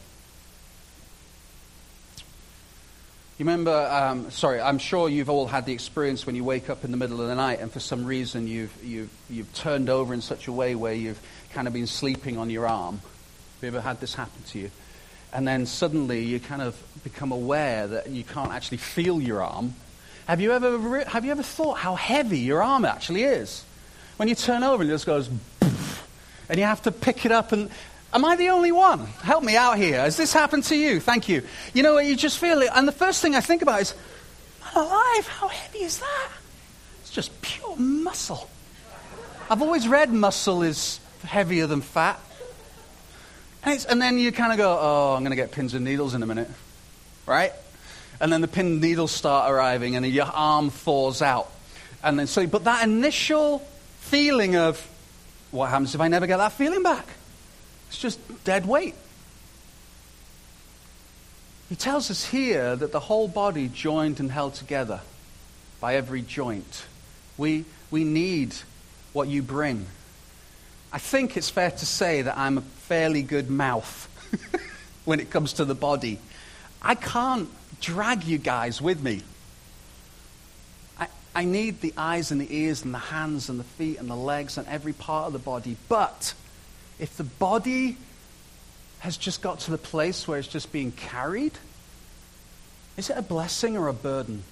You 3.38 3.44
remember, 3.44 3.70
um, 3.70 4.33
sorry, 4.33 4.61
I'm 4.61 4.79
sure 4.79 5.09
you've 5.09 5.31
all 5.31 5.46
had 5.46 5.64
the 5.64 5.72
experience 5.72 6.27
when 6.27 6.35
you 6.35 6.42
wake 6.42 6.68
up 6.68 6.85
in 6.85 6.90
the 6.90 6.96
middle 6.96 7.20
of 7.20 7.29
the 7.29 7.37
night 7.37 7.61
and 7.61 7.70
for 7.70 7.79
some 7.79 8.05
reason 8.05 8.48
you've, 8.48 8.77
you've, 8.83 9.11
you've 9.31 9.55
turned 9.55 9.88
over 9.88 10.12
in 10.12 10.20
such 10.20 10.48
a 10.48 10.53
way 10.53 10.74
where 10.74 10.92
you've 10.92 11.20
kind 11.53 11.68
of 11.68 11.72
been 11.72 11.87
sleeping 11.87 12.37
on 12.37 12.51
your 12.51 12.66
arm. 12.66 12.96
Have 12.96 13.62
you 13.62 13.68
ever 13.68 13.81
had 13.81 14.01
this 14.01 14.14
happen 14.14 14.42
to 14.48 14.59
you? 14.59 14.72
And 15.33 15.46
then 15.46 15.66
suddenly 15.66 16.24
you 16.24 16.40
kind 16.40 16.62
of 16.62 16.77
become 17.05 17.31
aware 17.31 17.87
that 17.87 18.11
you 18.11 18.24
can't 18.24 18.51
actually 18.51 18.79
feel 18.79 19.22
your 19.22 19.40
arm. 19.40 19.77
Have 20.27 20.40
you 20.40 20.51
ever, 20.51 21.05
have 21.05 21.24
you 21.24 21.31
ever 21.31 21.44
thought 21.44 21.79
how 21.79 21.94
heavy 21.94 22.40
your 22.40 22.61
arm 22.61 22.85
actually 22.85 23.22
is? 23.22 23.62
When 24.16 24.27
you 24.27 24.35
turn 24.35 24.64
over 24.64 24.83
and 24.83 24.90
it 24.90 24.94
just 24.94 25.07
goes 25.07 25.31
and 26.48 26.59
you 26.59 26.64
have 26.64 26.83
to 26.83 26.90
pick 26.90 27.24
it 27.24 27.31
up 27.31 27.53
and 27.53 27.70
Am 28.12 28.25
I 28.25 28.37
the 28.37 28.49
only 28.49 28.73
one? 28.73 29.07
Help 29.23 29.44
me 29.44 29.57
out 29.57 29.77
here. 29.77 30.01
Has 30.01 30.16
this 30.16 30.33
happened 30.33 30.64
to 30.64 30.77
you? 30.77 30.99
Thank 30.99 31.29
you. 31.29 31.42
You 31.75 31.83
know, 31.83 31.99
you 31.99 32.16
just 32.16 32.38
feel 32.38 32.62
it. 32.62 32.71
And 32.75 32.88
the 32.88 32.92
first 32.92 33.21
thing 33.21 33.35
I 33.35 33.40
think 33.40 33.61
about 33.61 33.83
is, 33.83 33.94
I'm 34.64 34.87
alive. 34.87 35.29
How 35.29 35.49
heavy 35.49 35.81
is 35.81 35.99
that? 35.99 36.29
It's 37.03 37.11
just 37.11 37.42
pure 37.42 37.77
muscle. 37.77 38.49
I've 39.51 39.61
always 39.61 39.87
read 39.87 40.11
muscle 40.12 40.62
is 40.62 41.01
heavier 41.23 41.66
than 41.66 41.83
fat. 41.83 42.18
And, 43.62 43.87
and 43.90 44.01
then 44.01 44.18
you 44.18 44.33
kind 44.33 44.53
of 44.53 44.59
go, 44.59 44.79
oh, 44.81 45.14
I'm 45.14 45.23
going 45.23 45.31
to 45.31 45.37
get 45.37 45.53
pins 45.53 45.75
and 45.75 45.85
needles 45.85 46.14
in 46.14 46.23
a 46.23 46.27
minute. 46.27 46.49
Right? 47.27 47.53
And 48.21 48.33
then 48.33 48.40
the 48.40 48.49
pin 48.49 48.66
and 48.66 48.81
needles 48.81 49.12
start 49.12 49.53
arriving 49.53 49.97
and 49.97 50.07
your 50.07 50.27
arm 50.27 50.71
thaws 50.71 51.21
out. 51.21 51.51
And 52.03 52.18
then 52.18 52.27
so, 52.27 52.47
but 52.47 52.64
that 52.64 52.85
initial 52.85 53.59
feeling 54.01 54.57
of, 54.57 54.87
what 55.51 55.68
happens 55.68 55.94
if 55.94 56.01
I 56.01 56.09
never 56.09 56.27
get 56.27 56.38
that 56.38 56.53
feeling 56.53 56.83
back? 56.83 57.07
It's 57.88 57.98
just 57.98 58.44
dead 58.44 58.66
weight. 58.66 58.94
He 61.68 61.77
tells 61.77 62.11
us 62.11 62.24
here 62.24 62.77
that 62.77 62.92
the 62.92 63.01
whole 63.01 63.29
body 63.29 63.68
joined 63.68 64.20
and 64.20 64.31
held 64.31 64.55
together 64.55 65.01
by 65.81 65.96
every 65.96 66.22
joint. 66.22 66.87
We, 67.37 67.64
we 67.90 68.05
need 68.05 68.55
what 69.12 69.29
you 69.29 69.42
bring. 69.42 69.87
I 70.92 70.98
think 70.98 71.37
it's 71.37 71.51
fair 71.51 71.70
to 71.70 71.87
say 71.87 72.22
that 72.22 72.38
I'm 72.38 72.59
a 72.59 72.62
fairly 72.62 73.22
good 73.22 73.51
mouth 73.51 74.09
when 75.05 75.20
it 75.20 75.31
comes 75.31 75.55
to 75.55 75.64
the 75.66 75.74
body. 75.74 76.18
I 76.81 76.94
can't 76.94 77.51
drag 77.81 78.24
you 78.24 78.38
guys 78.38 78.81
with 78.81 79.03
me. 79.03 79.22
I, 80.98 81.09
I 81.35 81.44
need 81.44 81.83
the 81.83 81.92
eyes 81.98 82.31
and 82.31 82.40
the 82.40 82.55
ears 82.55 82.83
and 82.85 82.94
the 82.94 82.98
hands 82.98 83.51
and 83.51 83.61
the 83.61 83.64
feet 83.64 83.98
and 83.98 84.09
the 84.09 84.16
legs 84.16 84.57
and 84.57 84.66
every 84.68 84.94
part 84.94 85.27
of 85.27 85.35
the 85.35 85.38
body. 85.38 85.77
But 85.88 86.33
if 86.99 87.17
the 87.17 87.25
body 87.25 87.97
has 89.01 89.17
just 89.17 89.43
got 89.43 89.61
to 89.61 89.71
the 89.71 89.79
place 89.79 90.27
where 90.27 90.39
it's 90.39 90.49
just 90.49 90.73
being 90.73 90.93
carried, 90.93 91.53
is 92.97 93.11
it 93.11 93.17
a 93.17 93.23
blessing 93.23 93.77
or 93.77 93.89
a 93.89 93.93
burden? 93.93 94.43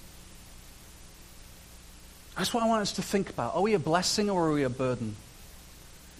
That's 2.37 2.53
what 2.53 2.63
I 2.63 2.69
want 2.69 2.83
us 2.83 2.93
to 2.93 3.03
think 3.03 3.31
about. 3.31 3.55
Are 3.55 3.63
we 3.63 3.75
a 3.75 3.79
blessing 3.79 4.31
or 4.31 4.49
are 4.49 4.53
we 4.53 4.63
a 4.63 4.71
burden? 4.71 5.17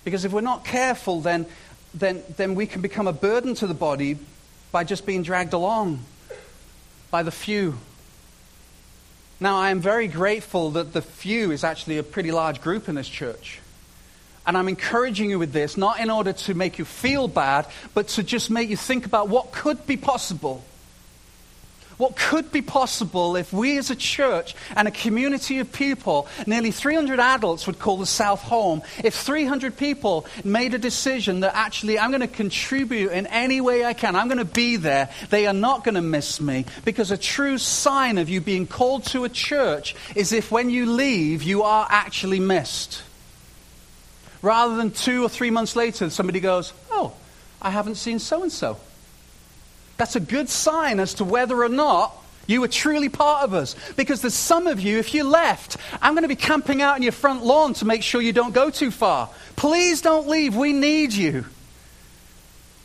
Because 0.03 0.25
if 0.25 0.33
we're 0.33 0.41
not 0.41 0.65
careful, 0.65 1.21
then, 1.21 1.47
then, 1.95 2.23
then 2.37 2.55
we 2.55 2.67
can 2.67 2.81
become 2.81 3.07
a 3.07 3.13
burden 3.13 3.55
to 3.57 3.67
the 3.67 3.75
body 3.75 4.19
by 4.73 4.83
just 4.85 5.05
being 5.07 5.23
dragged 5.23 5.53
along 5.53 6.05
by 7.11 7.23
the 7.23 7.31
few. 7.31 7.79
Now, 9.39 9.57
I 9.59 9.71
am 9.71 9.81
very 9.81 10.09
grateful 10.09 10.71
that 10.73 10.95
the 10.95 11.03
few 11.03 11.51
is 11.51 11.63
actually 11.63 11.99
a 11.99 12.03
pretty 12.03 12.33
large 12.33 12.63
group 12.63 12.89
in 12.89 12.95
this 12.95 13.09
church. 13.09 13.61
And 14.47 14.57
I'm 14.57 14.69
encouraging 14.69 15.31
you 15.31 15.39
with 15.39 15.53
this, 15.53 15.77
not 15.77 15.99
in 16.01 16.09
order 16.09 16.33
to 16.33 16.55
make 16.55 16.79
you 16.79 16.85
feel 16.85 17.27
bad, 17.29 17.67
but 17.95 18.09
to 18.09 18.23
just 18.23 18.51
make 18.51 18.69
you 18.69 18.77
think 18.77 19.05
about 19.05 19.29
what 19.29 19.53
could 19.53 19.87
be 19.87 19.97
possible. 19.97 20.63
What 21.97 22.15
could 22.15 22.53
be 22.53 22.61
possible 22.61 23.37
if 23.37 23.53
we 23.53 23.79
as 23.79 23.91
a 23.91 23.97
church 23.97 24.55
and 24.77 24.87
a 24.87 24.91
community 24.91 25.61
of 25.61 25.73
people, 25.73 26.29
nearly 26.47 26.71
300 26.71 27.19
adults 27.19 27.67
would 27.67 27.79
call 27.79 27.97
the 27.97 28.07
South 28.07 28.43
home, 28.43 28.83
if 29.03 29.15
300 29.15 29.77
people 29.77 30.27
made 30.45 30.75
a 30.75 30.79
decision 30.79 31.41
that 31.41 31.57
actually 31.57 31.99
I'm 31.99 32.11
going 32.11 32.21
to 32.21 32.27
contribute 32.27 33.13
in 33.13 33.27
any 33.29 33.63
way 33.63 33.85
I 33.85 33.95
can, 33.95 34.15
I'm 34.15 34.29
going 34.29 34.39
to 34.39 34.45
be 34.45 34.77
there, 34.77 35.09
they 35.31 35.47
are 35.47 35.55
not 35.55 35.85
going 35.85 35.95
to 35.95 36.03
miss 36.03 36.39
me. 36.39 36.67
Because 36.85 37.11
a 37.11 37.17
true 37.17 37.57
sign 37.57 38.19
of 38.19 38.29
you 38.29 38.43
being 38.43 38.67
called 38.67 39.05
to 39.07 39.25
a 39.25 39.31
church 39.31 39.97
is 40.15 40.33
if 40.33 40.51
when 40.51 40.69
you 40.69 40.85
leave, 40.85 41.43
you 41.43 41.63
are 41.63 41.87
actually 41.89 42.41
missed. 42.41 43.03
Rather 44.47 44.77
than 44.77 44.93
two 44.93 45.25
or 45.25 45.29
three 45.29 45.51
months 45.51 45.75
later, 45.75 46.09
somebody 46.09 46.39
goes, 46.39 46.73
Oh, 46.93 47.13
I 47.61 47.71
haven't 47.71 47.97
seen 47.97 48.21
so 48.21 48.45
and 48.45 48.53
so. 48.53 48.77
That's 49.97 50.15
a 50.15 50.21
good 50.21 50.49
sign 50.49 51.01
as 51.01 51.15
to 51.15 51.25
whether 51.25 51.65
or 51.65 51.69
not 51.69 52.15
you 52.47 52.61
were 52.61 52.69
truly 52.69 53.09
part 53.09 53.43
of 53.43 53.55
us. 53.55 53.75
Because 53.97 54.21
there's 54.21 54.35
some 54.35 54.69
of 54.69 54.79
you, 54.79 54.99
if 54.99 55.15
you 55.15 55.25
left, 55.25 55.79
I'm 56.01 56.13
going 56.13 56.23
to 56.23 56.29
be 56.29 56.37
camping 56.37 56.81
out 56.81 56.97
in 56.97 57.03
your 57.03 57.11
front 57.11 57.45
lawn 57.45 57.75
to 57.75 57.85
make 57.85 58.05
sure 58.05 58.23
you 58.23 58.33
don't 58.33 58.55
go 58.55 58.71
too 58.71 58.93
far. 58.93 59.31
Please 59.57 60.01
don't 60.01 60.29
leave. 60.29 60.55
We 60.55 60.73
need 60.73 61.13
you. 61.13 61.45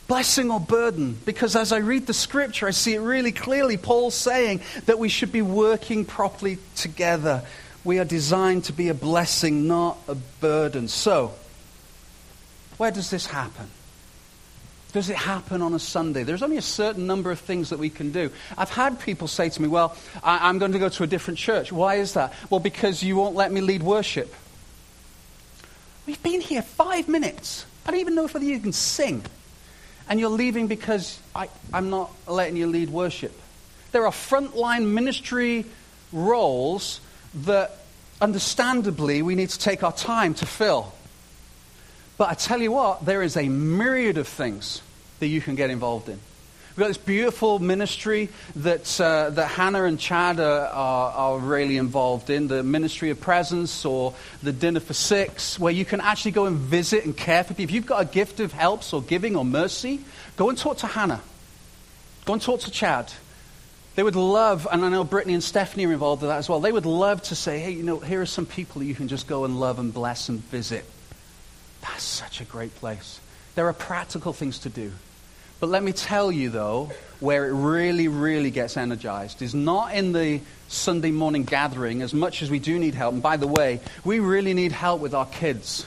Blessing 0.07 0.49
or 0.49 0.59
burden? 0.59 1.15
Because 1.25 1.55
as 1.55 1.71
I 1.71 1.77
read 1.77 2.07
the 2.07 2.13
scripture, 2.15 2.67
I 2.67 2.71
see 2.71 2.95
it 2.95 3.01
really 3.01 3.31
clearly. 3.31 3.77
Paul's 3.77 4.15
saying 4.15 4.61
that 4.87 4.97
we 4.97 5.09
should 5.09 5.31
be 5.31 5.43
working 5.43 6.05
properly 6.05 6.57
together. 6.75 7.43
We 7.83 7.99
are 7.99 8.05
designed 8.05 8.63
to 8.63 8.73
be 8.73 8.89
a 8.89 8.95
blessing, 8.95 9.67
not 9.67 9.99
a 10.07 10.15
burden. 10.15 10.87
So, 10.87 11.35
where 12.81 12.89
does 12.89 13.11
this 13.11 13.27
happen? 13.27 13.69
Does 14.91 15.11
it 15.11 15.15
happen 15.15 15.61
on 15.61 15.75
a 15.75 15.77
Sunday? 15.77 16.23
There's 16.23 16.41
only 16.41 16.57
a 16.57 16.63
certain 16.63 17.05
number 17.05 17.29
of 17.29 17.39
things 17.39 17.69
that 17.69 17.77
we 17.77 17.91
can 17.91 18.11
do. 18.11 18.31
I've 18.57 18.71
had 18.71 18.99
people 18.99 19.27
say 19.27 19.49
to 19.49 19.61
me, 19.61 19.67
Well, 19.67 19.95
I, 20.23 20.49
am 20.49 20.57
going 20.57 20.71
to 20.71 20.79
go 20.79 20.89
to 20.89 21.03
a 21.03 21.07
different 21.07 21.37
church. 21.37 21.71
Why 21.71 21.97
is 21.97 22.13
that? 22.13 22.33
Well, 22.49 22.59
because 22.59 23.03
you 23.03 23.17
won't 23.17 23.35
let 23.35 23.51
me 23.51 23.61
lead 23.61 23.83
worship. 23.83 24.33
We've 26.07 26.23
been 26.23 26.41
here 26.41 26.63
five 26.63 27.07
minutes. 27.07 27.67
I 27.85 27.91
don't 27.91 27.99
even 27.99 28.15
know 28.15 28.25
whether 28.25 28.43
you 28.43 28.59
can 28.59 28.73
sing. 28.73 29.23
And 30.09 30.19
you're 30.19 30.31
leaving 30.31 30.65
because 30.65 31.19
I, 31.35 31.49
I'm 31.71 31.91
not 31.91 32.11
letting 32.25 32.57
you 32.57 32.65
lead 32.65 32.89
worship. 32.89 33.39
There 33.91 34.07
are 34.07 34.11
frontline 34.11 34.87
ministry 34.87 35.65
roles 36.11 36.99
that, 37.45 37.77
understandably, 38.19 39.21
we 39.21 39.35
need 39.35 39.49
to 39.49 39.59
take 39.59 39.83
our 39.83 39.93
time 39.93 40.33
to 40.33 40.47
fill. 40.47 40.95
But 42.21 42.29
I 42.29 42.33
tell 42.35 42.61
you 42.61 42.71
what, 42.71 43.03
there 43.03 43.23
is 43.23 43.35
a 43.35 43.49
myriad 43.49 44.19
of 44.19 44.27
things 44.27 44.83
that 45.17 45.25
you 45.25 45.41
can 45.41 45.55
get 45.55 45.71
involved 45.71 46.07
in. 46.07 46.19
We've 46.69 46.77
got 46.77 46.89
this 46.89 46.97
beautiful 46.97 47.57
ministry 47.57 48.29
that, 48.57 49.01
uh, 49.01 49.31
that 49.31 49.47
Hannah 49.47 49.85
and 49.85 49.99
Chad 49.99 50.39
are, 50.39 50.67
are, 50.67 51.11
are, 51.13 51.39
really 51.39 51.77
involved 51.77 52.29
in 52.29 52.47
the 52.47 52.61
ministry 52.61 53.09
of 53.09 53.19
presence 53.19 53.85
or 53.85 54.13
the 54.43 54.51
dinner 54.51 54.79
for 54.79 54.93
six, 54.93 55.57
where 55.57 55.73
you 55.73 55.83
can 55.83 55.99
actually 55.99 56.33
go 56.33 56.45
and 56.45 56.57
visit 56.57 57.05
and 57.05 57.17
care 57.17 57.43
for 57.43 57.55
people. 57.55 57.63
If 57.63 57.71
you've 57.71 57.87
got 57.87 58.03
a 58.03 58.05
gift 58.05 58.39
of 58.39 58.53
helps 58.53 58.93
or 58.93 59.01
giving 59.01 59.35
or 59.35 59.43
mercy, 59.43 59.99
go 60.37 60.49
and 60.49 60.57
talk 60.59 60.77
to 60.77 60.85
Hannah. 60.87 61.21
Go 62.25 62.33
and 62.33 62.41
talk 62.43 62.59
to 62.59 62.69
Chad. 62.69 63.11
They 63.95 64.03
would 64.03 64.15
love, 64.15 64.67
and 64.71 64.85
I 64.85 64.89
know 64.89 65.03
Brittany 65.03 65.33
and 65.33 65.43
Stephanie 65.43 65.87
are 65.87 65.91
involved 65.91 66.21
in 66.21 66.29
that 66.29 66.37
as 66.37 66.47
well, 66.47 66.59
they 66.59 66.71
would 66.71 66.85
love 66.85 67.23
to 67.23 67.35
say, 67.35 67.57
hey, 67.57 67.71
you 67.71 67.81
know, 67.81 67.97
here 67.97 68.21
are 68.21 68.27
some 68.27 68.45
people 68.45 68.81
that 68.81 68.85
you 68.85 68.93
can 68.93 69.07
just 69.07 69.25
go 69.25 69.43
and 69.43 69.59
love 69.59 69.79
and 69.79 69.91
bless 69.91 70.29
and 70.29 70.39
visit. 70.39 70.85
That's 71.81 72.03
such 72.03 72.41
a 72.41 72.45
great 72.45 72.75
place. 72.75 73.19
There 73.55 73.67
are 73.67 73.73
practical 73.73 74.33
things 74.33 74.59
to 74.59 74.69
do. 74.69 74.91
But 75.59 75.69
let 75.69 75.83
me 75.83 75.91
tell 75.91 76.31
you, 76.31 76.49
though, 76.49 76.89
where 77.19 77.47
it 77.47 77.53
really, 77.53 78.07
really 78.07 78.49
gets 78.49 78.77
energized 78.77 79.43
is 79.43 79.53
not 79.53 79.93
in 79.93 80.11
the 80.11 80.41
Sunday 80.67 81.11
morning 81.11 81.43
gathering 81.43 82.01
as 82.01 82.15
much 82.15 82.41
as 82.41 82.49
we 82.49 82.57
do 82.57 82.79
need 82.79 82.95
help. 82.95 83.13
And 83.13 83.21
by 83.21 83.37
the 83.37 83.45
way, 83.45 83.79
we 84.03 84.19
really 84.19 84.55
need 84.55 84.71
help 84.71 85.01
with 85.01 85.13
our 85.13 85.27
kids. 85.27 85.85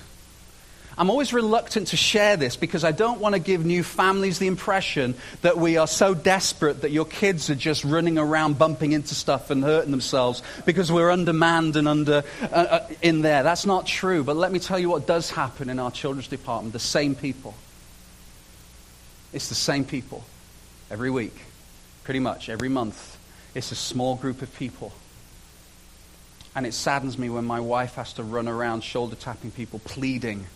I'm 0.97 1.11
always 1.11 1.33
reluctant 1.33 1.89
to 1.89 1.97
share 1.97 2.37
this 2.37 2.57
because 2.57 2.85
I 2.85 2.93
don't 2.93 3.21
want 3.21 3.35
to 3.35 3.41
give 3.41 3.65
new 3.65 3.83
families 3.83 4.39
the 4.39 4.47
impression 4.47 5.15
that 5.43 5.57
we 5.57 5.77
are 5.77 5.89
so 5.89 6.15
desperate 6.15 6.83
that 6.83 6.93
your 6.93 7.05
kids 7.05 7.51
are 7.51 7.57
just 7.57 7.85
running 7.85 8.17
around 8.17 8.59
bumping 8.59 8.93
into 8.93 9.15
stuff 9.15 9.51
and 9.51 9.65
hurting 9.65 9.91
themselves 9.91 10.43
because 10.65 10.93
we're 10.93 11.11
undermanned 11.11 11.77
and 11.77 11.89
under 11.89 12.23
uh, 12.43 12.47
uh, 12.55 12.89
in 13.03 13.23
there. 13.23 13.43
That's 13.43 13.67
not 13.67 13.87
true. 13.87 14.23
But 14.23 14.37
let 14.37 14.53
me 14.53 14.61
tell 14.61 14.79
you 14.79 14.89
what 14.89 15.07
does 15.07 15.31
happen 15.31 15.69
in 15.69 15.81
our 15.81 15.91
children's 15.91 16.29
department. 16.29 16.73
The 16.73 16.79
same 16.79 17.17
people. 17.17 17.55
It's 19.33 19.49
the 19.49 19.57
same 19.57 19.85
people 19.85 20.25
every 20.93 21.11
week, 21.11 21.37
pretty 22.05 22.21
much 22.21 22.49
every 22.49 22.69
month. 22.69 23.19
It's 23.55 23.73
a 23.73 23.77
small 23.77 24.15
group 24.15 24.43
of 24.43 24.55
people. 24.57 24.93
And 26.55 26.67
it 26.67 26.75
saddens 26.75 27.19
me 27.19 27.31
when 27.31 27.45
my 27.45 27.59
wife 27.59 27.97
has 27.97 28.13
to 28.13 28.23
run 28.23 28.47
around 28.47 28.85
shoulder 28.85 29.17
tapping 29.17 29.51
people, 29.51 29.81
pleading, 29.81 30.47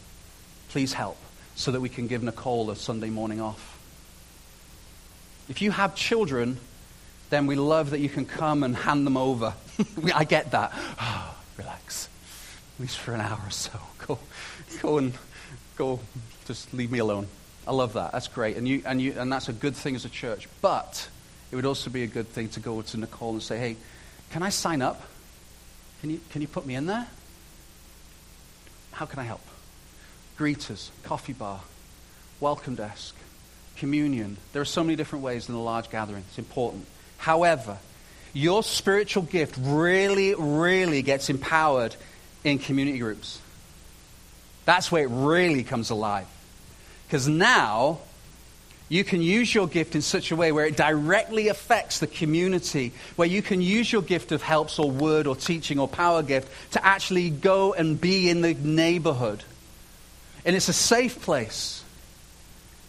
please 0.68 0.92
help, 0.92 1.16
so 1.54 1.70
that 1.72 1.80
we 1.80 1.88
can 1.88 2.06
give 2.06 2.22
Nicole 2.22 2.70
a 2.70 2.76
Sunday 2.76 3.10
morning 3.10 3.40
off. 3.40 3.78
If 5.48 5.62
you 5.62 5.70
have 5.70 5.94
children, 5.94 6.58
then 7.30 7.46
we 7.46 7.56
love 7.56 7.90
that 7.90 8.00
you 8.00 8.08
can 8.08 8.24
come 8.24 8.62
and 8.62 8.76
hand 8.76 9.06
them 9.06 9.16
over. 9.16 9.54
I 10.14 10.24
get 10.24 10.50
that. 10.52 10.72
Oh, 11.00 11.36
relax. 11.58 12.08
At 12.76 12.82
least 12.82 12.98
for 12.98 13.12
an 13.12 13.20
hour 13.20 13.40
or 13.44 13.50
so. 13.50 13.78
Go, 14.06 14.18
go 14.80 14.98
and 14.98 15.12
go. 15.76 16.00
Just 16.46 16.72
leave 16.72 16.90
me 16.90 16.98
alone. 16.98 17.26
I 17.66 17.72
love 17.72 17.92
that. 17.92 18.12
That's 18.12 18.28
great. 18.28 18.56
And, 18.56 18.66
you, 18.66 18.82
and, 18.86 19.02
you, 19.02 19.12
and 19.18 19.30
that's 19.30 19.50
a 19.50 19.52
good 19.52 19.76
thing 19.76 19.94
as 19.94 20.06
a 20.06 20.08
church. 20.08 20.48
But 20.62 21.08
it 21.50 21.56
would 21.56 21.66
also 21.66 21.90
be 21.90 22.04
a 22.04 22.06
good 22.06 22.28
thing 22.28 22.48
to 22.50 22.60
go 22.60 22.80
to 22.80 22.96
Nicole 22.96 23.32
and 23.32 23.42
say, 23.42 23.58
hey, 23.58 23.76
can 24.30 24.42
I 24.42 24.48
sign 24.48 24.80
up? 24.80 25.02
Can 26.00 26.10
you, 26.10 26.20
can 26.30 26.40
you 26.40 26.48
put 26.48 26.64
me 26.64 26.74
in 26.74 26.86
there? 26.86 27.06
How 28.92 29.04
can 29.04 29.18
I 29.18 29.24
help? 29.24 29.42
Greeters, 30.38 30.90
coffee 31.02 31.32
bar, 31.32 31.60
welcome 32.38 32.76
desk, 32.76 33.16
communion. 33.76 34.36
There 34.52 34.62
are 34.62 34.66
so 34.66 34.84
many 34.84 34.94
different 34.94 35.24
ways 35.24 35.48
in 35.48 35.54
a 35.56 35.60
large 35.60 35.90
gathering. 35.90 36.22
It's 36.28 36.38
important. 36.38 36.86
However, 37.16 37.78
your 38.32 38.62
spiritual 38.62 39.24
gift 39.24 39.58
really, 39.60 40.36
really 40.38 41.02
gets 41.02 41.28
empowered 41.28 41.96
in 42.44 42.60
community 42.60 42.98
groups. 42.98 43.40
That's 44.64 44.92
where 44.92 45.02
it 45.02 45.10
really 45.10 45.64
comes 45.64 45.90
alive. 45.90 46.28
Because 47.08 47.26
now 47.26 47.98
you 48.88 49.02
can 49.02 49.20
use 49.20 49.52
your 49.52 49.66
gift 49.66 49.96
in 49.96 50.02
such 50.02 50.30
a 50.30 50.36
way 50.36 50.52
where 50.52 50.66
it 50.66 50.76
directly 50.76 51.48
affects 51.48 51.98
the 51.98 52.06
community, 52.06 52.92
where 53.16 53.26
you 53.26 53.42
can 53.42 53.60
use 53.60 53.90
your 53.90 54.02
gift 54.02 54.30
of 54.30 54.42
helps 54.42 54.78
or 54.78 54.88
word 54.88 55.26
or 55.26 55.34
teaching 55.34 55.80
or 55.80 55.88
power 55.88 56.22
gift 56.22 56.48
to 56.74 56.86
actually 56.86 57.28
go 57.28 57.72
and 57.72 58.00
be 58.00 58.30
in 58.30 58.40
the 58.40 58.54
neighborhood. 58.54 59.42
And 60.48 60.56
it's 60.56 60.70
a 60.70 60.72
safe 60.72 61.20
place. 61.20 61.84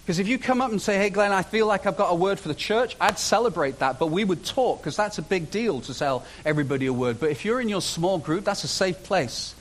Because 0.02 0.18
if 0.20 0.30
you 0.30 0.40
come 0.40 0.62
up 0.62 0.72
and 0.72 0.82
say, 0.82 0.96
hey, 0.96 1.10
Glenn, 1.10 1.34
I 1.34 1.44
feel 1.44 1.68
like 1.68 1.86
I've 1.86 1.98
got 1.98 2.08
a 2.08 2.16
word 2.16 2.40
for 2.40 2.48
the 2.48 2.56
church, 2.56 2.96
I'd 3.02 3.20
celebrate 3.20 3.80
that, 3.80 4.00
but 4.00 4.08
we 4.08 4.24
would 4.24 4.46
talk 4.46 4.80
because 4.80 4.96
that's 4.96 5.18
a 5.18 5.22
big 5.22 5.52
deal 5.52 5.82
to 5.82 5.94
tell 5.94 6.26
everybody 6.46 6.86
a 6.86 6.94
word. 6.94 7.20
But 7.20 7.32
if 7.32 7.44
you're 7.44 7.60
in 7.60 7.68
your 7.68 7.82
small 7.82 8.18
group, 8.18 8.46
that's 8.46 8.64
a 8.64 8.68
safe 8.70 9.04
place. 9.04 9.56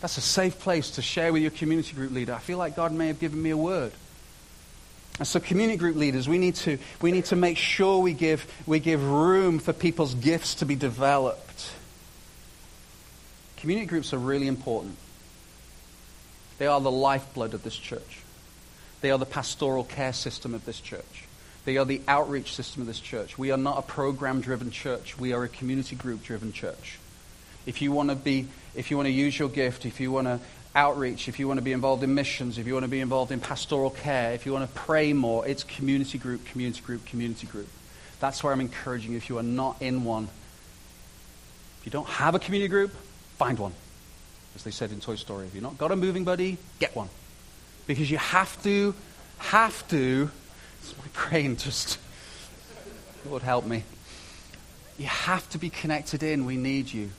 That's 0.00 0.18
a 0.18 0.20
safe 0.20 0.58
place 0.58 0.90
to 0.92 1.02
share 1.02 1.32
with 1.32 1.42
your 1.42 1.52
community 1.52 1.94
group 1.94 2.10
leader. 2.10 2.34
I 2.34 2.40
feel 2.40 2.58
like 2.58 2.74
God 2.74 2.90
may 2.90 3.06
have 3.06 3.20
given 3.20 3.40
me 3.40 3.50
a 3.50 3.56
word. 3.56 3.92
And 5.20 5.28
so, 5.28 5.38
community 5.38 5.78
group 5.78 5.94
leaders, 5.94 6.28
we 6.28 6.38
need 6.38 6.56
to, 6.56 6.78
we 7.00 7.12
need 7.12 7.26
to 7.26 7.36
make 7.36 7.58
sure 7.58 8.00
we 8.00 8.12
give, 8.12 8.44
we 8.66 8.80
give 8.80 9.04
room 9.04 9.60
for 9.60 9.72
people's 9.72 10.14
gifts 10.14 10.56
to 10.56 10.66
be 10.66 10.74
developed. 10.74 11.70
Community 13.58 13.86
groups 13.86 14.12
are 14.12 14.18
really 14.18 14.48
important. 14.48 14.96
They 16.60 16.66
are 16.66 16.78
the 16.78 16.90
lifeblood 16.90 17.54
of 17.54 17.62
this 17.62 17.74
church, 17.74 18.20
they 19.00 19.10
are 19.10 19.16
the 19.16 19.24
pastoral 19.24 19.82
care 19.82 20.12
system 20.12 20.54
of 20.54 20.66
this 20.66 20.78
church. 20.78 21.24
They 21.64 21.78
are 21.78 21.86
the 21.86 22.02
outreach 22.06 22.54
system 22.54 22.82
of 22.82 22.86
this 22.86 23.00
church. 23.00 23.38
We 23.38 23.50
are 23.50 23.56
not 23.56 23.78
a 23.78 23.82
program 23.82 24.42
driven 24.42 24.70
church. 24.70 25.18
We 25.18 25.32
are 25.32 25.42
a 25.42 25.48
community 25.48 25.96
group 25.96 26.22
driven 26.22 26.52
church. 26.52 26.98
If 27.64 27.80
you 27.80 27.92
want 27.92 28.10
to 28.10 28.14
be 28.14 28.46
if 28.74 28.90
you 28.90 28.98
want 28.98 29.06
to 29.06 29.12
use 29.12 29.38
your 29.38 29.48
gift, 29.48 29.86
if 29.86 30.00
you 30.00 30.12
want 30.12 30.26
to 30.26 30.38
outreach, 30.74 31.28
if 31.28 31.38
you 31.38 31.48
want 31.48 31.58
to 31.58 31.62
be 31.62 31.72
involved 31.72 32.02
in 32.02 32.14
missions, 32.14 32.58
if 32.58 32.66
you 32.66 32.74
want 32.74 32.84
to 32.84 32.90
be 32.90 33.00
involved 33.00 33.32
in 33.32 33.40
pastoral 33.40 33.90
care, 33.90 34.32
if 34.34 34.44
you 34.44 34.52
want 34.52 34.68
to 34.68 34.80
pray 34.80 35.14
more, 35.14 35.46
it's 35.46 35.64
community 35.64 36.18
group, 36.18 36.44
community 36.44 36.82
group, 36.82 37.06
community 37.06 37.46
group. 37.46 37.68
That's 38.20 38.44
where 38.44 38.52
I'm 38.52 38.60
encouraging 38.60 39.12
you 39.12 39.16
if 39.16 39.30
you 39.30 39.38
are 39.38 39.42
not 39.42 39.80
in 39.80 40.04
one. 40.04 40.28
If 41.80 41.86
you 41.86 41.90
don't 41.90 42.08
have 42.08 42.34
a 42.34 42.38
community 42.38 42.68
group, 42.68 42.92
find 43.38 43.58
one. 43.58 43.72
As 44.54 44.64
they 44.64 44.70
said 44.70 44.90
in 44.90 45.00
Toy 45.00 45.14
Story. 45.14 45.46
If 45.46 45.54
you've 45.54 45.62
not 45.62 45.78
got 45.78 45.92
a 45.92 45.96
moving 45.96 46.24
buddy, 46.24 46.58
get 46.78 46.94
one. 46.96 47.08
Because 47.86 48.10
you 48.10 48.18
have 48.18 48.62
to, 48.64 48.94
have 49.38 49.86
to, 49.88 50.30
it's 50.80 50.94
my 50.98 51.28
brain 51.28 51.56
just, 51.56 51.98
Lord 53.28 53.42
help 53.42 53.64
me. 53.64 53.84
You 54.98 55.06
have 55.06 55.48
to 55.50 55.58
be 55.58 55.70
connected 55.70 56.22
in. 56.22 56.44
We 56.44 56.56
need 56.56 56.92
you. 56.92 57.10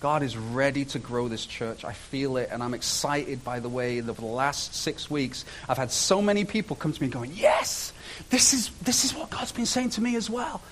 God 0.00 0.22
is 0.22 0.36
ready 0.36 0.86
to 0.86 0.98
grow 0.98 1.28
this 1.28 1.44
church. 1.44 1.84
I 1.84 1.92
feel 1.92 2.38
it, 2.38 2.48
and 2.50 2.62
I'm 2.62 2.72
excited 2.72 3.44
by 3.44 3.60
the 3.60 3.68
way 3.68 4.00
for 4.00 4.12
the 4.12 4.24
last 4.24 4.74
six 4.74 5.10
weeks, 5.10 5.44
I've 5.68 5.76
had 5.76 5.92
so 5.92 6.22
many 6.22 6.46
people 6.46 6.74
come 6.74 6.92
to 6.92 7.02
me 7.02 7.08
going, 7.08 7.32
Yes, 7.34 7.92
this 8.30 8.54
is, 8.54 8.70
this 8.82 9.04
is 9.04 9.14
what 9.14 9.28
God's 9.30 9.52
been 9.52 9.66
saying 9.66 9.90
to 9.90 10.00
me 10.00 10.16
as 10.16 10.30
well. 10.30 10.62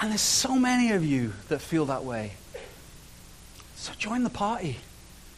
And 0.00 0.10
there's 0.10 0.20
so 0.20 0.56
many 0.56 0.92
of 0.92 1.04
you 1.04 1.32
that 1.48 1.60
feel 1.60 1.86
that 1.86 2.04
way. 2.04 2.34
So 3.84 3.92
join 3.98 4.24
the 4.24 4.30
party. 4.30 4.78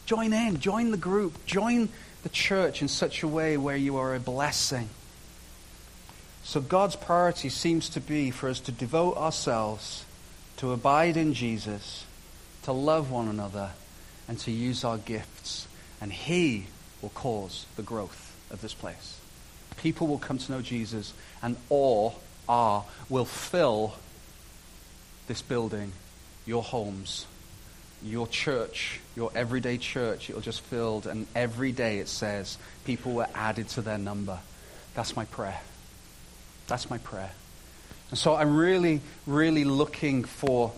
Join 0.07 0.33
in. 0.33 0.61
Join 0.61 0.93
the 0.93 0.97
group. 0.97 1.45
Join 1.47 1.89
the 2.23 2.29
church 2.29 2.81
in 2.81 2.87
such 2.87 3.25
a 3.25 3.29
way 3.29 3.57
where 3.57 3.75
you 3.75 3.97
are 3.97 4.15
a 4.15 4.21
blessing. 4.21 4.89
So 6.45 6.61
God's 6.61 6.95
priority 6.95 7.49
seems 7.49 7.89
to 7.89 8.01
be 8.01 8.31
for 8.31 8.49
us 8.49 8.61
to 8.61 8.71
devote 8.71 9.17
ourselves 9.17 10.05
to 10.59 10.71
abide 10.71 11.17
in 11.17 11.35
Jesus 11.35 12.05
to 12.63 12.71
love 12.71 13.11
one 13.11 13.27
another, 13.27 13.71
and 14.29 14.39
to 14.41 14.53
use 14.53 14.85
our 14.85 14.99
gifts. 14.99 15.67
And 16.01 16.13
He 16.13 16.67
will 17.03 17.11
cause 17.11 17.67
the 17.75 17.83
growth 17.83 18.33
of 18.49 18.61
this 18.61 18.75
place. 18.75 19.19
People 19.77 20.07
will 20.07 20.19
come 20.19 20.39
to 20.39 20.53
know 20.53 20.63
Jesus, 20.63 21.13
and 21.43 21.57
awe, 21.69 22.13
awe 22.49 22.83
will 23.09 23.25
fill 23.25 23.95
this 25.27 25.43
building, 25.43 25.91
your 26.45 26.63
homes, 26.63 27.27
your 28.07 28.27
church, 28.27 29.01
your 29.17 29.31
everyday 29.35 29.79
church. 29.79 30.31
It'll 30.31 30.43
just 30.43 30.61
filled, 30.61 31.07
and 31.07 31.27
every 31.35 31.73
day 31.73 31.99
it 31.99 32.09
says 32.09 32.59
people 32.85 33.13
were 33.13 33.29
added 33.35 33.69
to 33.71 33.83
their 33.83 33.99
number. 33.99 34.39
That's 34.95 35.17
my 35.17 35.25
prayer. 35.27 35.61
That's 36.67 36.89
my 36.91 36.99
prayer. 36.99 37.31
And 38.11 38.19
so 38.19 38.35
I'm 38.35 38.57
really, 38.57 39.01
really 39.27 39.65
looking 39.65 40.25
for 40.25 40.73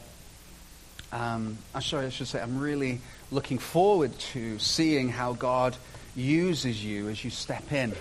um, 1.12 1.59
I'm 1.74 1.83
sorry, 1.83 2.07
I 2.07 2.11
should 2.11 2.29
say, 2.29 2.41
I'm 2.41 2.59
really 2.59 3.01
looking 3.31 3.59
forward 3.59 4.16
to 4.33 4.59
seeing 4.59 5.09
how 5.09 5.33
God 5.33 5.76
uses 6.14 6.85
you 6.85 7.09
as 7.09 7.24
you 7.24 7.31
step 7.31 7.72
in 7.72 7.95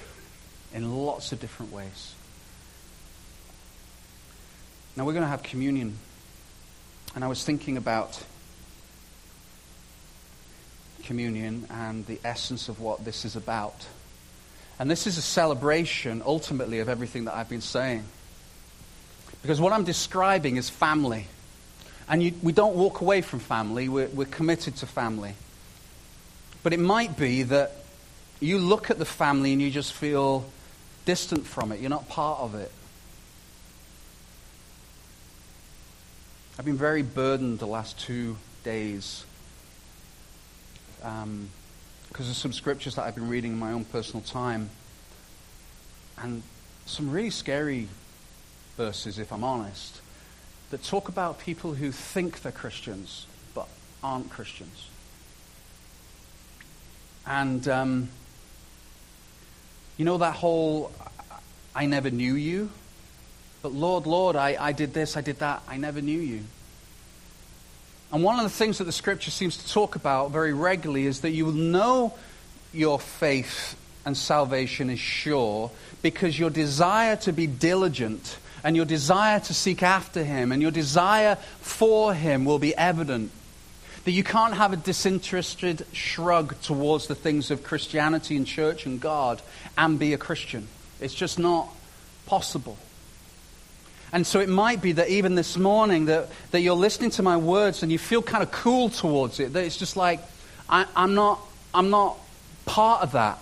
in 0.73 0.93
lots 1.05 1.31
of 1.31 1.39
different 1.39 1.71
ways. 1.71 2.13
Now, 4.95 5.05
we're 5.05 5.13
going 5.13 5.23
to 5.23 5.29
have 5.29 5.43
communion. 5.43 5.97
And 7.15 7.23
I 7.23 7.27
was 7.27 7.43
thinking 7.43 7.77
about 7.77 8.21
communion 11.07 11.65
and 11.71 12.05
the 12.05 12.19
essence 12.23 12.67
of 12.69 12.79
what 12.79 13.03
this 13.05 13.25
is 13.25 13.35
about. 13.35 13.87
And 14.77 14.91
this 14.91 15.07
is 15.07 15.17
a 15.17 15.21
celebration, 15.21 16.21
ultimately, 16.23 16.79
of 16.79 16.89
everything 16.89 17.25
that 17.25 17.35
I've 17.35 17.49
been 17.49 17.61
saying. 17.61 18.03
Because 19.41 19.59
what 19.59 19.73
I'm 19.73 19.85
describing 19.85 20.57
is 20.57 20.69
family. 20.69 21.25
And 22.09 22.21
you, 22.21 22.33
we 22.43 22.51
don't 22.51 22.75
walk 22.75 23.01
away 23.01 23.21
from 23.21 23.39
family, 23.39 23.89
we're, 23.89 24.07
we're 24.07 24.25
committed 24.25 24.75
to 24.77 24.85
family. 24.85 25.33
But 26.61 26.73
it 26.73 26.79
might 26.79 27.17
be 27.17 27.43
that 27.43 27.71
you 28.39 28.59
look 28.59 28.91
at 28.91 28.99
the 28.99 29.05
family 29.05 29.53
and 29.53 29.61
you 29.61 29.71
just 29.71 29.93
feel 29.93 30.45
distant 31.05 31.45
from 31.45 31.71
it, 31.71 31.79
you're 31.79 31.89
not 31.89 32.07
part 32.09 32.39
of 32.41 32.55
it. 32.55 32.71
I've 36.59 36.65
been 36.65 36.77
very 36.77 37.03
burdened 37.03 37.59
the 37.59 37.67
last 37.67 37.99
two 37.99 38.35
days 38.63 39.23
um, 41.03 41.49
because 42.09 42.29
of 42.29 42.35
some 42.35 42.53
scriptures 42.53 42.95
that 42.95 43.03
I've 43.03 43.15
been 43.15 43.29
reading 43.29 43.53
in 43.53 43.59
my 43.59 43.71
own 43.71 43.85
personal 43.85 44.21
time. 44.21 44.69
And 46.17 46.41
some 46.85 47.11
really 47.11 47.29
scary 47.29 47.87
verses, 48.75 49.19
if 49.19 49.31
I'm 49.31 49.43
honest, 49.43 50.01
that 50.71 50.83
talk 50.83 51.09
about 51.09 51.39
people 51.39 51.73
who 51.73 51.91
think 51.91 52.41
they're 52.41 52.51
Christians 52.51 53.27
but 53.53 53.67
aren't 54.03 54.29
Christians. 54.29 54.89
And, 57.25 57.67
um, 57.67 58.09
you 59.97 60.05
know, 60.05 60.17
that 60.17 60.35
whole 60.35 60.91
I 61.75 61.85
never 61.85 62.09
knew 62.09 62.33
you, 62.33 62.71
but 63.61 63.71
Lord, 63.71 64.07
Lord, 64.07 64.35
I, 64.35 64.57
I 64.59 64.71
did 64.71 64.93
this, 64.93 65.17
I 65.17 65.21
did 65.21 65.39
that, 65.39 65.61
I 65.67 65.77
never 65.77 66.01
knew 66.01 66.19
you. 66.19 66.43
And 68.11 68.23
one 68.23 68.37
of 68.37 68.43
the 68.43 68.49
things 68.49 68.77
that 68.77 68.85
the 68.85 68.91
scripture 68.91 69.31
seems 69.31 69.57
to 69.57 69.71
talk 69.71 69.95
about 69.95 70.31
very 70.31 70.53
regularly 70.53 71.07
is 71.07 71.21
that 71.21 71.31
you 71.31 71.45
will 71.45 71.53
know 71.53 72.13
your 72.73 72.99
faith 72.99 73.75
and 74.05 74.17
salvation 74.17 74.89
is 74.89 74.99
sure 74.99 75.69
because 76.01 76.39
your 76.39 76.49
desire 76.49 77.17
to 77.17 77.33
be 77.33 77.47
diligent 77.47 78.37
and 78.63 78.75
your 78.75 78.85
desire 78.85 79.39
to 79.41 79.53
seek 79.53 79.83
after 79.83 80.23
him 80.23 80.51
and 80.51 80.61
your 80.61 80.71
desire 80.71 81.35
for 81.59 82.13
him 82.13 82.45
will 82.45 82.59
be 82.59 82.75
evident. 82.75 83.31
That 84.05 84.11
you 84.11 84.23
can't 84.23 84.53
have 84.53 84.71
a 84.71 84.77
disinterested 84.77 85.85
shrug 85.91 86.59
towards 86.61 87.07
the 87.07 87.15
things 87.15 87.51
of 87.51 87.63
Christianity 87.63 88.37
and 88.37 88.47
church 88.47 88.85
and 88.85 89.01
God 89.01 89.41
and 89.77 89.99
be 89.99 90.13
a 90.13 90.17
Christian. 90.17 90.69
It's 91.01 91.13
just 91.13 91.37
not 91.37 91.67
possible. 92.25 92.77
And 94.13 94.25
so 94.25 94.39
it 94.39 94.49
might 94.49 94.81
be 94.81 94.93
that 94.93 95.09
even 95.09 95.35
this 95.35 95.57
morning 95.57 96.05
that, 96.05 96.29
that 96.51 96.61
you're 96.61 96.75
listening 96.75 97.09
to 97.11 97.23
my 97.23 97.37
words 97.37 97.83
and 97.83 97.91
you 97.91 97.99
feel 97.99 98.21
kind 98.21 98.41
of 98.41 98.51
cool 98.51 98.89
towards 98.89 99.39
it, 99.39 99.53
that 99.53 99.63
it's 99.63 99.77
just 99.77 99.97
like, 99.97 100.21
I, 100.69 100.85
I'm, 100.95 101.13
not, 101.13 101.41
I'm 101.73 101.89
not 101.89 102.17
part 102.65 103.01
of 103.03 103.11
that. 103.13 103.39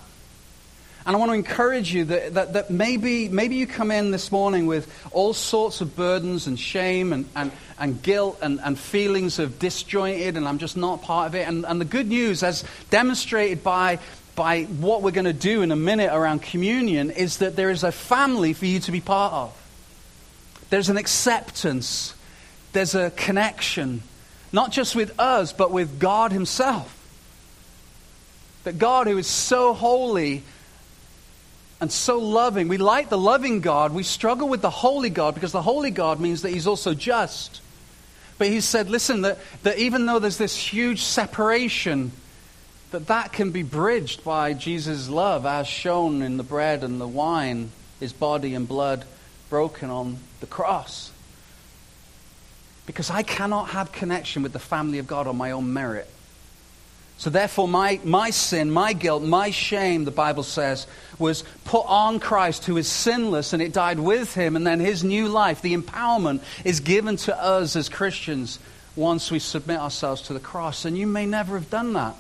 And 1.06 1.16
I 1.16 1.20
want 1.20 1.30
to 1.30 1.36
encourage 1.36 1.94
you 1.94 2.06
that, 2.06 2.34
that, 2.34 2.54
that, 2.54 2.70
maybe, 2.72 3.30
maybe 3.30 3.56
you 3.56 3.68
come 3.68 3.92
in 3.92 4.10
this 4.10 4.32
morning 4.32 4.66
with 4.66 4.92
all 5.12 5.36
sorts 5.36 5.82
of 5.82 5.96
burdens 5.96 6.48
and 6.48 6.60
shame 6.60 7.14
and, 7.14 7.30
and, 7.36 7.52
and 7.78 8.02
guilt 8.02 8.40
and, 8.42 8.60
and 8.60 8.78
feelings 8.78 9.38
of 9.38 9.60
disjointed 9.60 10.36
and 10.36 10.48
I'm 10.48 10.58
just 10.58 10.76
not 10.76 11.04
part 11.04 11.28
of 11.28 11.36
it. 11.36 11.48
And, 11.48 11.64
and 11.64 11.80
the 11.80 11.86
good 11.86 12.08
news, 12.08 12.42
as 12.42 12.64
demonstrated 12.90 13.64
by, 13.64 14.00
by 14.36 14.64
what 14.64 15.04
we're 15.04 15.12
going 15.12 15.26
to 15.26 15.34
do 15.34 15.62
in 15.62 15.72
a 15.72 15.76
minute 15.76 16.12
around 16.12 16.42
communion, 16.42 17.12
is 17.12 17.38
that 17.38 17.56
there 17.56 17.70
is 17.70 17.84
a 17.84 17.92
family 17.92 18.54
for 18.54 18.66
you 18.66 18.80
to 18.80 18.92
be 18.92 19.00
part 19.00 19.32
of. 19.32 19.65
There's 20.70 20.90
an 20.90 20.98
acceptance, 20.98 22.14
there's 22.74 22.96
a 22.96 23.12
connection, 23.12 24.02
not 24.52 24.72
just 24.72 24.96
with 24.96 25.20
us, 25.20 25.54
but 25.54 25.72
with 25.72 26.00
God 26.00 26.32
Himself. 26.32 26.92
That 28.64 28.80
God, 28.80 29.08
who 29.08 29.18
is 29.18 29.28
so 29.28 29.74
holy, 29.74 30.44
and 31.82 31.92
so 31.92 32.20
loving. 32.20 32.68
We 32.68 32.78
like 32.78 33.10
the 33.10 33.18
loving 33.18 33.62
God. 33.62 33.94
We 33.94 34.04
struggle 34.04 34.48
with 34.48 34.62
the 34.62 34.70
holy 34.70 35.10
God 35.10 35.36
because 35.36 35.52
the 35.52 35.62
holy 35.62 35.92
God 35.92 36.20
means 36.20 36.42
that 36.42 36.52
he's 36.52 36.68
also 36.68 36.94
just. 36.94 37.62
But 38.38 38.48
he 38.48 38.62
said, 38.62 38.90
listen, 38.90 39.22
that, 39.22 39.40
that 39.64 39.78
even 39.78 40.06
though 40.06 40.20
there's 40.20 40.38
this 40.38 40.56
huge 40.56 41.04
separation, 41.04 42.12
that 42.92 43.08
that 43.08 43.34
can 43.34 43.52
be 43.52 43.64
bridged 43.64 44.24
by 44.24 44.54
Jesus' 44.54 45.10
love 45.10 45.46
as 45.46 45.68
shown 45.68 46.22
in 46.22 46.38
the 46.38 46.44
bread 46.44 46.84
and 46.84 47.00
the 47.00 47.08
wine, 47.08 47.72
his 48.00 48.14
body 48.14 48.56
and 48.56 48.68
blood 48.68 49.06
broken 49.50 49.90
on 49.90 50.18
the 50.40 50.48
cross. 50.48 51.12
Because 52.86 53.10
I 53.10 53.24
cannot 53.24 53.70
have 53.70 53.92
connection 53.92 54.44
with 54.44 54.54
the 54.54 54.60
family 54.60 55.00
of 55.00 55.08
God 55.08 55.28
on 55.28 55.38
my 55.38 55.52
own 55.52 55.74
merit. 55.74 56.08
So, 57.18 57.30
therefore, 57.30 57.68
my, 57.68 58.00
my 58.04 58.30
sin, 58.30 58.70
my 58.70 58.92
guilt, 58.92 59.24
my 59.24 59.50
shame, 59.50 60.04
the 60.04 60.12
Bible 60.12 60.44
says, 60.44 60.86
was 61.18 61.46
put 61.64 61.86
on 61.88 62.20
Christ, 62.20 62.66
who 62.66 62.76
is 62.76 62.90
sinless, 62.90 63.54
and 63.54 63.62
it 63.62 63.72
died 63.72 64.00
with 64.00 64.34
him. 64.34 64.58
And 64.58 64.68
then 64.68 64.82
his 64.82 65.04
new 65.04 65.30
life, 65.30 65.62
the 65.62 65.76
empowerment, 65.76 66.42
is 66.66 66.82
given 66.82 67.16
to 67.18 67.42
us 67.42 67.78
as 67.78 67.88
Christians 67.88 68.60
once 68.98 69.32
we 69.32 69.40
submit 69.40 69.80
ourselves 69.80 70.24
to 70.24 70.34
the 70.34 70.42
cross. 70.42 70.84
And 70.84 70.98
you 70.98 71.08
may 71.08 71.26
never 71.26 71.58
have 71.58 71.70
done 71.70 71.94
that. 71.94 72.18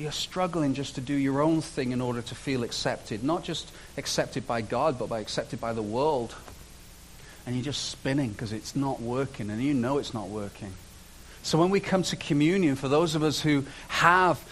You're 0.00 0.12
struggling 0.12 0.72
just 0.72 0.94
to 0.94 1.02
do 1.02 1.12
your 1.12 1.42
own 1.42 1.60
thing 1.60 1.92
in 1.92 2.00
order 2.00 2.22
to 2.22 2.34
feel 2.34 2.62
accepted, 2.62 3.22
not 3.22 3.44
just 3.44 3.70
accepted 3.98 4.46
by 4.46 4.62
God, 4.62 4.98
but 4.98 5.10
by 5.10 5.20
accepted 5.20 5.60
by 5.60 5.74
the 5.74 5.82
world. 5.82 6.34
And 7.44 7.54
you're 7.54 7.64
just 7.64 7.90
spinning 7.90 8.30
because 8.30 8.54
it's 8.54 8.74
not 8.74 9.02
working, 9.02 9.50
and 9.50 9.62
you 9.62 9.74
know 9.74 9.98
it's 9.98 10.14
not 10.14 10.28
working. 10.28 10.72
So 11.42 11.58
when 11.58 11.68
we 11.68 11.80
come 11.80 12.02
to 12.04 12.16
communion, 12.16 12.76
for 12.76 12.88
those 12.88 13.14
of 13.14 13.22
us 13.22 13.42
who 13.42 13.66
have 13.88 14.42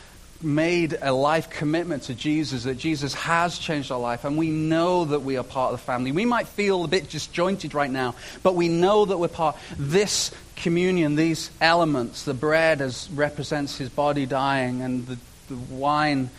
made 0.43 0.97
a 1.01 1.13
life 1.13 1.49
commitment 1.49 2.05
to 2.05 2.15
Jesus, 2.15 2.65
that 2.65 2.77
Jesus 2.77 3.15
has 3.15 3.59
changed 3.59 3.91
our 3.91 3.99
life, 3.99 4.27
and 4.27 4.37
we 4.37 4.51
know 4.51 5.07
that 5.07 5.21
we 5.21 5.39
are 5.39 5.45
part 5.45 5.73
of 5.73 5.81
the 5.81 5.85
family. 5.85 6.13
We 6.13 6.27
might 6.27 6.47
feel 6.47 6.85
a 6.85 6.89
bit 6.89 7.09
disjointed 7.09 7.73
right 7.73 7.91
now, 7.91 8.15
but 8.43 8.55
we 8.55 8.69
know 8.69 9.07
that 9.07 9.17
we're 9.17 9.29
part. 9.29 9.57
This 9.79 10.31
communion, 10.57 11.17
these 11.17 11.51
elements, 11.59 12.25
the 12.25 12.35
bread 12.35 12.83
as 12.83 13.09
represents 13.11 13.79
his 13.79 13.89
body 13.89 14.27
dying, 14.27 14.83
and 14.83 15.07
the, 15.07 15.19
the 15.49 15.57
wine 15.57 16.31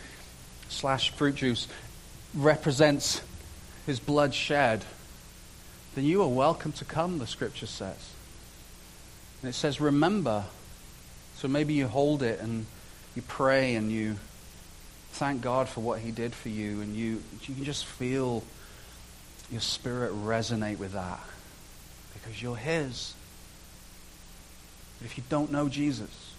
slash 0.70 1.12
fruit 1.12 1.36
juice 1.36 1.68
represents 2.34 3.22
his 3.86 4.00
blood 4.00 4.34
shed, 4.34 4.86
then 5.96 6.06
you 6.06 6.22
are 6.22 6.28
welcome 6.28 6.72
to 6.74 6.86
come, 6.86 7.18
the 7.18 7.28
scripture 7.28 7.66
says. 7.66 8.14
And 9.42 9.50
it 9.50 9.54
says, 9.54 9.82
remember. 9.82 10.46
So 11.38 11.48
maybe 11.48 11.74
you 11.74 11.88
hold 11.88 12.22
it 12.22 12.40
and 12.40 12.66
you 13.16 13.22
pray 13.22 13.76
and 13.76 13.92
you 13.92 14.18
thank 15.14 15.42
God 15.42 15.68
for 15.68 15.82
what 15.82 16.00
he 16.00 16.12
did 16.12 16.36
for 16.36 16.50
you 16.50 16.82
and 16.82 16.96
you, 16.96 17.24
you 17.42 17.56
can 17.56 17.64
just 17.64 17.86
feel 17.86 18.44
your 19.52 19.62
spirit 19.62 20.12
resonate 20.14 20.78
with 20.78 20.94
that 20.94 21.20
because 22.14 22.42
you're 22.42 22.56
his. 22.56 23.14
But 25.00 25.06
if 25.06 25.18
you 25.18 25.24
don't 25.30 25.52
know 25.52 25.70
Jesus, 25.70 26.34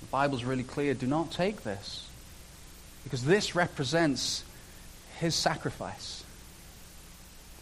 the 0.00 0.06
Bible's 0.06 0.44
really 0.44 0.62
clear. 0.62 0.94
Do 0.94 1.06
not 1.06 1.32
take 1.32 1.64
this 1.64 2.08
because 3.04 3.24
this 3.24 3.54
represents 3.54 4.44
his 5.18 5.34
sacrifice. 5.34 6.24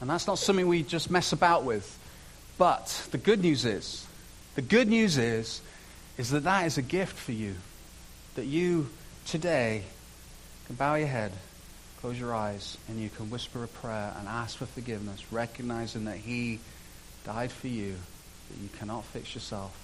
And 0.00 0.08
that's 0.08 0.26
not 0.26 0.38
something 0.38 0.66
we 0.66 0.82
just 0.82 1.10
mess 1.10 1.32
about 1.32 1.64
with. 1.64 1.98
But 2.58 3.06
the 3.10 3.18
good 3.18 3.42
news 3.42 3.64
is 3.64 4.06
the 4.54 4.62
good 4.62 4.88
news 4.88 5.16
is, 5.16 5.62
is 6.18 6.30
that 6.30 6.44
that 6.44 6.66
is 6.66 6.76
a 6.76 6.82
gift 6.82 7.16
for 7.16 7.32
you. 7.32 7.54
That 8.34 8.44
you 8.44 8.88
today 9.26 9.82
can 10.66 10.76
bow 10.76 10.94
your 10.96 11.06
head, 11.06 11.32
close 12.00 12.18
your 12.18 12.34
eyes, 12.34 12.76
and 12.88 13.00
you 13.00 13.08
can 13.08 13.30
whisper 13.30 13.64
a 13.64 13.68
prayer 13.68 14.14
and 14.18 14.28
ask 14.28 14.58
for 14.58 14.66
forgiveness, 14.66 15.32
recognizing 15.32 16.04
that 16.04 16.16
He 16.16 16.60
died 17.24 17.50
for 17.50 17.68
you, 17.68 17.94
that 18.50 18.62
you 18.62 18.68
cannot 18.78 19.04
fix 19.06 19.34
yourself. 19.34 19.78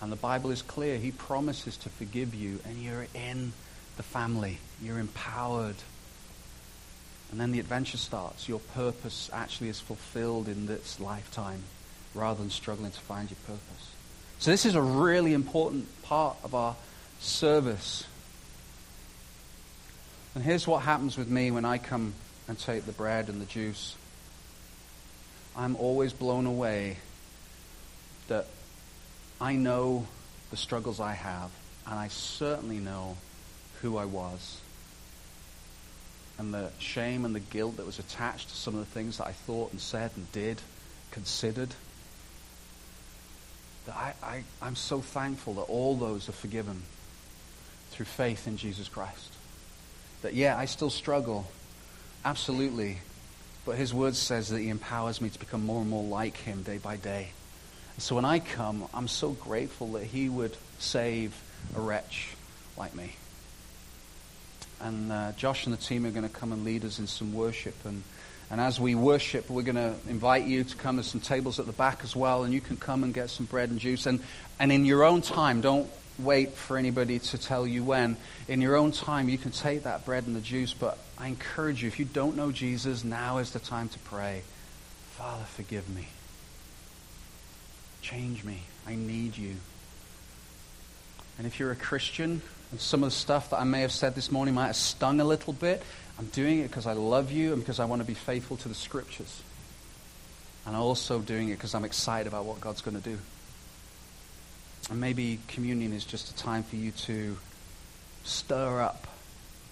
And 0.00 0.10
the 0.10 0.16
Bible 0.16 0.50
is 0.50 0.62
clear. 0.62 0.98
He 0.98 1.12
promises 1.12 1.76
to 1.78 1.88
forgive 1.88 2.34
you, 2.34 2.58
and 2.64 2.82
you're 2.82 3.06
in 3.14 3.52
the 3.96 4.02
family. 4.02 4.58
You're 4.82 4.98
empowered. 4.98 5.76
And 7.30 7.40
then 7.40 7.52
the 7.52 7.60
adventure 7.60 7.96
starts. 7.96 8.48
Your 8.48 8.60
purpose 8.60 9.30
actually 9.32 9.68
is 9.68 9.80
fulfilled 9.80 10.48
in 10.48 10.66
this 10.66 11.00
lifetime 11.00 11.62
rather 12.14 12.40
than 12.40 12.50
struggling 12.50 12.92
to 12.92 13.00
find 13.00 13.30
your 13.30 13.38
purpose. 13.46 13.90
So, 14.38 14.50
this 14.50 14.66
is 14.66 14.74
a 14.74 14.82
really 14.82 15.32
important 15.32 15.86
part 16.02 16.36
of 16.44 16.54
our 16.54 16.76
service. 17.20 18.04
And 20.34 20.44
here's 20.44 20.66
what 20.66 20.82
happens 20.82 21.16
with 21.16 21.28
me 21.28 21.50
when 21.50 21.64
I 21.64 21.78
come 21.78 22.14
and 22.48 22.58
take 22.58 22.86
the 22.86 22.92
bread 22.92 23.28
and 23.28 23.40
the 23.40 23.46
juice. 23.46 23.96
I'm 25.56 25.76
always 25.76 26.12
blown 26.12 26.46
away 26.46 26.98
that 28.28 28.46
I 29.40 29.54
know 29.54 30.06
the 30.50 30.56
struggles 30.56 31.00
I 31.00 31.12
have, 31.12 31.50
and 31.86 31.98
I 31.98 32.08
certainly 32.08 32.78
know 32.78 33.16
who 33.84 33.98
I 33.98 34.06
was. 34.06 34.60
And 36.38 36.52
the 36.54 36.70
shame 36.78 37.26
and 37.26 37.34
the 37.34 37.40
guilt 37.40 37.76
that 37.76 37.84
was 37.84 37.98
attached 37.98 38.48
to 38.48 38.56
some 38.56 38.74
of 38.74 38.80
the 38.80 38.86
things 38.86 39.18
that 39.18 39.26
I 39.26 39.32
thought 39.32 39.72
and 39.72 39.80
said 39.80 40.10
and 40.16 40.30
did, 40.32 40.60
considered 41.10 41.68
that 43.86 43.94
I, 43.94 44.14
I, 44.22 44.42
I'm 44.62 44.74
so 44.74 45.00
thankful 45.00 45.54
that 45.54 45.62
all 45.62 45.96
those 45.96 46.30
are 46.30 46.32
forgiven 46.32 46.82
through 47.90 48.06
faith 48.06 48.48
in 48.48 48.56
Jesus 48.56 48.88
Christ. 48.88 49.32
That, 50.22 50.32
yeah, 50.32 50.56
I 50.56 50.64
still 50.64 50.88
struggle, 50.88 51.46
absolutely, 52.24 52.98
but 53.66 53.76
his 53.76 53.92
word 53.92 54.16
says 54.16 54.48
that 54.48 54.60
he 54.60 54.70
empowers 54.70 55.20
me 55.20 55.28
to 55.28 55.38
become 55.38 55.66
more 55.66 55.82
and 55.82 55.90
more 55.90 56.02
like 56.02 56.38
him 56.38 56.62
day 56.62 56.78
by 56.78 56.96
day. 56.96 57.28
So 57.98 58.14
when 58.14 58.24
I 58.24 58.38
come, 58.38 58.88
I'm 58.94 59.08
so 59.08 59.32
grateful 59.32 59.92
that 59.92 60.04
he 60.04 60.30
would 60.30 60.56
save 60.78 61.38
a 61.76 61.80
wretch 61.80 62.30
like 62.78 62.94
me. 62.94 63.12
And 64.80 65.10
uh, 65.10 65.32
Josh 65.32 65.66
and 65.66 65.72
the 65.72 65.80
team 65.80 66.04
are 66.04 66.10
going 66.10 66.28
to 66.28 66.34
come 66.34 66.52
and 66.52 66.64
lead 66.64 66.84
us 66.84 66.98
in 66.98 67.06
some 67.06 67.32
worship. 67.32 67.74
And 67.84 68.02
And 68.50 68.60
as 68.60 68.78
we 68.78 68.94
worship, 68.94 69.48
we're 69.48 69.62
going 69.62 69.76
to 69.76 69.94
invite 70.08 70.44
you 70.44 70.64
to 70.64 70.76
come. 70.76 70.96
There's 70.96 71.06
some 71.10 71.20
tables 71.20 71.58
at 71.58 71.66
the 71.66 71.72
back 71.72 72.00
as 72.04 72.14
well, 72.14 72.44
and 72.44 72.52
you 72.52 72.60
can 72.60 72.76
come 72.76 73.02
and 73.02 73.14
get 73.14 73.30
some 73.30 73.46
bread 73.46 73.70
and 73.70 73.80
juice. 73.80 74.06
And, 74.06 74.20
and 74.58 74.70
in 74.70 74.84
your 74.84 75.02
own 75.02 75.22
time, 75.22 75.60
don't 75.60 75.88
wait 76.18 76.52
for 76.52 76.76
anybody 76.76 77.18
to 77.18 77.38
tell 77.38 77.66
you 77.66 77.82
when. 77.82 78.16
In 78.46 78.60
your 78.60 78.76
own 78.76 78.92
time, 78.92 79.28
you 79.28 79.38
can 79.38 79.50
take 79.50 79.84
that 79.84 80.04
bread 80.04 80.26
and 80.26 80.36
the 80.36 80.40
juice. 80.40 80.74
But 80.74 80.98
I 81.18 81.28
encourage 81.28 81.82
you, 81.82 81.88
if 81.88 81.98
you 81.98 82.04
don't 82.04 82.36
know 82.36 82.52
Jesus, 82.52 83.02
now 83.02 83.38
is 83.38 83.50
the 83.52 83.58
time 83.58 83.88
to 83.88 83.98
pray 84.00 84.42
Father, 85.16 85.44
forgive 85.44 85.88
me. 85.88 86.08
Change 88.02 88.44
me. 88.44 88.62
I 88.86 88.96
need 88.96 89.36
you. 89.36 89.54
And 91.38 91.46
if 91.46 91.58
you're 91.60 91.70
a 91.70 91.76
Christian, 91.76 92.42
and 92.74 92.80
some 92.80 93.04
of 93.04 93.10
the 93.10 93.14
stuff 93.14 93.50
that 93.50 93.60
I 93.60 93.62
may 93.62 93.82
have 93.82 93.92
said 93.92 94.16
this 94.16 94.32
morning 94.32 94.52
might 94.52 94.66
have 94.66 94.74
stung 94.74 95.20
a 95.20 95.24
little 95.24 95.52
bit, 95.52 95.80
I'm 96.18 96.26
doing 96.26 96.58
it 96.58 96.64
because 96.64 96.88
I 96.88 96.92
love 96.94 97.30
you 97.30 97.52
and 97.52 97.62
because 97.62 97.78
I 97.78 97.84
want 97.84 98.02
to 98.02 98.04
be 98.04 98.14
faithful 98.14 98.56
to 98.56 98.68
the 98.68 98.74
scriptures. 98.74 99.44
And 100.66 100.74
I'm 100.74 100.82
also 100.82 101.20
doing 101.20 101.50
it 101.50 101.52
because 101.52 101.76
I'm 101.76 101.84
excited 101.84 102.26
about 102.26 102.46
what 102.46 102.60
God's 102.60 102.80
going 102.80 103.00
to 103.00 103.08
do. 103.08 103.16
And 104.90 105.00
maybe 105.00 105.38
communion 105.46 105.92
is 105.92 106.04
just 106.04 106.32
a 106.32 106.34
time 106.34 106.64
for 106.64 106.74
you 106.74 106.90
to 106.90 107.36
stir 108.24 108.80
up 108.80 109.06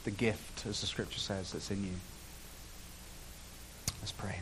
the 0.05 0.13
gift, 0.13 0.65
as 0.65 0.81
the 0.81 0.87
scripture 0.87 1.19
says, 1.19 1.51
that's 1.51 1.73
in 1.73 1.83
you. 1.83 1.95
Let's 4.01 4.13
pray. 4.13 4.39